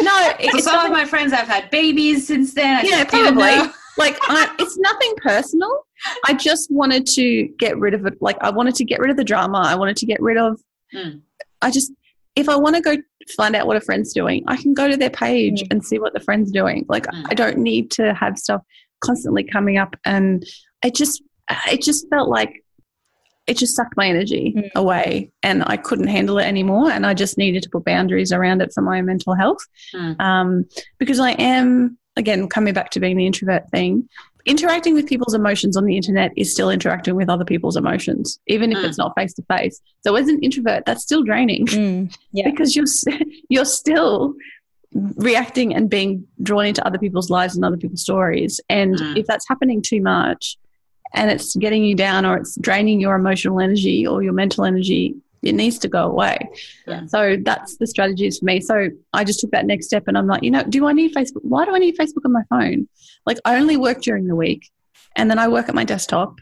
No, 0.01 0.33
it, 0.40 0.62
some 0.62 0.85
of 0.85 0.92
my 0.92 1.05
friends 1.05 1.33
have 1.33 1.49
had 1.49 1.70
babies 1.70 2.27
since 2.27 2.55
then. 2.55 2.85
I 2.85 2.88
yeah, 2.88 3.05
probably. 3.05 3.73
Like 3.97 4.18
I, 4.23 4.53
it's 4.59 4.77
nothing 4.77 5.14
personal. 5.18 5.87
I 6.27 6.35
just 6.35 6.70
wanted 6.70 7.07
to 7.07 7.49
get 7.59 7.79
rid 7.79 7.94
of 7.94 8.05
it. 8.07 8.20
Like 8.20 8.37
I 8.40 8.51
wanted 8.51 8.75
to 8.77 8.85
get 8.85 8.99
rid 8.99 9.11
of 9.11 9.16
the 9.16 9.25
drama. 9.25 9.62
I 9.64 9.77
wanted 9.77 9.97
to 9.99 10.07
get 10.07 10.20
rid 10.20 10.37
of. 10.37 10.61
Mm. 10.92 11.23
I 11.62 11.70
just 11.70 11.92
if 12.37 12.49
I 12.49 12.57
want 12.57 12.77
to 12.77 12.83
go 12.83 12.97
find 13.37 13.55
out 13.55 13.66
what 13.66 13.77
a 13.77 13.81
friend's 13.81 14.12
doing, 14.12 14.44
I 14.47 14.57
can 14.57 14.75
go 14.75 14.88
to 14.88 14.97
their 14.97 15.11
page 15.11 15.62
mm. 15.62 15.66
and 15.70 15.85
see 15.85 15.99
what 15.99 16.12
the 16.12 16.20
friend's 16.20 16.51
doing. 16.51 16.85
Like 16.88 17.07
mm. 17.07 17.27
I 17.31 17.35
don't 17.35 17.59
need 17.59 17.90
to 17.92 18.12
have 18.14 18.38
stuff 18.38 18.62
constantly 19.01 19.44
coming 19.44 19.77
up 19.77 19.97
and 20.05 20.44
it 20.83 20.94
just 20.94 21.23
it 21.66 21.83
just 21.83 22.09
felt 22.09 22.29
like 22.29 22.64
it 23.47 23.59
just 23.59 23.77
sucked 23.77 23.97
my 23.97 24.09
energy 24.09 24.55
mm. 24.57 24.70
away 24.75 25.31
and 25.42 25.62
I 25.66 25.77
couldn't 25.77 26.09
handle 26.09 26.38
it 26.38 26.47
anymore 26.47 26.90
and 26.90 27.05
I 27.07 27.14
just 27.14 27.37
needed 27.37 27.62
to 27.64 27.70
put 27.70 27.85
boundaries 27.85 28.33
around 28.33 28.62
it 28.62 28.73
for 28.73 28.81
my 28.81 29.03
mental 29.03 29.35
health. 29.35 29.62
Mm. 29.94 30.20
Um, 30.20 30.64
because 30.99 31.20
I 31.20 31.33
am 31.33 31.99
again 32.16 32.49
coming 32.49 32.75
back 32.75 32.90
to 32.90 33.01
being 33.01 33.16
the 33.16 33.27
introvert 33.27 33.70
thing 33.70 34.09
interacting 34.46 34.94
with 34.94 35.07
people's 35.07 35.35
emotions 35.35 35.76
on 35.76 35.85
the 35.85 35.96
internet 35.96 36.33
is 36.37 36.52
still 36.52 36.70
interacting 36.70 37.14
with 37.14 37.28
other 37.28 37.44
people's 37.44 37.76
emotions, 37.76 38.38
even 38.46 38.72
if 38.72 38.78
mm. 38.78 38.85
it's 38.85 38.98
not 38.98 39.14
face 39.16 39.33
to 39.35 39.42
face. 39.42 39.80
So 40.02 40.14
as 40.16 40.28
an 40.28 40.38
introvert, 40.42 40.85
that's 40.85 41.02
still 41.02 41.22
draining 41.22 41.66
mm, 41.66 42.16
yeah. 42.33 42.50
because 42.50 42.76
you're 42.76 42.87
you're 43.48 43.64
still 43.64 44.35
reacting 45.16 45.74
and 45.74 45.90
being 45.90 46.26
drawn 46.42 46.66
into 46.66 46.87
other 46.87 46.98
people's 46.98 47.30
lives 47.30 47.57
and 47.57 47.64
other 47.64 47.76
people's 47.76 48.02
stories. 48.02 48.61
And 48.68 48.96
mm. 48.96 49.16
if 49.16 49.26
that's 49.26 49.48
happening 49.48 49.83
too 49.83 50.00
much 50.00 50.57
and 51.14 51.30
it's 51.30 51.57
getting 51.57 51.85
you 51.85 51.94
down 51.94 52.24
or 52.24 52.37
it's 52.37 52.57
draining 52.57 53.00
your 53.00 53.16
emotional 53.16 53.61
energy 53.61 54.07
or 54.07 54.22
your 54.22 54.33
mental 54.33 54.64
energy, 54.64 55.16
it 55.46 55.54
needs 55.54 55.78
to 55.78 55.88
go 55.88 56.07
away. 56.07 56.38
Yeah. 56.87 57.07
So 57.07 57.37
that's 57.42 57.76
the 57.76 57.87
strategies 57.87 58.38
for 58.38 58.44
me. 58.46 58.61
So 58.61 58.88
I 59.12 59.24
just 59.24 59.40
took 59.40 59.50
that 59.52 59.66
next 59.66 59.87
step 59.87 60.04
and 60.07 60.16
I'm 60.16 60.26
like, 60.26 60.42
you 60.42 60.50
know, 60.50 60.62
do 60.64 60.87
I 60.87 60.92
need 60.92 61.14
Facebook? 61.14 61.42
Why 61.42 61.64
do 61.64 61.74
I 61.74 61.78
need 61.78 61.96
Facebook 61.96 62.24
on 62.24 62.33
my 62.33 62.42
phone? 62.50 62.88
Like 63.26 63.38
I 63.44 63.57
only 63.57 63.76
work 63.76 64.02
during 64.02 64.26
the 64.26 64.37
week 64.37 64.70
and 65.16 65.30
then 65.30 65.38
I 65.38 65.48
work 65.48 65.68
at 65.68 65.74
my 65.74 65.85
desktop. 65.85 66.40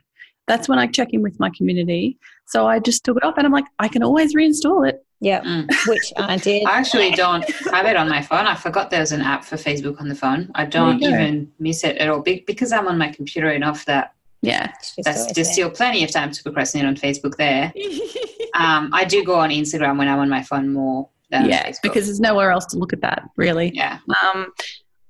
That's 0.49 0.69
when 0.69 0.79
I 0.79 0.87
check 0.87 1.09
in 1.13 1.23
with 1.23 1.39
my 1.39 1.51
community. 1.57 2.19
So 2.47 2.67
I 2.67 2.81
just 2.81 3.05
took 3.05 3.17
it 3.17 3.25
off 3.25 3.35
and 3.37 3.47
I'm 3.47 3.53
like, 3.53 3.67
I 3.79 3.89
can 3.89 4.03
always 4.03 4.35
reinstall 4.35 4.89
it. 4.89 5.05
Yeah, 5.21 5.41
mm. 5.43 5.71
which 5.87 6.13
I 6.17 6.37
did. 6.49 6.65
I 6.67 6.79
actually 6.79 7.13
don't 7.13 7.49
have 7.71 7.87
it 7.87 7.97
on 7.97 8.09
my 8.09 8.23
phone. 8.23 8.47
I 8.47 8.57
forgot 8.57 8.91
there's 8.91 9.13
an 9.13 9.21
app 9.21 9.45
for 9.45 9.55
Facebook 9.55 10.01
on 10.01 10.09
the 10.09 10.17
phone. 10.17 10.51
I 10.57 10.65
don't 10.65 11.01
even 11.01 11.53
miss 11.61 11.85
it 11.85 11.97
at 11.99 12.09
all 12.09 12.21
because 12.23 12.73
I'm 12.73 12.89
on 12.89 12.99
my 12.99 13.09
computer 13.09 13.49
enough 13.51 13.85
that 13.85 14.15
yeah, 14.43 14.73
that's, 15.05 15.33
there's 15.33 15.53
still 15.53 15.71
plenty 15.71 16.03
of 16.03 16.11
time 16.11 16.33
to 16.33 16.43
procrastinate 16.43 16.87
on 16.87 16.97
Facebook 16.97 17.37
there. 17.37 17.73
um, 18.55 18.91
I 18.93 19.05
do 19.05 19.25
go 19.25 19.37
on 19.37 19.51
Instagram 19.51 19.99
when 19.99 20.09
I'm 20.09 20.19
on 20.19 20.29
my 20.29 20.43
phone 20.43 20.73
more. 20.73 21.09
yeah, 21.31 21.69
Facebook. 21.69 21.83
because 21.83 22.07
there's 22.07 22.21
nowhere 22.21 22.51
else 22.51 22.67
to 22.67 22.79
look 22.79 22.93
at 22.93 23.01
that 23.03 23.23
really. 23.37 23.71
Yeah. 23.73 23.99
Um, 24.23 24.53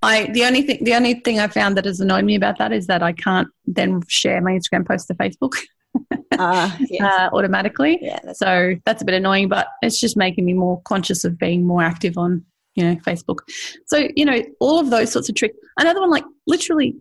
I 0.02 0.26
the 0.32 0.44
only 0.44 0.62
thing 0.62 0.84
the 0.84 0.94
only 0.94 1.14
thing 1.14 1.40
I 1.40 1.46
found 1.46 1.76
that 1.76 1.84
has 1.84 2.00
annoyed 2.00 2.24
me 2.24 2.34
about 2.34 2.58
that 2.58 2.72
is 2.72 2.86
that 2.88 3.02
I 3.02 3.12
can't 3.12 3.48
then 3.66 4.02
share 4.08 4.40
my 4.40 4.52
Instagram 4.52 4.86
post 4.86 5.06
to 5.08 5.14
Facebook. 5.14 5.54
uh, 6.38 6.76
yes. 6.80 7.00
uh, 7.00 7.34
automatically. 7.34 7.98
Yeah, 8.02 8.18
that's 8.22 8.38
so 8.38 8.74
that's 8.84 9.02
a 9.02 9.04
bit 9.04 9.14
annoying, 9.14 9.48
but 9.48 9.68
it's 9.80 10.00
just 10.00 10.16
making 10.16 10.44
me 10.44 10.54
more 10.54 10.80
conscious 10.82 11.24
of 11.24 11.38
being 11.38 11.66
more 11.66 11.82
active 11.82 12.18
on 12.18 12.44
you 12.74 12.84
know 12.84 12.96
Facebook. 12.96 13.38
So 13.86 14.08
you 14.16 14.24
know 14.24 14.42
all 14.60 14.78
of 14.78 14.90
those 14.90 15.12
sorts 15.12 15.28
of 15.28 15.36
tricks. 15.36 15.56
Another 15.78 16.00
one 16.00 16.10
like 16.10 16.24
literally 16.46 16.96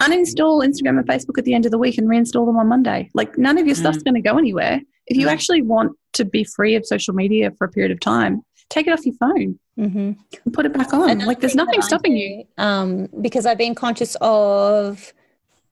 uninstall 0.00 0.64
Instagram 0.64 0.98
and 0.98 1.06
Facebook 1.06 1.38
at 1.38 1.44
the 1.44 1.54
end 1.54 1.64
of 1.64 1.72
the 1.72 1.78
week 1.78 1.98
and 1.98 2.08
reinstall 2.08 2.46
them 2.46 2.56
on 2.56 2.68
Monday. 2.68 3.10
Like 3.14 3.36
none 3.36 3.58
of 3.58 3.66
your 3.66 3.76
mm. 3.76 3.80
stuff's 3.80 4.02
going 4.02 4.14
to 4.14 4.20
go 4.20 4.38
anywhere. 4.38 4.80
If 5.06 5.16
you 5.16 5.26
mm. 5.26 5.32
actually 5.32 5.62
want 5.62 5.92
to 6.14 6.24
be 6.24 6.44
free 6.44 6.74
of 6.74 6.86
social 6.86 7.14
media 7.14 7.50
for 7.58 7.66
a 7.66 7.68
period 7.68 7.92
of 7.92 8.00
time, 8.00 8.42
take 8.70 8.86
it 8.86 8.92
off 8.92 9.04
your 9.04 9.14
phone 9.14 9.58
mm-hmm. 9.78 10.12
and 10.44 10.54
put 10.54 10.66
it 10.66 10.72
back 10.72 10.92
on. 10.92 11.10
Another 11.10 11.26
like 11.26 11.40
there's 11.40 11.54
nothing 11.54 11.82
stopping 11.82 12.12
do, 12.12 12.18
you. 12.18 12.44
Um, 12.58 13.08
because 13.20 13.46
I've 13.46 13.58
been 13.58 13.74
conscious 13.74 14.16
of 14.20 15.12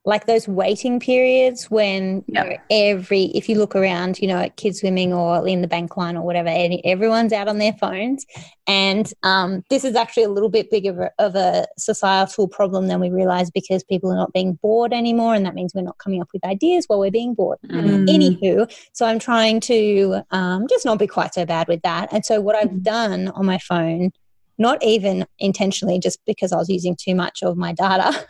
like 0.06 0.26
those 0.26 0.46
waiting 0.46 1.00
periods 1.00 1.68
when 1.68 2.24
yep. 2.28 2.44
you 2.44 2.50
know, 2.50 2.56
every 2.70 3.24
if 3.34 3.48
you 3.48 3.56
look 3.58 3.74
around 3.74 4.18
you 4.20 4.28
know 4.28 4.38
at 4.38 4.56
kids 4.56 4.80
swimming 4.80 5.12
or 5.12 5.46
in 5.46 5.60
the 5.60 5.68
bank 5.68 5.96
line 5.96 6.16
or 6.16 6.22
whatever 6.22 6.48
and 6.48 6.80
everyone's 6.84 7.32
out 7.32 7.48
on 7.48 7.58
their 7.58 7.72
phones 7.74 8.24
and 8.68 9.12
um, 9.22 9.62
this 9.68 9.84
is 9.84 9.94
actually 9.94 10.22
a 10.22 10.28
little 10.28 10.48
bit 10.48 10.70
bigger 10.70 11.10
of 11.18 11.34
a 11.34 11.66
societal 11.76 12.48
problem 12.48 12.86
than 12.86 13.00
we 13.00 13.10
realize 13.10 13.50
because 13.50 13.82
people 13.84 14.10
are 14.10 14.16
not 14.16 14.32
being 14.32 14.54
bored 14.54 14.92
anymore 14.92 15.34
and 15.34 15.44
that 15.44 15.54
means 15.54 15.74
we're 15.74 15.82
not 15.82 15.98
coming 15.98 16.22
up 16.22 16.28
with 16.32 16.44
ideas 16.44 16.84
while 16.86 17.00
we're 17.00 17.10
being 17.10 17.34
bored 17.34 17.58
mm. 17.66 18.08
anywho 18.08 18.70
so 18.92 19.04
i'm 19.06 19.18
trying 19.18 19.58
to 19.60 20.20
um, 20.30 20.66
just 20.68 20.84
not 20.84 20.98
be 20.98 21.06
quite 21.06 21.34
so 21.34 21.44
bad 21.44 21.66
with 21.66 21.82
that 21.82 22.08
and 22.12 22.24
so 22.24 22.40
what 22.40 22.54
i've 22.54 22.70
mm. 22.70 22.82
done 22.82 23.28
on 23.28 23.44
my 23.44 23.58
phone 23.58 24.12
not 24.58 24.82
even 24.82 25.26
intentionally, 25.38 25.98
just 25.98 26.18
because 26.26 26.52
I 26.52 26.56
was 26.56 26.68
using 26.68 26.96
too 26.96 27.14
much 27.14 27.42
of 27.42 27.56
my 27.56 27.72
data. 27.72 28.26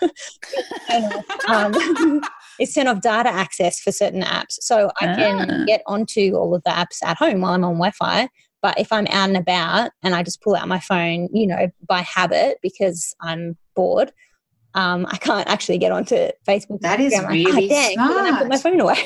um, 1.49 2.21
is 2.59 2.73
turn 2.73 2.89
off 2.89 3.01
data 3.01 3.29
access 3.29 3.81
for 3.81 3.93
certain 3.93 4.23
apps. 4.23 4.59
So 4.61 4.91
I 5.01 5.15
can 5.15 5.51
ah. 5.51 5.65
get 5.67 5.83
onto 5.87 6.35
all 6.35 6.55
of 6.55 6.63
the 6.65 6.71
apps 6.71 7.03
at 7.05 7.17
home 7.17 7.41
while 7.41 7.53
I'm 7.53 7.65
on 7.65 7.75
Wi 7.75 7.91
Fi. 7.91 8.29
But 8.63 8.81
if 8.81 8.93
I'm 8.93 9.07
out 9.09 9.29
and 9.29 9.37
about 9.37 9.91
and 10.03 10.15
I 10.15 10.23
just 10.23 10.43
pull 10.43 10.57
out 10.57 10.67
my 10.67 10.81
phone, 10.81 11.29
you 11.33 11.47
know, 11.47 11.69
by 11.87 12.01
habit 12.01 12.59
because 12.63 13.15
I'm 13.21 13.57
bored, 13.75 14.13
um, 14.75 15.07
I 15.09 15.17
can't 15.19 15.49
actually 15.49 15.79
get 15.79 15.93
onto 15.93 16.31
Facebook. 16.47 16.81
That 16.81 17.01
is 17.01 17.19
really 17.29 17.45
like, 17.45 17.65
oh, 17.65 17.69
dang, 17.69 17.95
smart. 17.95 18.35
I 18.35 18.39
put 18.39 18.49
my 18.49 18.59
phone 18.59 18.81
away. 18.81 18.99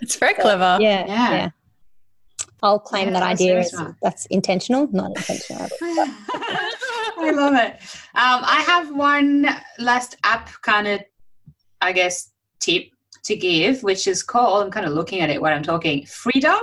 it's 0.00 0.16
very 0.16 0.34
clever. 0.40 0.78
Yeah, 0.80 1.06
yeah. 1.06 1.30
yeah. 1.30 1.50
I'll 2.62 2.78
claim 2.78 3.08
yeah, 3.08 3.14
that 3.14 3.22
idea 3.22 3.58
as 3.60 3.74
that's 4.02 4.26
intentional, 4.26 4.88
not 4.90 5.16
intentional. 5.16 5.68
I 7.20 7.30
love 7.32 7.54
it. 7.54 7.72
Um, 8.14 8.42
I 8.44 8.64
have 8.66 8.94
one 8.94 9.48
last 9.78 10.16
app 10.24 10.50
kind 10.62 10.86
of, 10.86 11.00
I 11.80 11.92
guess, 11.92 12.30
tip 12.60 12.90
to 13.24 13.36
give, 13.36 13.82
which 13.82 14.06
is 14.06 14.22
called, 14.22 14.64
I'm 14.64 14.70
kind 14.70 14.86
of 14.86 14.92
looking 14.92 15.20
at 15.20 15.30
it 15.30 15.40
while 15.40 15.54
I'm 15.54 15.62
talking, 15.62 16.06
Freedom. 16.06 16.58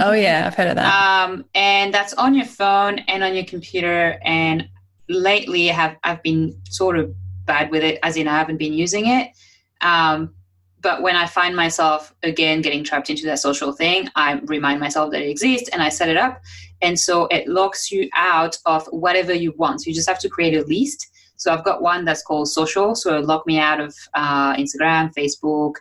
Oh, 0.00 0.12
yeah, 0.12 0.44
I've 0.46 0.54
heard 0.54 0.68
of 0.68 0.76
that. 0.76 1.28
Um, 1.28 1.44
and 1.54 1.92
that's 1.92 2.12
on 2.14 2.34
your 2.34 2.46
phone 2.46 2.98
and 3.00 3.24
on 3.24 3.34
your 3.34 3.44
computer. 3.44 4.18
And 4.24 4.68
lately, 5.08 5.70
I 5.70 5.74
have 5.74 5.96
I've 6.04 6.22
been 6.22 6.60
sort 6.68 6.98
of 6.98 7.14
bad 7.46 7.70
with 7.70 7.82
it, 7.82 7.98
as 8.02 8.16
in 8.16 8.28
I 8.28 8.36
haven't 8.36 8.58
been 8.58 8.74
using 8.74 9.06
it. 9.06 9.30
Um, 9.80 10.34
but 10.86 11.02
when 11.02 11.16
I 11.16 11.26
find 11.26 11.56
myself 11.56 12.14
again 12.22 12.62
getting 12.62 12.84
trapped 12.84 13.10
into 13.10 13.24
that 13.24 13.40
social 13.40 13.72
thing, 13.72 14.08
I 14.14 14.34
remind 14.44 14.78
myself 14.78 15.10
that 15.10 15.20
it 15.20 15.28
exists 15.28 15.68
and 15.70 15.82
I 15.82 15.88
set 15.88 16.08
it 16.08 16.16
up. 16.16 16.40
And 16.80 16.96
so 16.96 17.26
it 17.26 17.48
locks 17.48 17.90
you 17.90 18.08
out 18.14 18.56
of 18.66 18.86
whatever 18.92 19.34
you 19.34 19.52
want. 19.56 19.80
So 19.80 19.88
you 19.88 19.94
just 19.96 20.08
have 20.08 20.20
to 20.20 20.28
create 20.28 20.54
a 20.54 20.62
list. 20.62 21.08
So 21.34 21.52
I've 21.52 21.64
got 21.64 21.82
one 21.82 22.04
that's 22.04 22.22
called 22.22 22.48
social. 22.48 22.94
So 22.94 23.18
it 23.18 23.24
lock 23.24 23.48
me 23.48 23.58
out 23.58 23.80
of 23.80 23.96
uh, 24.14 24.54
Instagram, 24.54 25.12
Facebook, 25.12 25.72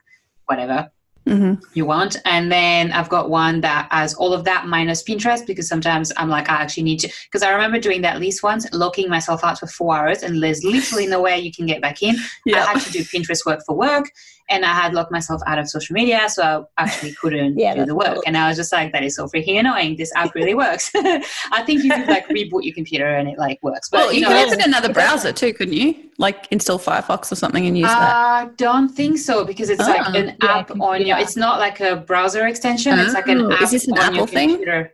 whatever 0.48 0.90
mm-hmm. 1.28 1.64
you 1.76 1.86
want. 1.86 2.18
And 2.26 2.52
then 2.52 2.92
I've 2.92 3.10
got 3.10 3.30
one 3.30 3.62
that 3.62 3.88
has 3.92 4.16
all 4.16 4.34
of 4.34 4.44
that 4.46 4.66
minus 4.66 5.04
Pinterest 5.04 5.46
because 5.46 5.68
sometimes 5.68 6.12
I'm 6.18 6.30
like, 6.30 6.50
I 6.50 6.56
actually 6.56 6.84
need 6.84 7.00
to. 7.02 7.14
Because 7.26 7.44
I 7.44 7.52
remember 7.52 7.80
doing 7.80 8.02
that 8.02 8.20
list 8.20 8.42
once, 8.42 8.66
locking 8.74 9.08
myself 9.08 9.44
out 9.44 9.60
for 9.60 9.68
four 9.68 9.96
hours, 9.96 10.24
and 10.24 10.42
there's 10.42 10.64
literally 10.64 11.06
no 11.06 11.22
way 11.22 11.40
you 11.40 11.52
can 11.52 11.68
get 11.68 11.80
back 11.80 12.02
in. 12.02 12.16
Yeah. 12.44 12.64
I 12.64 12.74
had 12.74 12.82
to 12.82 12.92
do 12.92 13.04
Pinterest 13.04 13.46
work 13.46 13.62
for 13.68 13.76
work 13.76 14.10
and 14.50 14.64
I 14.64 14.74
had 14.74 14.94
locked 14.94 15.12
myself 15.12 15.42
out 15.48 15.58
of 15.58 15.68
social 15.68 15.94
media, 15.94 16.30
so 16.30 16.70
I 16.78 16.84
actually 16.84 17.14
couldn't 17.22 17.58
yeah, 17.58 17.74
do 17.74 17.86
the 17.86 17.96
work. 17.96 18.14
Cool. 18.14 18.24
And 18.28 18.38
I 18.38 18.48
was 18.48 18.58
just 18.58 18.72
like, 18.72 18.92
that 18.92 19.04
is 19.04 19.16
so 19.16 19.28
freaking 19.28 19.60
annoying. 19.60 19.96
This 19.96 20.12
app 20.16 20.36
really 20.36 20.54
works. 20.66 20.92
I 20.96 21.64
think 21.66 21.84
you 21.84 21.92
could 21.92 22.08
like 22.08 22.28
reboot 22.28 22.64
your 22.64 22.74
computer 22.74 23.08
and 23.08 23.28
it 23.28 23.40
like 23.40 23.62
works. 23.64 23.90
But 23.90 23.98
well, 23.98 24.14
you, 24.14 24.20
you 24.20 24.30
know, 24.30 24.44
could 24.44 24.54
open 24.54 24.62
another 24.62 24.94
browser 24.94 25.32
too, 25.32 25.54
couldn't 25.54 25.74
you? 25.74 25.96
Like 26.18 26.48
install 26.52 26.78
Firefox 26.78 27.32
or 27.32 27.36
something 27.36 27.66
and 27.66 27.78
use 27.78 27.88
that. 27.88 28.16
I 28.16 28.50
don't 28.56 28.90
think 28.90 29.18
so 29.18 29.46
because 29.46 29.70
it's 29.70 29.82
oh, 29.82 29.88
like 29.88 30.16
an 30.16 30.38
yeah, 30.42 30.58
app 30.58 30.80
on 30.80 31.06
your. 31.06 31.18
It's 31.18 31.36
not 31.36 31.60
like 31.60 31.80
a 31.80 31.96
browser 31.96 32.46
extension. 32.46 33.00
Oh, 33.00 33.04
it's 33.04 33.14
like 33.14 33.28
an 33.28 33.42
oh, 33.42 33.52
app 33.52 33.62
is 33.64 33.72
this 33.72 33.88
an 33.88 33.98
on 33.98 34.14
Apple 34.14 34.28
thing? 34.28 34.50
Computer. 34.50 34.94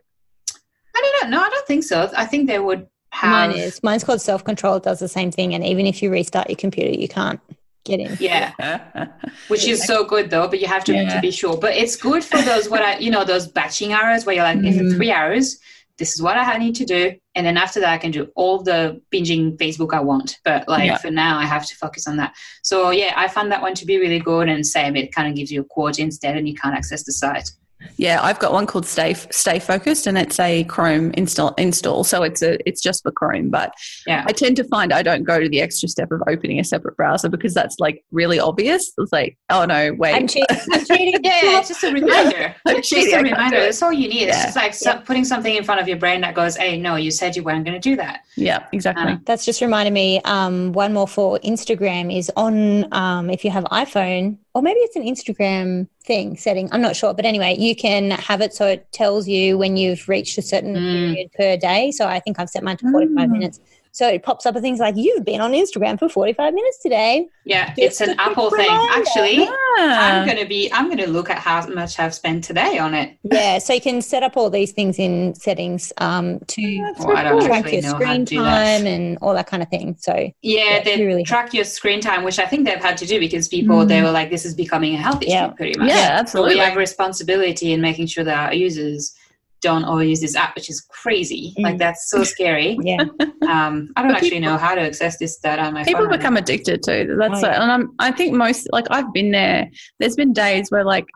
I 0.94 1.18
don't 1.20 1.30
know. 1.30 1.36
No, 1.36 1.44
I 1.44 1.48
don't 1.50 1.66
think 1.66 1.84
so. 1.84 2.10
I 2.16 2.24
think 2.24 2.46
they 2.48 2.58
would 2.58 2.86
have. 3.10 3.50
Mine 3.50 3.58
is. 3.58 3.82
Mine's 3.82 4.02
called 4.02 4.20
self 4.22 4.44
control. 4.44 4.76
It 4.76 4.82
does 4.82 4.98
the 4.98 5.08
same 5.08 5.30
thing, 5.30 5.54
and 5.54 5.64
even 5.64 5.86
if 5.86 6.02
you 6.02 6.10
restart 6.10 6.48
your 6.48 6.56
computer, 6.56 6.90
you 6.90 7.08
can't 7.08 7.40
get 7.84 8.00
in. 8.00 8.16
Yeah. 8.20 8.52
Which 9.48 9.66
is 9.66 9.84
so 9.84 10.04
good 10.04 10.30
though, 10.30 10.48
but 10.48 10.60
you 10.60 10.66
have 10.66 10.84
to, 10.84 10.94
yeah. 10.94 11.14
to 11.14 11.20
be 11.20 11.30
sure. 11.30 11.56
But 11.56 11.74
it's 11.74 11.96
good 11.96 12.24
for 12.24 12.40
those 12.42 12.68
what 12.68 12.82
I 12.82 12.98
you 12.98 13.10
know, 13.10 13.24
those 13.24 13.46
batching 13.46 13.92
hours 13.92 14.24
where 14.24 14.34
you're 14.34 14.44
like, 14.44 14.58
mm. 14.58 14.76
for 14.76 14.94
three 14.94 15.10
hours, 15.10 15.58
this 15.98 16.14
is 16.14 16.22
what 16.22 16.36
I 16.36 16.56
need 16.58 16.74
to 16.76 16.84
do. 16.84 17.14
And 17.34 17.46
then 17.46 17.56
after 17.56 17.80
that 17.80 17.92
I 17.92 17.98
can 17.98 18.10
do 18.10 18.30
all 18.34 18.62
the 18.62 19.00
binging 19.12 19.56
Facebook 19.56 19.94
I 19.94 20.00
want. 20.00 20.38
But 20.44 20.68
like 20.68 20.86
yeah. 20.86 20.98
for 20.98 21.10
now 21.10 21.38
I 21.38 21.46
have 21.46 21.66
to 21.66 21.76
focus 21.76 22.06
on 22.06 22.16
that. 22.16 22.34
So 22.62 22.90
yeah, 22.90 23.14
I 23.16 23.28
found 23.28 23.52
that 23.52 23.62
one 23.62 23.74
to 23.74 23.86
be 23.86 23.98
really 23.98 24.18
good 24.18 24.48
and 24.48 24.66
same 24.66 24.96
it 24.96 25.14
kind 25.14 25.28
of 25.28 25.34
gives 25.34 25.50
you 25.50 25.60
a 25.60 25.64
quote 25.64 25.98
instead 25.98 26.36
and 26.36 26.48
you 26.48 26.54
can't 26.54 26.74
access 26.74 27.04
the 27.04 27.12
site. 27.12 27.50
Yeah, 27.96 28.20
I've 28.22 28.38
got 28.38 28.52
one 28.52 28.66
called 28.66 28.86
Stay 28.86 29.14
Stay 29.14 29.58
Focused, 29.58 30.06
and 30.06 30.18
it's 30.18 30.40
a 30.40 30.64
Chrome 30.64 31.12
install. 31.12 31.54
Install, 31.58 32.04
so 32.04 32.22
it's 32.22 32.42
a 32.42 32.58
it's 32.68 32.80
just 32.80 33.02
for 33.02 33.12
Chrome. 33.12 33.50
But 33.50 33.72
yeah, 34.06 34.24
I 34.26 34.32
tend 34.32 34.56
to 34.56 34.64
find 34.64 34.92
I 34.92 35.02
don't 35.02 35.24
go 35.24 35.40
to 35.40 35.48
the 35.48 35.60
extra 35.60 35.88
step 35.88 36.10
of 36.10 36.22
opening 36.26 36.58
a 36.58 36.64
separate 36.64 36.96
browser 36.96 37.28
because 37.28 37.54
that's 37.54 37.78
like 37.78 38.04
really 38.10 38.40
obvious. 38.40 38.92
It's 38.98 39.12
like, 39.12 39.38
oh 39.50 39.64
no, 39.64 39.92
wait, 39.94 40.14
I'm 40.14 40.26
cheating. 40.26 40.56
I'm 40.72 40.84
cheating. 40.84 41.20
yeah, 41.22 41.58
it's 41.58 41.68
just 41.68 41.84
a 41.84 41.92
reminder. 41.92 42.54
it's 42.66 42.88
just 42.88 43.12
a 43.12 43.22
reminder. 43.22 43.60
That's 43.60 43.82
all 43.82 43.92
you 43.92 44.08
need. 44.08 44.28
Yeah. 44.28 44.46
It's 44.46 44.54
just 44.54 44.56
like 44.56 44.74
yeah. 44.82 45.02
putting 45.04 45.24
something 45.24 45.54
in 45.54 45.64
front 45.64 45.80
of 45.80 45.88
your 45.88 45.98
brain 45.98 46.20
that 46.22 46.34
goes, 46.34 46.56
"Hey, 46.56 46.78
no, 46.78 46.96
you 46.96 47.10
said 47.10 47.36
you 47.36 47.42
weren't 47.42 47.64
going 47.64 47.80
to 47.80 47.88
do 47.88 47.96
that." 47.96 48.22
Yeah, 48.36 48.66
exactly. 48.72 49.12
Um, 49.12 49.22
that's 49.26 49.44
just 49.44 49.60
reminded 49.60 49.92
me. 49.92 50.20
Um, 50.24 50.72
one 50.72 50.92
more 50.92 51.08
for 51.08 51.38
Instagram 51.40 52.16
is 52.16 52.30
on. 52.36 52.92
Um, 52.92 53.30
if 53.30 53.44
you 53.44 53.50
have 53.50 53.64
iPhone, 53.64 54.38
or 54.54 54.62
maybe 54.62 54.80
it's 54.80 54.96
an 54.96 55.04
Instagram 55.04 55.88
thing 56.02 56.36
setting. 56.36 56.68
I'm 56.72 56.80
not 56.80 56.96
sure, 56.96 57.14
but 57.14 57.24
anyway, 57.24 57.56
you 57.58 57.74
can 57.74 58.10
have 58.12 58.40
it 58.40 58.54
so 58.54 58.66
it 58.66 58.90
tells 58.92 59.28
you 59.28 59.58
when 59.58 59.76
you've 59.76 60.08
reached 60.08 60.38
a 60.38 60.42
certain 60.42 60.74
mm. 60.74 61.14
period 61.14 61.32
per 61.32 61.56
day. 61.56 61.90
So 61.90 62.06
I 62.06 62.20
think 62.20 62.38
I've 62.38 62.50
set 62.50 62.62
mine 62.62 62.76
to 62.78 62.90
45 62.90 63.28
mm. 63.28 63.32
minutes. 63.32 63.60
So 63.92 64.08
it 64.08 64.22
pops 64.22 64.46
up 64.46 64.54
with 64.54 64.62
things 64.62 64.80
like 64.80 64.96
you've 64.96 65.22
been 65.22 65.42
on 65.42 65.52
Instagram 65.52 65.98
for 65.98 66.08
45 66.08 66.54
minutes 66.54 66.78
today. 66.78 67.28
Yeah, 67.44 67.74
Just 67.74 67.78
it's 67.78 68.00
an 68.00 68.18
Apple 68.18 68.50
thing. 68.50 68.66
Actually, 68.70 69.36
yeah. 69.36 69.46
I'm 69.78 70.26
going 70.26 70.38
to 70.38 70.46
be, 70.46 70.72
I'm 70.72 70.86
going 70.86 70.98
to 70.98 71.08
look 71.08 71.28
at 71.28 71.36
how 71.36 71.66
much 71.66 71.98
I've 71.98 72.14
spent 72.14 72.42
today 72.42 72.78
on 72.78 72.94
it. 72.94 73.18
Yeah, 73.32 73.58
so 73.58 73.72
you 73.72 73.80
can 73.80 74.02
set 74.02 74.22
up 74.22 74.36
all 74.36 74.50
these 74.50 74.72
things 74.72 74.98
in 74.98 75.34
settings 75.34 75.90
um, 75.98 76.38
to 76.48 76.94
oh, 76.98 77.46
track 77.46 77.72
your 77.72 77.82
screen 77.82 78.26
time 78.26 78.86
and 78.86 79.16
all 79.22 79.32
that 79.34 79.46
kind 79.46 79.62
of 79.62 79.70
thing. 79.70 79.96
So 79.98 80.14
yeah, 80.14 80.30
yeah 80.42 80.84
they 80.84 81.04
really 81.04 81.24
track 81.24 81.54
your 81.54 81.64
screen 81.64 82.00
time, 82.00 82.24
which 82.24 82.38
I 82.38 82.46
think 82.46 82.66
they've 82.66 82.82
had 82.82 82.96
to 82.98 83.06
do 83.06 83.18
because 83.18 83.48
people, 83.48 83.76
mm. 83.76 83.88
they 83.88 84.02
were 84.02 84.10
like, 84.10 84.30
this 84.30 84.44
is 84.44 84.54
becoming 84.54 84.94
a 84.94 84.98
health 84.98 85.22
issue 85.22 85.32
yeah. 85.32 85.48
pretty 85.48 85.78
much. 85.78 85.88
Yeah, 85.88 86.16
absolutely. 86.18 86.52
So 86.52 86.58
we 86.58 86.64
have 86.64 86.76
responsibility 86.76 87.72
in 87.72 87.80
making 87.80 88.06
sure 88.06 88.24
that 88.24 88.48
our 88.48 88.54
users 88.54 89.14
don't 89.62 89.84
always 89.84 90.10
use 90.10 90.20
this 90.20 90.36
app, 90.36 90.54
which 90.54 90.68
is 90.68 90.80
crazy. 90.82 91.54
Mm. 91.58 91.62
Like 91.62 91.78
that's 91.78 92.10
so 92.10 92.24
scary. 92.24 92.76
yeah. 92.82 93.04
Um, 93.48 93.90
I 93.96 94.02
don't 94.02 94.08
but 94.08 94.16
actually 94.16 94.30
people, 94.30 94.50
know 94.50 94.58
how 94.58 94.74
to 94.74 94.82
access 94.82 95.16
this 95.18 95.38
data 95.38 95.62
on 95.62 95.72
my 95.72 95.84
people 95.84 96.02
phone. 96.02 96.10
become 96.10 96.36
addicted 96.36 96.82
to 96.82 97.16
that's 97.18 97.42
oh, 97.42 97.46
yeah. 97.46 97.62
and 97.62 97.72
I'm, 97.72 97.94
I 97.98 98.10
think 98.10 98.34
most 98.34 98.68
like 98.72 98.86
I've 98.90 99.12
been 99.14 99.30
there. 99.30 99.70
There's 99.98 100.16
been 100.16 100.32
days 100.32 100.70
where 100.70 100.84
like 100.84 101.06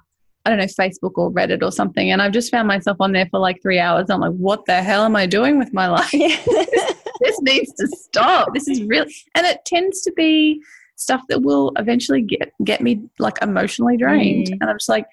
I 0.45 0.51
don't 0.51 0.59
know 0.59 0.65
Facebook 0.65 1.13
or 1.17 1.31
Reddit 1.31 1.63
or 1.63 1.73
something, 1.73 2.11
and 2.11 2.23
I've 2.23 2.33
just 2.33 2.51
found 2.51 2.69
myself 2.69 2.99
on 3.01 3.13
there 3.13 3.27
for 3.27 3.41
like 3.41 3.61
three 3.61 3.81
hours. 3.81 4.09
I'm 4.09 4.21
like, 4.21 4.33
what 4.33 4.65
the 4.67 4.81
hell 4.81 5.05
am 5.05 5.17
I 5.17 5.27
doing 5.27 5.59
with 5.59 5.75
my 5.75 5.89
life? 5.89 6.11
this, 6.13 6.95
this 7.21 7.43
needs 7.43 7.73
to 7.75 7.89
stop. 7.89 8.55
This 8.55 8.69
is 8.69 8.83
really, 8.85 9.13
and 9.35 9.45
it 9.45 9.65
tends 9.67 10.03
to 10.03 10.13
be 10.13 10.63
stuff 10.95 11.23
that 11.29 11.43
will 11.43 11.73
eventually 11.77 12.23
get 12.23 12.53
get 12.65 12.81
me 12.81 13.03
like 13.19 13.43
emotionally 13.43 13.97
drained, 13.97 14.47
mm. 14.47 14.59
and 14.61 14.71
I'm 14.71 14.77
just 14.77 14.89
like, 14.89 15.07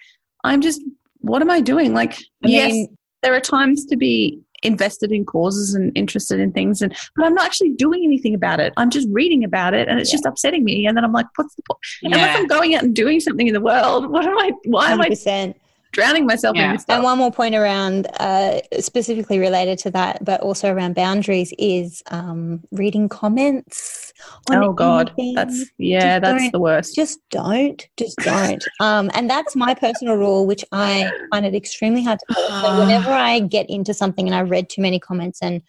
I'm 0.44 0.62
just 0.62 0.82
what 1.24 1.42
am 1.42 1.50
I 1.50 1.62
doing? 1.62 1.94
Like, 1.94 2.14
I 2.44 2.50
yes, 2.50 2.72
mean, 2.72 2.98
there 3.24 3.34
are 3.34 3.40
times 3.40 3.86
to 3.86 3.98
be 3.98 4.40
invested 4.64 5.12
in 5.12 5.26
causes 5.26 5.74
and 5.74 5.92
interested 5.96 6.40
in 6.40 6.52
things 6.52 6.82
and 6.82 6.96
but 7.16 7.26
I'm 7.26 7.34
not 7.34 7.46
actually 7.46 7.72
doing 7.72 8.04
anything 8.04 8.34
about 8.34 8.60
it. 8.60 8.74
I'm 8.78 8.90
just 8.90 9.08
reading 9.12 9.44
about 9.44 9.74
it 9.74 9.88
and 9.88 10.00
it's 10.00 10.10
yeah. 10.12 10.16
just 10.16 10.26
upsetting 10.26 10.64
me 10.64 10.86
and 10.86 10.96
then 10.96 11.04
I'm 11.04 11.12
like, 11.12 11.26
what's 11.36 11.56
the 11.56 11.64
point? 11.64 11.80
Yeah. 12.02 12.16
Unless 12.16 12.38
I'm 12.38 12.48
going 12.48 12.76
out 12.76 12.84
and 12.84 12.96
doing 12.96 13.20
something 13.20 13.48
in 13.48 13.54
the 13.54 13.62
world, 13.62 14.10
what 14.10 14.26
am 14.26 14.38
I 14.38 14.52
why 14.66 14.92
100%. 14.92 14.94
am 14.94 15.02
I 15.02 15.56
drowning 15.94 16.26
myself 16.26 16.58
yeah. 16.58 16.66
in 16.66 16.74
this 16.74 16.86
And 16.90 17.04
one 17.04 17.18
more 17.18 17.32
point 17.32 17.56
around, 17.56 18.08
uh, 18.20 18.60
specifically 18.80 19.40
related 19.40 19.80
to 19.80 19.92
that, 19.92 20.24
but 20.26 20.42
also 20.42 20.74
around 20.74 20.96
boundaries, 20.96 21.54
is 21.58 22.04
um, 22.12 22.62
reading 22.72 23.08
comments. 23.08 24.12
oh 24.52 24.74
God, 24.74 25.14
that's 25.36 25.72
yeah, 25.78 26.20
just 26.20 26.22
that's 26.22 26.52
the 26.52 26.60
worst. 26.60 26.96
Just 26.96 27.20
don't, 27.30 27.88
just 27.98 28.18
don't. 28.18 28.64
um, 28.82 29.10
and 29.14 29.30
that's 29.30 29.56
my 29.56 29.74
personal 29.74 30.16
rule, 30.16 30.46
which 30.46 30.66
I 30.72 31.10
find 31.32 31.46
it 31.46 31.56
extremely 31.56 32.04
hard 32.04 32.20
to 32.28 32.36
follow. 32.36 32.62
So 32.62 32.80
whenever 32.86 33.12
I 33.12 33.40
get 33.40 33.70
into 33.70 33.94
something 33.94 34.28
and 34.28 34.36
I 34.36 34.42
read 34.42 34.70
too 34.70 34.82
many 34.82 35.00
comments 35.00 35.40
and 35.42 35.62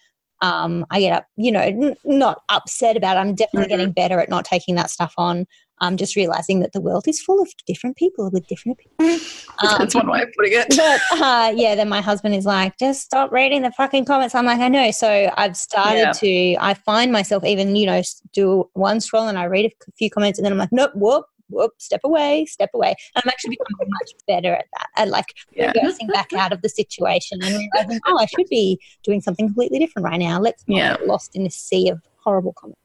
um, 0.43 0.85
I 0.91 1.01
get 1.01 1.13
up, 1.13 1.27
you 1.37 1.53
know, 1.53 1.61
n- 1.61 1.97
not 2.05 2.43
upset 2.49 2.97
about 2.97 3.17
it. 3.17 3.21
I'm 3.21 3.35
definitely 3.35 3.69
mm-hmm. 3.69 3.79
getting 3.79 3.93
better 3.93 4.19
at 4.19 4.29
not 4.29 4.45
taking 4.45 4.75
that 4.75 4.91
stuff 4.91 5.15
on. 5.17 5.47
I'm 5.81 5.97
just 5.97 6.17
realizing 6.17 6.61
that 6.61 6.73
the 6.73 6.81
world 6.81 7.09
is 7.09 7.21
full 7.21 7.41
of 7.43 7.49
different 7.67 7.97
people 7.97 8.31
with 8.33 8.47
different 8.47 8.79
opinions. 8.79 9.47
Um, 9.63 9.69
That's 9.79 9.95
one 9.95 10.09
way 10.09 10.23
of 10.23 10.29
putting 10.37 10.53
it. 10.53 10.69
But 10.69 11.01
uh, 11.21 11.53
yeah, 11.55 11.75
then 11.75 11.89
my 11.89 12.01
husband 12.01 12.35
is 12.35 12.47
like, 12.47 12.79
just 12.79 13.03
stop 13.03 13.33
reading 13.33 13.63
the 13.63 13.73
fucking 13.73 14.05
comments. 14.05 14.35
I'm 14.35 14.47
like, 14.47 14.61
I 14.61 14.69
know. 14.69 14.91
So 14.91 15.31
I've 15.37 15.57
started 15.57 15.99
yeah. 15.99 16.13
to, 16.13 16.57
I 16.61 16.75
find 16.75 17.13
myself 17.13 17.45
even, 17.45 17.77
you 17.77 17.87
know, 17.87 18.03
do 18.33 18.71
one 18.75 19.01
scroll 19.01 19.29
and 19.29 19.39
I 19.39 19.45
read 19.45 19.67
a 19.67 19.93
few 19.99 20.11
comments 20.11 20.39
and 20.39 20.47
then 20.47 20.53
I'm 20.53 20.59
like, 20.59 20.73
nope, 20.73 20.93
whoop, 20.95 21.27
whoop, 21.49 21.73
step 21.79 22.01
away, 22.05 22.47
step 22.47 22.71
away. 22.75 22.95
And 23.15 23.23
I'm 23.25 23.29
actually 23.29 23.57
becoming 23.57 23.93
much 24.01 24.13
better 24.27 24.55
at 24.55 24.67
that, 24.73 24.89
at 24.97 25.09
like 25.09 25.35
yeah. 25.55 25.73
reversing 25.75 26.09
back 26.09 26.33
out 26.33 26.53
of 26.53 26.63
the 26.63 26.69
situation 26.69 27.39
and 27.43 27.57
realizing, 27.57 28.01
oh, 28.07 28.19
I 28.19 28.27
should 28.27 28.49
be 28.49 28.79
doing 29.03 29.21
something 29.21 29.47
completely 29.47 29.79
different 29.79 30.07
right 30.07 30.19
now. 30.19 30.41
Let's 30.41 30.65
not 30.67 30.77
yeah. 30.77 30.97
get 30.97 31.07
lost 31.07 31.35
in 31.35 31.47
a 31.47 31.51
sea 31.51 31.89
of 31.89 32.01
horrible 32.17 32.53
comments. 32.53 32.81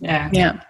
Yeah. 0.00 0.30
Yeah. 0.32 0.60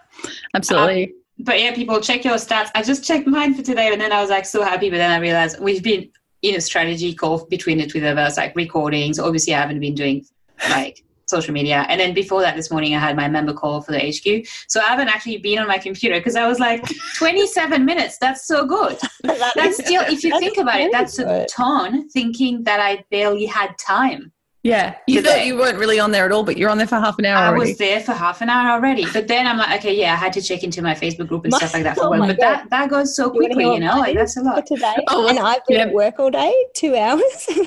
Absolutely. 0.53 1.05
Um, 1.05 1.13
but 1.39 1.59
yeah, 1.61 1.73
people 1.73 2.01
check 2.01 2.25
your 2.25 2.35
stats. 2.35 2.71
I 2.73 2.81
just 2.81 3.03
checked 3.03 3.27
mine 3.27 3.53
for 3.53 3.61
today 3.61 3.91
and 3.91 4.01
then 4.01 4.11
I 4.11 4.21
was 4.21 4.29
like 4.29 4.45
so 4.45 4.63
happy, 4.63 4.89
but 4.89 4.97
then 4.97 5.11
I 5.11 5.17
realized 5.17 5.59
we've 5.59 5.83
been 5.83 6.09
in 6.41 6.55
a 6.55 6.61
strategy 6.61 7.13
call 7.13 7.45
between 7.45 7.77
the 7.77 7.85
two 7.85 8.05
of 8.05 8.17
us, 8.17 8.37
like 8.37 8.55
recordings. 8.55 9.19
Obviously 9.19 9.53
I 9.53 9.59
haven't 9.59 9.79
been 9.79 9.95
doing 9.95 10.25
like 10.69 11.03
social 11.27 11.53
media. 11.53 11.85
And 11.89 11.99
then 11.99 12.13
before 12.13 12.41
that, 12.41 12.55
this 12.55 12.71
morning, 12.71 12.95
I 12.95 12.99
had 12.99 13.15
my 13.15 13.27
member 13.27 13.53
call 13.53 13.81
for 13.81 13.91
the 13.91 13.99
HQ. 13.99 14.47
So 14.67 14.79
I 14.79 14.85
haven't 14.85 15.09
actually 15.09 15.37
been 15.37 15.59
on 15.59 15.67
my 15.67 15.77
computer 15.77 16.15
because 16.15 16.35
I 16.35 16.47
was 16.47 16.59
like, 16.59 16.83
27 17.17 17.83
minutes, 17.85 18.17
that's 18.17 18.47
so 18.47 18.65
good. 18.65 18.97
that's 19.23 19.83
still, 19.83 20.03
if 20.03 20.23
you 20.23 20.39
think 20.39 20.57
about 20.57 20.79
it, 20.79 20.91
that's 20.91 21.19
a 21.19 21.45
ton 21.49 22.09
thinking 22.09 22.63
that 22.63 22.79
I 22.79 23.03
barely 23.11 23.45
had 23.45 23.77
time. 23.77 24.31
Yeah, 24.67 24.95
you 25.07 25.21
thought 25.21 25.45
you 25.45 25.57
weren't 25.57 25.77
really 25.77 25.97
on 25.97 26.11
there 26.11 26.25
at 26.25 26.33
all, 26.33 26.43
but 26.43 26.57
you're 26.57 26.69
on 26.69 26.77
there 26.77 26.87
for 26.87 26.97
half 26.97 27.17
an 27.19 27.25
hour. 27.25 27.37
I 27.37 27.47
already. 27.47 27.71
was 27.71 27.77
there 27.77 28.01
for 28.01 28.11
half 28.11 28.41
an 28.41 28.49
hour 28.49 28.71
already, 28.71 29.05
but 29.13 29.29
then 29.29 29.47
I'm 29.47 29.57
like, 29.57 29.79
okay, 29.79 29.97
yeah, 29.97 30.11
I 30.11 30.17
had 30.17 30.33
to 30.33 30.41
check 30.41 30.61
into 30.61 30.81
my 30.81 30.93
Facebook 30.93 31.29
group 31.29 31.45
and 31.45 31.51
my, 31.51 31.57
stuff 31.59 31.73
like 31.73 31.83
that 31.83 31.95
for 31.95 32.05
oh 32.07 32.09
work. 32.09 32.19
But 32.19 32.37
God. 32.37 32.37
that 32.41 32.69
that 32.69 32.89
goes 32.89 33.15
so 33.15 33.29
quickly, 33.29 33.63
you, 33.63 33.79
know, 33.79 33.97
like 33.97 34.15
that's 34.15 34.35
a 34.35 34.41
lot. 34.41 34.65
Today, 34.65 34.95
oh, 35.07 35.29
and 35.29 35.39
I've 35.39 35.65
been 35.67 35.77
yeah. 35.77 35.85
at 35.85 35.93
work 35.93 36.19
all 36.19 36.29
day, 36.29 36.53
two 36.75 36.97
hours. 36.97 37.47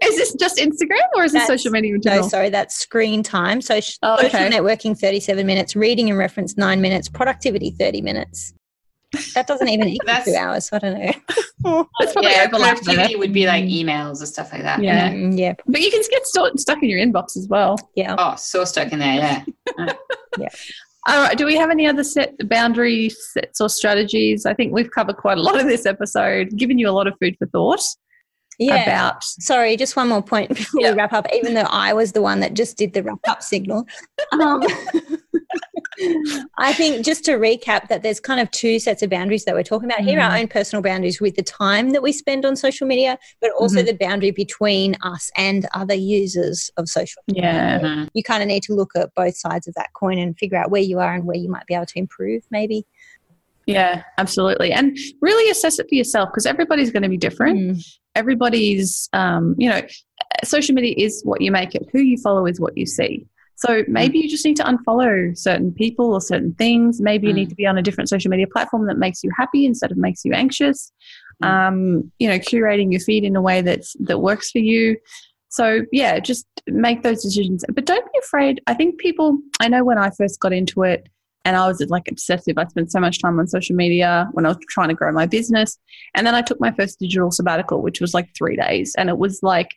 Is 0.00 0.16
this 0.16 0.32
just 0.34 0.58
Instagram 0.58 1.02
or 1.16 1.24
is 1.24 1.32
this 1.32 1.48
social 1.48 1.72
media 1.72 1.92
in 1.96 2.00
general? 2.00 2.22
No, 2.22 2.28
sorry, 2.28 2.50
that's 2.50 2.76
screen 2.76 3.24
time. 3.24 3.60
So 3.60 3.80
oh, 4.02 4.16
social 4.16 4.26
okay. 4.26 4.48
networking, 4.48 4.96
37 4.96 5.44
minutes, 5.44 5.74
reading 5.74 6.08
and 6.08 6.16
reference, 6.16 6.56
nine 6.56 6.80
minutes, 6.80 7.08
productivity, 7.08 7.72
30 7.72 8.02
minutes. 8.02 8.54
That 9.34 9.46
doesn't 9.46 9.68
even 9.68 9.88
equal 9.88 10.14
two 10.24 10.34
hours. 10.34 10.68
So 10.68 10.76
I 10.76 10.78
don't 10.80 10.98
know. 10.98 11.86
that's 12.00 12.12
probably 12.12 12.30
yeah, 12.30 12.48
productivity 12.48 13.16
would 13.16 13.32
be 13.32 13.46
like 13.46 13.64
emails 13.64 14.22
or 14.22 14.26
stuff 14.26 14.52
like 14.52 14.62
that. 14.62 14.82
Yeah, 14.82 15.10
mm, 15.10 15.38
yeah. 15.38 15.54
But 15.66 15.80
you 15.80 15.90
can 15.90 16.02
get 16.10 16.26
st- 16.26 16.60
stuck 16.60 16.82
in 16.82 16.88
your 16.88 17.00
inbox 17.00 17.36
as 17.36 17.48
well. 17.48 17.76
Yeah. 17.94 18.16
Oh, 18.18 18.34
so 18.36 18.64
stuck 18.64 18.92
in 18.92 18.98
there. 18.98 19.44
Yeah. 19.78 19.92
yeah. 20.38 20.48
All 21.06 21.22
right. 21.22 21.38
Do 21.38 21.44
we 21.44 21.56
have 21.56 21.70
any 21.70 21.86
other 21.86 22.02
set 22.02 22.36
boundary 22.48 23.10
sets 23.10 23.60
or 23.60 23.68
strategies? 23.68 24.44
I 24.46 24.54
think 24.54 24.72
we've 24.72 24.90
covered 24.90 25.16
quite 25.16 25.38
a 25.38 25.42
lot 25.42 25.60
of 25.60 25.66
this 25.66 25.86
episode, 25.86 26.56
given 26.56 26.78
you 26.78 26.88
a 26.88 26.90
lot 26.90 27.06
of 27.06 27.14
food 27.20 27.36
for 27.38 27.46
thought 27.46 27.80
yeah. 28.58 28.82
about. 28.82 29.22
Sorry, 29.24 29.76
just 29.76 29.96
one 29.96 30.08
more 30.08 30.22
point 30.22 30.48
before 30.50 30.82
we 30.82 30.90
wrap 30.90 31.12
up. 31.12 31.26
Even 31.32 31.54
though 31.54 31.68
I 31.70 31.92
was 31.92 32.12
the 32.12 32.22
one 32.22 32.40
that 32.40 32.54
just 32.54 32.76
did 32.76 32.92
the 32.92 33.02
wrap 33.02 33.20
up 33.28 33.42
signal, 33.42 33.86
um, 34.32 34.62
I 36.58 36.72
think 36.72 37.04
just 37.04 37.24
to 37.24 37.32
recap 37.32 37.88
that 37.88 38.02
there's 38.02 38.20
kind 38.20 38.40
of 38.40 38.50
two 38.50 38.78
sets 38.78 39.02
of 39.02 39.10
boundaries 39.10 39.44
that 39.44 39.54
we're 39.54 39.62
talking 39.62 39.88
about 39.88 40.00
mm 40.00 40.08
here: 40.08 40.20
our 40.20 40.30
mm-hmm. 40.30 40.42
own 40.42 40.48
personal 40.48 40.82
boundaries 40.82 41.20
with 41.20 41.36
the 41.36 41.42
time 41.42 41.90
that 41.90 42.02
we 42.02 42.12
spend 42.12 42.46
on 42.46 42.56
social 42.56 42.86
media, 42.86 43.18
but 43.40 43.50
also 43.58 43.78
mm-hmm. 43.78 43.86
the 43.86 43.92
boundary 43.94 44.30
between 44.30 44.96
us 45.02 45.30
and 45.36 45.66
other 45.74 45.94
users 45.94 46.70
of 46.76 46.88
social 46.88 47.22
media. 47.26 47.42
Yeah, 47.42 47.78
mm-hmm. 47.80 48.04
you 48.14 48.22
kind 48.22 48.42
of 48.42 48.48
need 48.48 48.62
to 48.64 48.74
look 48.74 48.92
at 48.96 49.14
both 49.14 49.36
sides 49.36 49.66
of 49.68 49.74
that 49.74 49.92
coin 49.92 50.18
and 50.18 50.38
figure 50.38 50.56
out 50.56 50.70
where 50.70 50.82
you 50.82 50.98
are 50.98 51.14
and 51.14 51.24
where 51.24 51.36
you 51.36 51.50
might 51.50 51.66
be 51.66 51.74
able 51.74 51.86
to 51.86 51.98
improve, 51.98 52.42
maybe. 52.50 52.86
Yeah, 53.66 54.02
absolutely. 54.16 54.72
And 54.72 54.96
really 55.20 55.50
assess 55.50 55.78
it 55.78 55.86
for 55.90 55.94
yourself 55.94 56.30
because 56.30 56.46
everybody's 56.46 56.90
going 56.90 57.02
to 57.02 57.08
be 57.10 57.18
different. 57.18 57.58
Mm. 57.58 57.98
Everybody's, 58.14 59.10
um, 59.12 59.54
you 59.58 59.68
know, 59.68 59.82
social 60.42 60.74
media 60.74 60.94
is 60.96 61.20
what 61.22 61.42
you 61.42 61.52
make 61.52 61.74
it. 61.74 61.86
Who 61.92 62.00
you 62.00 62.16
follow 62.16 62.46
is 62.46 62.58
what 62.58 62.78
you 62.78 62.86
see. 62.86 63.26
So 63.58 63.82
maybe 63.88 64.20
mm. 64.20 64.22
you 64.22 64.28
just 64.28 64.44
need 64.44 64.56
to 64.58 64.62
unfollow 64.62 65.36
certain 65.36 65.72
people 65.72 66.12
or 66.12 66.20
certain 66.20 66.54
things. 66.54 67.00
Maybe 67.00 67.26
you 67.26 67.32
need 67.32 67.48
mm. 67.48 67.50
to 67.50 67.56
be 67.56 67.66
on 67.66 67.76
a 67.76 67.82
different 67.82 68.08
social 68.08 68.30
media 68.30 68.46
platform 68.46 68.86
that 68.86 68.98
makes 68.98 69.24
you 69.24 69.32
happy 69.36 69.66
instead 69.66 69.90
of 69.90 69.96
makes 69.96 70.24
you 70.24 70.32
anxious. 70.32 70.92
Mm. 71.42 71.48
Um, 71.48 72.12
you 72.20 72.28
know, 72.28 72.38
curating 72.38 72.92
your 72.92 73.00
feed 73.00 73.24
in 73.24 73.34
a 73.34 73.42
way 73.42 73.60
that's 73.60 73.96
that 74.00 74.20
works 74.20 74.52
for 74.52 74.60
you. 74.60 74.96
So 75.48 75.82
yeah, 75.90 76.20
just 76.20 76.46
make 76.68 77.02
those 77.02 77.22
decisions. 77.22 77.64
But 77.74 77.84
don't 77.84 78.04
be 78.12 78.18
afraid. 78.20 78.60
I 78.68 78.74
think 78.74 78.98
people. 78.98 79.38
I 79.58 79.66
know 79.68 79.82
when 79.82 79.98
I 79.98 80.10
first 80.10 80.38
got 80.38 80.52
into 80.52 80.84
it 80.84 81.08
and 81.44 81.56
I 81.56 81.66
was 81.66 81.84
like 81.88 82.08
obsessive. 82.08 82.58
I 82.58 82.66
spent 82.66 82.92
so 82.92 83.00
much 83.00 83.20
time 83.20 83.40
on 83.40 83.48
social 83.48 83.74
media 83.74 84.28
when 84.32 84.46
I 84.46 84.50
was 84.50 84.58
trying 84.68 84.88
to 84.88 84.94
grow 84.94 85.10
my 85.10 85.26
business. 85.26 85.78
And 86.14 86.24
then 86.24 86.34
I 86.36 86.42
took 86.42 86.60
my 86.60 86.70
first 86.70 87.00
digital 87.00 87.32
sabbatical, 87.32 87.82
which 87.82 88.00
was 88.00 88.14
like 88.14 88.28
three 88.36 88.54
days. 88.54 88.94
And 88.96 89.08
it 89.08 89.18
was 89.18 89.40
like, 89.42 89.74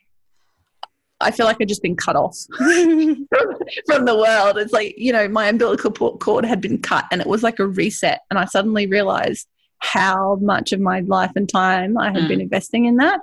I 1.22 1.30
feel 1.30 1.46
like 1.46 1.58
I'd 1.60 1.68
just 1.68 1.82
been 1.82 1.96
cut 1.96 2.16
off 2.16 2.36
from, 2.56 3.28
from 3.86 4.04
the 4.04 4.16
world. 4.16 4.58
It's 4.58 4.72
like, 4.72 4.94
you 4.96 5.12
know, 5.12 5.28
my 5.28 5.46
umbilical 5.48 5.90
cord 6.18 6.44
had 6.44 6.60
been 6.60 6.80
cut 6.80 7.04
and 7.10 7.20
it 7.20 7.26
was 7.26 7.42
like 7.42 7.58
a 7.58 7.66
reset. 7.66 8.20
And 8.30 8.38
I 8.38 8.44
suddenly 8.44 8.86
realized 8.86 9.48
how 9.78 10.36
much 10.40 10.72
of 10.72 10.80
my 10.80 11.00
life 11.00 11.32
and 11.34 11.48
time 11.48 11.98
I 11.98 12.12
had 12.12 12.22
mm. 12.22 12.28
been 12.28 12.40
investing 12.40 12.84
in 12.84 12.96
that. 12.96 13.20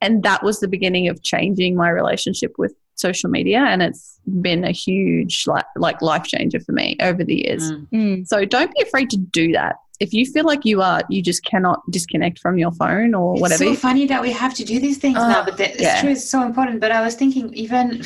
And 0.00 0.22
that 0.22 0.42
was 0.42 0.60
the 0.60 0.68
beginning 0.68 1.08
of 1.08 1.22
changing 1.22 1.76
my 1.76 1.88
relationship 1.88 2.52
with 2.58 2.74
social 2.94 3.30
media 3.30 3.58
and 3.58 3.82
it's 3.82 4.20
been 4.40 4.64
a 4.64 4.70
huge 4.70 5.46
like, 5.46 5.66
like 5.76 6.00
life 6.00 6.24
changer 6.24 6.60
for 6.60 6.72
me 6.72 6.96
over 7.00 7.24
the 7.24 7.46
years 7.46 7.72
mm. 7.72 7.88
mm. 7.92 8.26
so 8.26 8.44
don't 8.44 8.72
be 8.74 8.82
afraid 8.82 9.10
to 9.10 9.16
do 9.16 9.52
that 9.52 9.76
if 10.00 10.12
you 10.12 10.26
feel 10.26 10.44
like 10.44 10.64
you 10.64 10.82
are 10.82 11.02
you 11.08 11.22
just 11.22 11.44
cannot 11.44 11.80
disconnect 11.90 12.38
from 12.38 12.58
your 12.58 12.72
phone 12.72 13.14
or 13.14 13.34
it's 13.34 13.40
whatever 13.42 13.64
it's 13.64 13.80
so 13.80 13.88
funny 13.88 14.06
that 14.06 14.20
we 14.20 14.30
have 14.32 14.54
to 14.54 14.64
do 14.64 14.80
these 14.80 14.98
things 14.98 15.16
uh, 15.16 15.28
now 15.28 15.44
but 15.44 15.56
the, 15.56 15.72
yeah. 15.78 16.00
true 16.00 16.10
it's 16.10 16.28
so 16.28 16.42
important 16.42 16.80
but 16.80 16.90
i 16.90 17.00
was 17.00 17.14
thinking 17.14 17.52
even 17.54 18.02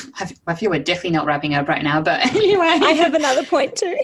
i 0.46 0.54
feel 0.54 0.70
we're 0.70 0.78
definitely 0.82 1.10
not 1.10 1.26
wrapping 1.26 1.54
up 1.54 1.66
right 1.68 1.82
now 1.82 2.00
but 2.00 2.20
anyway 2.34 2.66
i 2.66 2.92
have 2.92 3.14
another 3.14 3.44
point 3.44 3.74
too 3.74 3.96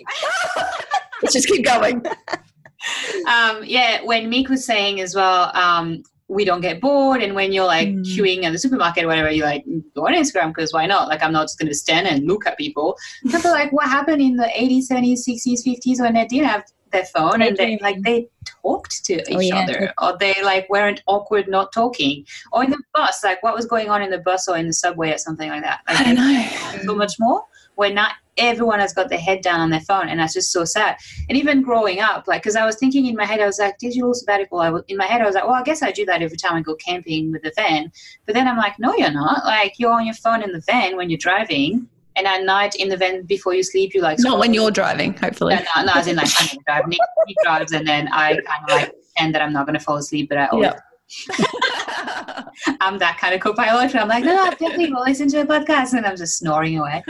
let's 1.23 1.35
just 1.35 1.49
keep 1.49 1.65
going 1.65 2.05
um, 3.29 3.63
yeah 3.65 4.03
when 4.03 4.29
meek 4.29 4.49
was 4.49 4.65
saying 4.65 5.01
as 5.01 5.15
well 5.15 5.51
um, 5.57 6.03
we 6.35 6.45
don't 6.45 6.61
get 6.61 6.81
bored. 6.81 7.23
And 7.23 7.35
when 7.35 7.53
you're 7.53 7.65
like 7.65 7.89
mm. 7.89 8.05
queuing 8.05 8.45
at 8.45 8.53
the 8.53 8.59
supermarket 8.59 9.05
or 9.05 9.07
whatever, 9.07 9.31
you 9.31 9.45
like 9.45 9.65
go 9.95 10.07
on 10.07 10.15
Instagram 10.15 10.49
because 10.49 10.73
why 10.73 10.87
not? 10.87 11.09
Like 11.09 11.23
I'm 11.23 11.33
not 11.33 11.45
just 11.45 11.59
going 11.59 11.69
to 11.69 11.75
stand 11.75 12.07
and 12.07 12.27
look 12.27 12.47
at 12.47 12.59
people. 12.59 12.99
But 13.33 13.45
like 13.45 13.73
what 13.73 13.87
happened 13.87 14.23
in 14.23 14.37
the 14.37 14.51
80s, 14.57 14.89
70s, 14.91 15.29
60s, 15.29 15.67
50s 15.67 16.01
when 16.01 16.15
they 16.15 16.27
didn't 16.27 16.49
have 16.49 16.65
their 16.93 17.05
phone 17.05 17.43
and 17.43 17.57
they 17.57 17.77
like 17.83 18.01
they 18.03 18.29
talked 18.63 19.05
to 19.05 19.15
oh, 19.17 19.41
each 19.41 19.53
oh, 19.53 19.57
yeah. 19.57 19.63
other 19.63 19.93
or 20.01 20.17
they 20.19 20.35
like 20.45 20.69
weren't 20.71 21.03
awkward 21.07 21.49
not 21.49 21.73
talking 21.73 22.25
or 22.53 22.63
in 22.63 22.71
the 22.71 22.81
bus 22.95 23.23
like 23.25 23.43
what 23.43 23.53
was 23.53 23.67
going 23.67 23.91
on 23.91 24.01
in 24.01 24.11
the 24.11 24.19
bus 24.19 24.47
or 24.47 24.57
in 24.57 24.69
the 24.69 24.73
subway 24.73 25.13
or 25.13 25.19
something 25.19 25.51
like 25.51 25.63
that 25.63 25.81
like, 25.89 25.99
I 25.99 26.05
don't 26.05 26.15
know 26.15 26.83
so 26.85 26.95
much 26.95 27.15
more 27.19 27.43
we're 27.77 27.93
not 27.93 28.13
everyone 28.37 28.81
has 28.81 28.93
got 28.93 29.09
their 29.09 29.19
head 29.19 29.41
down 29.43 29.61
on 29.61 29.71
their 29.71 29.81
phone 29.81 30.09
and 30.09 30.19
that's 30.19 30.35
just 30.35 30.51
so 30.51 30.65
sad. 30.65 30.97
And 31.29 31.39
even 31.39 31.63
growing 31.63 32.01
up 32.01 32.27
like 32.27 32.43
because 32.43 32.57
i 32.57 32.65
was 32.65 32.77
thinking 32.77 33.07
in 33.07 33.15
my 33.15 33.25
head 33.25 33.41
i 33.41 33.47
was 33.47 33.59
like 33.59 33.79
digital 33.79 34.15
sabbatical 34.15 34.59
I 34.59 34.71
was, 34.71 34.83
in 34.89 34.97
my 34.97 35.07
head 35.07 35.21
i 35.21 35.27
was 35.27 35.35
like 35.35 35.45
well 35.45 35.55
i 35.55 35.63
guess 35.63 35.83
i 35.83 35.93
do 35.93 36.05
that 36.07 36.23
every 36.23 36.37
time 36.37 36.55
i 36.55 36.61
go 36.61 36.75
camping 36.75 37.31
with 37.31 37.43
the 37.43 37.53
van. 37.57 37.93
But 38.27 38.35
then 38.35 38.49
i'm 38.49 38.57
like 38.57 38.79
no 38.79 38.95
you're 38.97 39.11
not. 39.11 39.45
Like 39.45 39.75
you're 39.79 39.93
on 39.93 40.07
your 40.07 40.15
phone 40.15 40.43
in 40.43 40.53
the 40.53 40.63
van 40.67 40.97
when 40.97 41.11
you're 41.11 41.19
driving 41.19 41.89
and 42.17 42.27
at 42.27 42.45
night 42.45 42.77
in 42.77 42.89
the 42.89 42.97
van 42.97 43.23
before 43.23 43.55
you 43.55 43.63
sleep 43.63 43.95
you 43.95 44.01
like 44.01 44.19
not 44.21 44.39
when 44.39 44.55
you're 44.55 44.71
driving 44.71 45.17
hopefully. 45.17 45.55
No, 45.55 45.63
no, 45.77 45.85
no 45.85 45.93
as 45.95 46.07
in 46.07 46.17
like 46.17 46.29
i 46.39 46.57
drive 46.67 46.89
nick, 46.89 46.99
drives 47.43 47.73
and 47.73 47.87
then 47.87 48.09
i 48.09 48.33
kind 48.33 48.65
of 48.65 48.71
like 48.71 48.93
pretend 48.93 49.35
that 49.35 49.43
i'm 49.43 49.53
not 49.53 49.67
going 49.67 49.79
to 49.79 49.85
fall 49.85 49.97
asleep 49.97 50.29
but 50.29 50.39
i 50.39 50.47
always 50.47 50.67
yep. 50.67 50.81
I'm 52.81 52.99
that 52.99 53.19
kind 53.19 53.35
of 53.35 53.41
co-pilot. 53.41 53.91
And 53.93 54.01
I'm 54.01 54.09
like, 54.09 54.25
no, 54.25 54.35
no, 54.35 54.51
definitely 54.51 54.93
will 54.93 55.03
listen 55.03 55.29
to 55.29 55.41
a 55.41 55.47
podcast, 55.47 55.93
and 55.93 56.07
I'm 56.07 56.17
just 56.17 56.39
snoring 56.39 56.79
away 56.79 57.03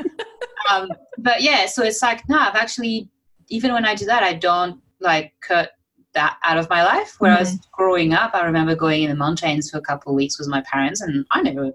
um, 0.71 0.89
but 1.19 1.43
yeah, 1.43 1.67
so 1.67 1.83
it's 1.83 2.03
like, 2.03 2.29
no, 2.29 2.39
I've 2.39 2.55
actually, 2.55 3.09
even 3.49 3.73
when 3.73 3.85
I 3.85 3.95
do 3.95 4.07
that, 4.07 4.23
I 4.23 4.35
don't 4.35 4.81
like 5.01 5.35
cut 5.47 5.73
that 6.15 6.39
out 6.45 6.59
of 6.59 6.69
my 6.71 6.85
life. 6.85 7.17
Whereas 7.19 7.53
mm-hmm. 7.53 7.61
growing 7.73 8.13
up, 8.15 8.35
I 8.35 8.45
remember 8.45 8.75
going 8.75 9.03
in 9.03 9.11
the 9.11 9.17
mountains 9.17 9.71
for 9.71 9.79
a 9.79 9.83
couple 9.83 10.13
of 10.13 10.17
weeks 10.17 10.39
with 10.39 10.49
my 10.49 10.63
parents, 10.63 11.01
and 11.01 11.27
I 11.31 11.43
never, 11.43 11.73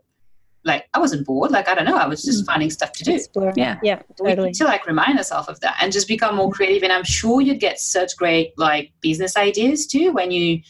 like, 0.63 0.85
I 0.93 0.99
wasn't 0.99 1.25
bored. 1.25 1.51
Like, 1.51 1.67
I 1.67 1.75
don't 1.75 1.85
know, 1.85 1.97
I 1.97 2.07
was 2.07 2.23
just 2.23 2.39
mm-hmm. 2.39 2.51
finding 2.51 2.69
stuff 2.69 2.91
to 2.93 3.03
do. 3.03 3.15
Explore. 3.15 3.53
Yeah, 3.55 3.79
yeah, 3.83 4.01
totally. 4.17 4.35
We 4.35 4.45
need 4.45 4.55
to 4.55 4.65
like 4.65 4.87
remind 4.87 5.17
ourselves 5.17 5.49
of 5.49 5.59
that 5.61 5.77
and 5.81 5.91
just 5.91 6.07
become 6.07 6.35
more 6.35 6.51
creative. 6.51 6.83
And 6.83 6.93
I'm 6.93 7.03
sure 7.03 7.41
you'd 7.41 7.59
get 7.59 7.79
such 7.79 8.15
great 8.17 8.57
like 8.57 8.91
business 9.01 9.37
ideas 9.37 9.87
too 9.87 10.11
when 10.11 10.31
you 10.31 10.61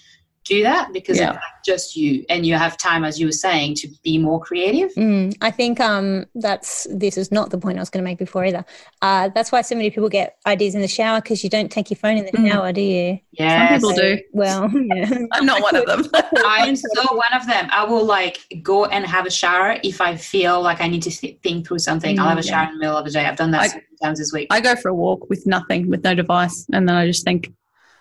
do 0.50 0.64
that 0.64 0.92
because 0.92 1.20
yeah. 1.20 1.34
it's 1.34 1.42
just 1.66 1.96
you 1.96 2.26
and 2.28 2.46
you 2.46 2.56
have 2.56 2.76
time 2.76 3.04
as 3.04 3.20
you 3.20 3.28
were 3.28 3.32
saying 3.32 3.76
to 3.76 3.88
be 4.04 4.18
more 4.18 4.40
creative. 4.40 4.92
Mm, 4.96 5.38
i 5.42 5.52
think 5.52 5.80
um 5.80 6.26
that's 6.36 6.88
this 6.92 7.18
is 7.18 7.32
not 7.32 7.52
the 7.52 7.58
point 7.58 7.78
i 7.78 7.82
was 7.82 7.90
going 7.90 8.04
to 8.04 8.10
make 8.10 8.18
before 8.18 8.44
either. 8.46 8.66
Uh 9.02 9.30
that's 9.36 9.52
why 9.52 9.62
so 9.62 9.76
many 9.76 9.92
people 9.92 10.10
get 10.10 10.38
ideas 10.48 10.74
in 10.74 10.82
the 10.82 10.88
shower 10.88 11.22
because 11.22 11.44
you 11.44 11.50
don't 11.50 11.72
take 11.72 11.90
your 11.92 11.98
phone 11.98 12.18
in 12.18 12.26
the 12.26 12.32
mm. 12.32 12.50
shower 12.50 12.74
do 12.74 12.82
you? 12.82 13.20
Yeah 13.32 13.70
some 13.70 13.76
people 13.76 13.96
so, 13.96 14.02
do. 14.02 14.22
Well 14.34 14.72
yeah. 14.96 15.20
i'm 15.34 15.46
not 15.46 15.62
one 15.62 15.76
of 15.76 15.86
them. 15.86 16.04
I'm 16.38 16.76
so 16.76 17.16
one 17.16 17.34
of 17.34 17.46
them. 17.46 17.70
I 17.72 17.86
will 17.86 18.06
like 18.06 18.40
go 18.64 18.86
and 18.86 19.06
have 19.06 19.26
a 19.28 19.32
shower 19.32 19.78
if 19.84 20.02
i 20.02 20.16
feel 20.16 20.62
like 20.62 20.82
i 20.82 20.88
need 20.88 21.04
to 21.04 21.12
think 21.12 21.68
through 21.68 21.80
something. 21.80 22.18
Mm, 22.18 22.20
i'll 22.20 22.30
have 22.30 22.40
a 22.40 22.44
shower 22.44 22.64
yeah. 22.64 22.70
in 22.70 22.74
the 22.76 22.80
middle 22.80 22.98
of 22.98 23.06
the 23.06 23.12
day. 23.12 23.26
I've 23.26 23.38
done 23.38 23.52
that 23.52 23.76
I, 23.76 23.82
times 24.04 24.18
this 24.18 24.32
week. 24.34 24.48
I 24.50 24.62
go 24.62 24.76
for 24.76 24.90
a 24.90 24.96
walk 24.96 25.30
with 25.30 25.46
nothing 25.46 25.90
with 25.90 26.04
no 26.04 26.16
device 26.16 26.66
and 26.74 26.90
then 26.90 26.96
i 26.96 27.06
just 27.06 27.24
think 27.24 27.52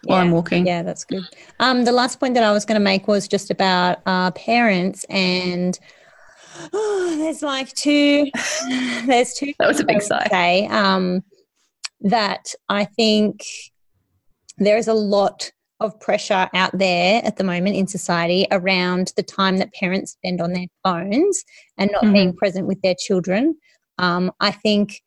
while 0.04 0.18
yeah, 0.18 0.24
I'm 0.24 0.30
walking. 0.30 0.66
Yeah, 0.66 0.82
that's 0.82 1.04
good. 1.04 1.24
Um, 1.60 1.84
the 1.84 1.92
last 1.92 2.20
point 2.20 2.34
that 2.34 2.44
I 2.44 2.52
was 2.52 2.64
going 2.64 2.78
to 2.78 2.84
make 2.84 3.08
was 3.08 3.26
just 3.28 3.50
about 3.50 3.98
uh, 4.06 4.30
parents 4.32 5.04
and 5.10 5.78
oh, 6.72 7.16
there's 7.18 7.42
like 7.42 7.72
two. 7.74 8.30
There's 9.06 9.34
two. 9.34 9.52
That 9.58 9.68
was 9.68 9.80
a 9.80 9.84
big 9.84 10.02
sigh. 10.02 10.26
Say, 10.30 10.66
um, 10.66 11.22
that 12.00 12.54
I 12.68 12.84
think 12.84 13.44
there 14.58 14.76
is 14.76 14.88
a 14.88 14.94
lot 14.94 15.50
of 15.80 15.98
pressure 16.00 16.48
out 16.54 16.76
there 16.76 17.24
at 17.24 17.36
the 17.36 17.44
moment 17.44 17.76
in 17.76 17.86
society 17.86 18.46
around 18.50 19.12
the 19.16 19.22
time 19.22 19.58
that 19.58 19.72
parents 19.74 20.12
spend 20.12 20.40
on 20.40 20.52
their 20.52 20.66
phones 20.82 21.44
and 21.76 21.90
not 21.92 22.02
mm-hmm. 22.02 22.12
being 22.12 22.36
present 22.36 22.66
with 22.66 22.80
their 22.82 22.96
children. 22.98 23.56
Um, 23.98 24.32
I 24.40 24.50
think 24.50 25.00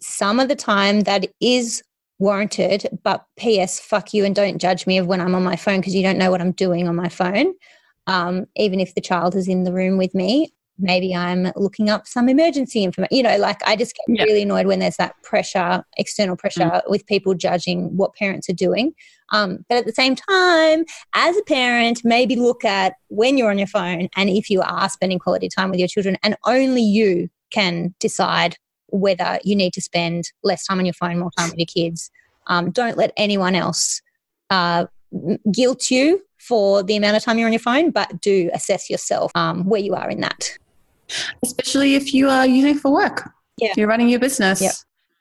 some 0.00 0.40
of 0.40 0.48
the 0.48 0.56
time 0.56 1.02
that 1.02 1.28
is 1.40 1.82
warranted. 2.24 2.88
But 3.04 3.24
P.S. 3.36 3.78
Fuck 3.78 4.12
you 4.12 4.24
and 4.24 4.34
don't 4.34 4.58
judge 4.58 4.86
me 4.86 4.98
of 4.98 5.06
when 5.06 5.20
I'm 5.20 5.34
on 5.34 5.44
my 5.44 5.56
phone 5.56 5.80
because 5.80 5.94
you 5.94 6.02
don't 6.02 6.18
know 6.18 6.30
what 6.30 6.40
I'm 6.40 6.52
doing 6.52 6.88
on 6.88 6.96
my 6.96 7.08
phone. 7.08 7.54
Um, 8.06 8.46
even 8.56 8.80
if 8.80 8.94
the 8.94 9.00
child 9.00 9.34
is 9.36 9.46
in 9.46 9.64
the 9.64 9.72
room 9.72 9.96
with 9.96 10.14
me, 10.14 10.52
maybe 10.78 11.14
I'm 11.14 11.52
looking 11.56 11.88
up 11.88 12.06
some 12.06 12.28
emergency 12.28 12.82
information. 12.82 13.16
You 13.16 13.22
know, 13.22 13.36
like 13.36 13.60
I 13.66 13.76
just 13.76 13.94
get 13.94 14.16
yeah. 14.16 14.24
really 14.24 14.42
annoyed 14.42 14.66
when 14.66 14.80
there's 14.80 14.96
that 14.96 15.14
pressure, 15.22 15.84
external 15.96 16.36
pressure 16.36 16.60
mm. 16.60 16.82
with 16.88 17.06
people 17.06 17.34
judging 17.34 17.96
what 17.96 18.14
parents 18.14 18.48
are 18.48 18.54
doing. 18.54 18.92
Um, 19.30 19.64
but 19.68 19.78
at 19.78 19.86
the 19.86 19.92
same 19.92 20.16
time, 20.16 20.84
as 21.14 21.36
a 21.36 21.42
parent, 21.44 22.00
maybe 22.04 22.36
look 22.36 22.64
at 22.64 22.94
when 23.08 23.38
you're 23.38 23.50
on 23.50 23.58
your 23.58 23.66
phone 23.66 24.08
and 24.16 24.28
if 24.30 24.50
you 24.50 24.62
are 24.62 24.88
spending 24.88 25.18
quality 25.18 25.48
time 25.48 25.70
with 25.70 25.78
your 25.78 25.88
children, 25.88 26.16
and 26.22 26.36
only 26.46 26.82
you 26.82 27.28
can 27.50 27.94
decide 28.00 28.56
whether 28.94 29.38
you 29.44 29.56
need 29.56 29.72
to 29.72 29.80
spend 29.80 30.30
less 30.42 30.66
time 30.66 30.78
on 30.78 30.86
your 30.86 30.94
phone, 30.94 31.18
more 31.18 31.30
time 31.36 31.50
with 31.50 31.58
your 31.58 31.66
kids. 31.66 32.10
Um, 32.46 32.70
don't 32.70 32.96
let 32.96 33.12
anyone 33.16 33.54
else 33.54 34.00
uh, 34.50 34.86
guilt 35.52 35.90
you 35.90 36.22
for 36.38 36.82
the 36.82 36.96
amount 36.96 37.16
of 37.16 37.22
time 37.22 37.38
you're 37.38 37.48
on 37.48 37.52
your 37.52 37.60
phone, 37.60 37.90
but 37.90 38.20
do 38.20 38.50
assess 38.52 38.88
yourself 38.88 39.32
um, 39.34 39.64
where 39.64 39.80
you 39.80 39.94
are 39.94 40.08
in 40.08 40.20
that. 40.20 40.56
Especially 41.42 41.94
if 41.94 42.14
you 42.14 42.28
are 42.28 42.46
using 42.46 42.76
it 42.76 42.80
for 42.80 42.92
work. 42.92 43.30
Yeah. 43.58 43.72
You're 43.76 43.88
running 43.88 44.08
your 44.08 44.20
business. 44.20 44.60
Yep. 44.60 44.72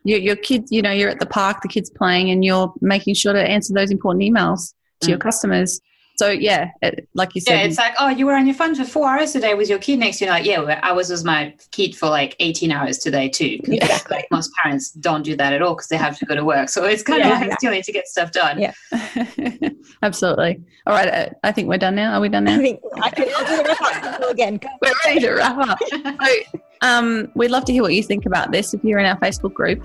Your, 0.06 0.20
your 0.20 0.36
kids, 0.36 0.72
you 0.72 0.82
know, 0.82 0.92
you're 0.92 1.10
at 1.10 1.20
the 1.20 1.26
park, 1.26 1.62
the 1.62 1.70
kids 1.70 1.90
playing, 1.90 2.30
and 2.30 2.44
you're 2.44 2.74
making 2.82 3.16
sure 3.16 3.34
to 3.34 3.42
answer 3.42 3.74
those 3.74 3.90
important 3.90 4.24
emails 4.24 4.74
to 5.00 5.08
mm. 5.08 5.10
your 5.10 5.18
customers. 5.18 5.80
So 6.16 6.30
yeah, 6.30 6.70
it, 6.84 7.08
like 7.16 7.34
you 7.34 7.42
said, 7.42 7.56
yeah, 7.56 7.66
it's 7.66 7.78
like 7.78 7.96
oh, 8.00 8.08
you 8.08 8.28
were 8.28 8.36
on 8.36 8.46
your 8.46 8.54
phone 8.54 8.76
for 8.76 8.84
four 8.84 9.10
hours 9.10 9.32
today 9.32 9.56
with 9.56 9.68
your 9.68 9.80
kid 9.80 9.98
next 9.98 10.20
to 10.20 10.26
you. 10.26 10.32
Like 10.32 10.46
yeah, 10.46 10.80
I 10.84 10.92
was 10.92 11.10
with 11.10 11.26
my 11.26 11.56
kid 11.72 11.96
for 11.96 12.08
like 12.08 12.36
eighteen 12.40 12.72
hours 12.72 12.98
today 12.98 13.30
too. 13.30 13.60
Yeah. 13.74 14.00
like 14.12 14.28
most 14.30 14.52
parents 14.62 14.92
don't 14.92 15.24
do 15.24 15.36
that 15.36 15.52
at 15.52 15.64
all 15.64 15.74
because 15.74 15.88
they 15.88 15.98
have 15.98 16.20
to 16.20 16.26
go 16.26 16.36
to 16.36 16.46
work. 16.46 16.70
So 16.70 16.86
it's 16.86 17.02
kind 17.02 17.20
yeah, 17.20 17.42
of 17.42 17.48
like 17.48 17.60
still 17.60 17.72
need 17.78 17.84
to 17.86 17.92
get 17.92 18.08
stuff 18.08 18.32
done. 18.32 18.60
Yeah, 18.60 18.74
absolutely. 20.04 20.62
All 20.86 20.94
right, 20.94 21.08
uh, 21.08 21.30
I 21.44 21.52
think 21.52 21.70
we're 21.70 21.80
done 21.80 21.96
now. 21.96 22.14
Are 22.14 22.22
we 22.22 22.30
done 22.30 22.44
now? 22.44 22.56
I 22.56 22.60
think 22.60 22.80
I 23.02 23.10
can 23.10 23.28
do 23.28 23.70
wrap 23.70 24.22
up 24.22 24.30
again. 24.30 24.60
We're 24.82 24.94
ready 25.06 25.22
to 25.22 25.32
wrap 25.34 25.58
up. 25.58 25.80
so, 25.90 26.60
um, 26.82 27.32
we'd 27.34 27.50
love 27.50 27.66
to 27.66 27.74
hear 27.74 27.82
what 27.82 27.96
you 27.96 28.04
think 28.04 28.28
about 28.28 28.52
this. 28.52 28.76
If 28.76 28.84
you're 28.84 29.00
in 29.00 29.08
our 29.08 29.18
Facebook 29.18 29.54
group, 29.54 29.84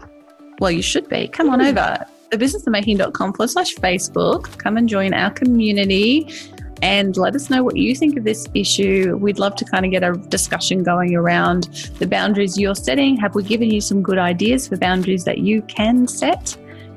well, 0.60 0.70
you 0.70 0.82
should 0.82 1.08
be. 1.08 1.28
Come 1.28 1.48
on 1.48 1.62
over 1.62 2.06
thebusinessofmaking.com 2.30 3.32
forward 3.32 3.50
slash 3.50 3.74
Facebook. 3.76 4.56
Come 4.58 4.76
and 4.76 4.88
join 4.88 5.14
our 5.14 5.30
community 5.30 6.30
and 6.82 7.16
let 7.16 7.34
us 7.34 7.50
know 7.50 7.62
what 7.62 7.76
you 7.76 7.94
think 7.94 8.16
of 8.16 8.24
this 8.24 8.46
issue. 8.54 9.16
We'd 9.16 9.38
love 9.38 9.56
to 9.56 9.64
kind 9.64 9.84
of 9.84 9.90
get 9.90 10.04
a 10.04 10.12
discussion 10.12 10.82
going 10.82 11.14
around 11.14 11.64
the 11.98 12.06
boundaries 12.06 12.58
you're 12.58 12.74
setting. 12.74 13.16
Have 13.16 13.34
we 13.34 13.42
given 13.42 13.70
you 13.70 13.80
some 13.80 14.02
good 14.02 14.18
ideas 14.18 14.68
for 14.68 14.76
boundaries 14.76 15.24
that 15.24 15.38
you 15.38 15.62
can 15.62 16.06
set 16.06 16.56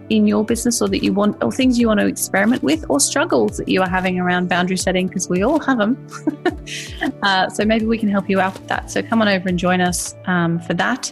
in 0.09 0.27
your 0.27 0.43
business 0.43 0.81
or 0.81 0.89
that 0.89 1.03
you 1.03 1.13
want, 1.13 1.41
or 1.41 1.51
things 1.51 1.79
you 1.79 1.87
want 1.87 1.99
to 1.99 2.05
experiment 2.05 2.61
with, 2.63 2.85
or 2.89 2.99
struggles 2.99 3.57
that 3.57 3.69
you 3.69 3.81
are 3.81 3.89
having 3.89 4.19
around 4.19 4.49
boundary 4.49 4.77
setting? 4.77 5.07
Because 5.07 5.29
we 5.29 5.41
all 5.41 5.59
have 5.59 5.77
them. 5.77 6.07
uh, 7.23 7.49
so 7.49 7.65
maybe 7.65 7.85
we 7.85 7.97
can 7.97 8.09
help 8.09 8.29
you 8.29 8.39
out 8.39 8.53
with 8.53 8.67
that. 8.67 8.91
So 8.91 9.01
come 9.01 9.21
on 9.21 9.27
over 9.27 9.47
and 9.47 9.57
join 9.57 9.81
us 9.81 10.15
um, 10.25 10.59
for 10.59 10.73
that. 10.75 11.11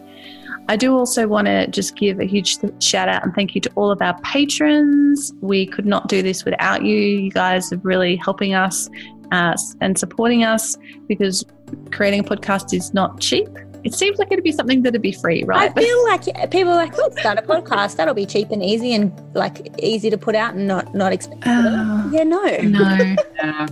I 0.69 0.75
do 0.75 0.95
also 0.95 1.27
want 1.27 1.47
to 1.47 1.65
just 1.65 1.95
give 1.95 2.19
a 2.19 2.25
huge 2.25 2.57
shout 2.79 3.09
out 3.09 3.23
and 3.23 3.33
thank 3.33 3.55
you 3.55 3.61
to 3.61 3.71
all 3.73 3.89
of 3.89 4.03
our 4.03 4.17
patrons. 4.21 5.33
We 5.41 5.65
could 5.65 5.87
not 5.87 6.07
do 6.07 6.21
this 6.21 6.45
without 6.45 6.85
you. 6.85 6.95
You 6.95 7.31
guys 7.31 7.73
are 7.73 7.77
really 7.77 8.15
helping 8.17 8.53
us 8.53 8.87
uh, 9.31 9.57
and 9.81 9.97
supporting 9.97 10.43
us 10.43 10.77
because 11.07 11.43
creating 11.91 12.19
a 12.19 12.23
podcast 12.23 12.71
is 12.71 12.93
not 12.93 13.19
cheap. 13.19 13.49
It 13.83 13.95
seems 13.95 14.19
like 14.19 14.31
it'd 14.31 14.43
be 14.43 14.51
something 14.51 14.83
that'd 14.83 15.01
be 15.01 15.11
free, 15.11 15.43
right? 15.43 15.71
I 15.75 15.81
feel 15.81 16.03
like 16.03 16.51
people 16.51 16.73
are 16.73 16.75
like, 16.75 16.95
let's 16.99 17.19
start 17.19 17.39
a 17.39 17.41
podcast. 17.41 17.95
That'll 17.95 18.13
be 18.13 18.27
cheap 18.27 18.51
and 18.51 18.61
easy 18.63 18.93
and 18.93 19.11
like 19.33 19.73
easy 19.81 20.11
to 20.11 20.19
put 20.19 20.35
out 20.35 20.53
and 20.53 20.67
not 20.67 20.93
not 20.93 21.13
expensive. 21.13 21.47
Uh, 21.47 22.09
yeah, 22.11 22.23
no, 22.23 22.57
no. 22.61 23.15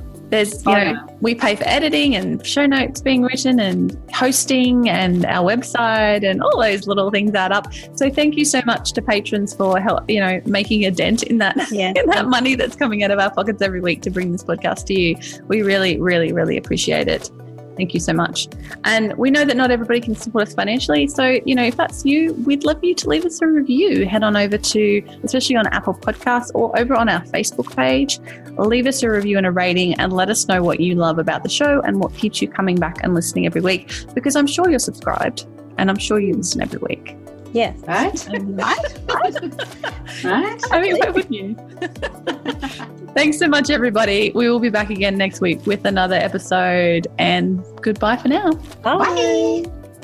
There's, 0.30 0.66
you 0.66 0.72
oh, 0.72 0.76
know, 0.76 0.84
yeah. 0.84 1.06
we 1.22 1.36
pay 1.36 1.56
for 1.56 1.64
editing 1.66 2.16
and 2.16 2.46
show 2.46 2.66
notes 2.66 3.02
being 3.02 3.24
written 3.24 3.60
and 3.60 3.98
hosting 4.14 4.90
and 4.90 5.26
our 5.26 5.50
website 5.50 6.30
and 6.30 6.42
all 6.42 6.62
those 6.62 6.88
little 6.88 7.12
things 7.12 7.34
add 7.34 7.52
up. 7.52 7.74
So 7.96 8.10
thank 8.10 8.36
you 8.36 8.46
so 8.46 8.62
much 8.66 8.94
to 8.94 9.02
patrons 9.02 9.54
for 9.54 9.80
help, 9.80 10.10
you 10.10 10.20
know, 10.20 10.42
making 10.46 10.86
a 10.86 10.92
dent 10.92 11.24
in 11.24 11.38
that 11.38 11.56
yeah. 11.72 11.94
in 11.96 12.06
that 12.08 12.28
money 12.28 12.56
that's 12.56 12.76
coming 12.76 13.04
out 13.04 13.12
of 13.12 13.20
our 13.20 13.32
pockets 13.32 13.62
every 13.62 13.80
week 13.80 14.02
to 14.02 14.10
bring 14.10 14.32
this 14.32 14.44
podcast 14.44 14.86
to 14.88 15.00
you. 15.00 15.18
We 15.48 15.62
really, 15.62 16.00
really, 16.00 16.34
really 16.34 16.58
appreciate 16.58 17.08
it. 17.08 17.30
Thank 17.78 17.94
you 17.94 18.00
so 18.00 18.12
much. 18.12 18.48
And 18.84 19.16
we 19.18 19.30
know 19.30 19.46
that 19.46 19.56
not 19.56 19.70
everybody 19.70 20.02
can 20.02 20.16
support 20.16 20.48
us 20.48 20.54
financially. 20.56 21.08
So, 21.08 21.40
you 21.46 21.54
know, 21.54 21.64
if 21.64 21.78
that's 21.78 22.04
you, 22.04 22.34
we'd 22.46 22.64
love 22.64 22.84
you 22.84 22.96
to 22.96 23.10
leave 23.10 23.24
us 23.24 23.42
a 23.42 23.48
review. 23.48 24.06
Head 24.08 24.24
on 24.24 24.36
over 24.36 24.58
to, 24.58 25.04
especially 25.24 25.56
on 25.56 25.68
Apple 25.68 25.94
Podcasts 25.94 26.52
or 26.56 26.78
over 26.78 26.96
on 26.96 27.08
our 27.08 27.22
Facebook 27.22 27.74
page. 27.76 28.20
Leave 28.58 28.88
us 28.88 29.04
a 29.04 29.10
review 29.10 29.38
and 29.38 29.46
a 29.46 29.52
rating 29.52 29.94
and 29.96 30.12
let 30.12 30.30
us 30.30 30.48
know 30.48 30.64
what 30.64 30.80
you 30.80 30.96
love 30.96 31.20
about 31.20 31.44
the 31.44 31.50
show 31.50 31.80
and 31.82 32.00
what 32.00 32.14
keeps 32.16 32.42
you 32.42 32.48
coming 32.48 32.76
back 32.76 32.98
and 33.04 33.14
listening 33.14 33.46
every 33.46 33.62
week. 33.62 33.92
Because 34.16 34.36
I'm 34.36 34.48
sure 34.48 34.70
you're 34.70 34.80
subscribed 34.80 35.46
and 35.78 35.92
I'm 35.92 36.00
sure 36.00 36.20
you 36.20 36.34
listen 36.34 36.62
every 36.62 36.80
week. 36.80 37.16
Yeah. 37.58 37.74
Right? 37.88 38.28
right? 38.30 38.78
Um, 39.10 40.24
right? 40.24 40.24
right? 40.24 40.62
I 40.72 40.80
mean, 40.80 40.98
where 41.00 41.12
would 41.12 41.34
you? 41.34 41.56
Thanks 43.16 43.40
so 43.40 43.48
much, 43.48 43.72
everybody. 43.72 44.32
We 44.36 44.48
will 44.48 44.60
be 44.60 44.70
back 44.70 44.92
again 44.92 45.18
next 45.18 45.42
week 45.42 45.66
with 45.66 45.84
another 45.86 46.18
episode. 46.18 47.08
And 47.18 47.64
goodbye 47.82 48.18
for 48.18 48.28
now. 48.28 48.52
Bye. 48.84 49.64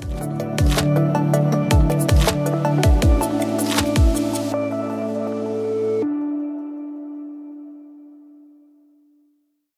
Bye. 0.10 0.50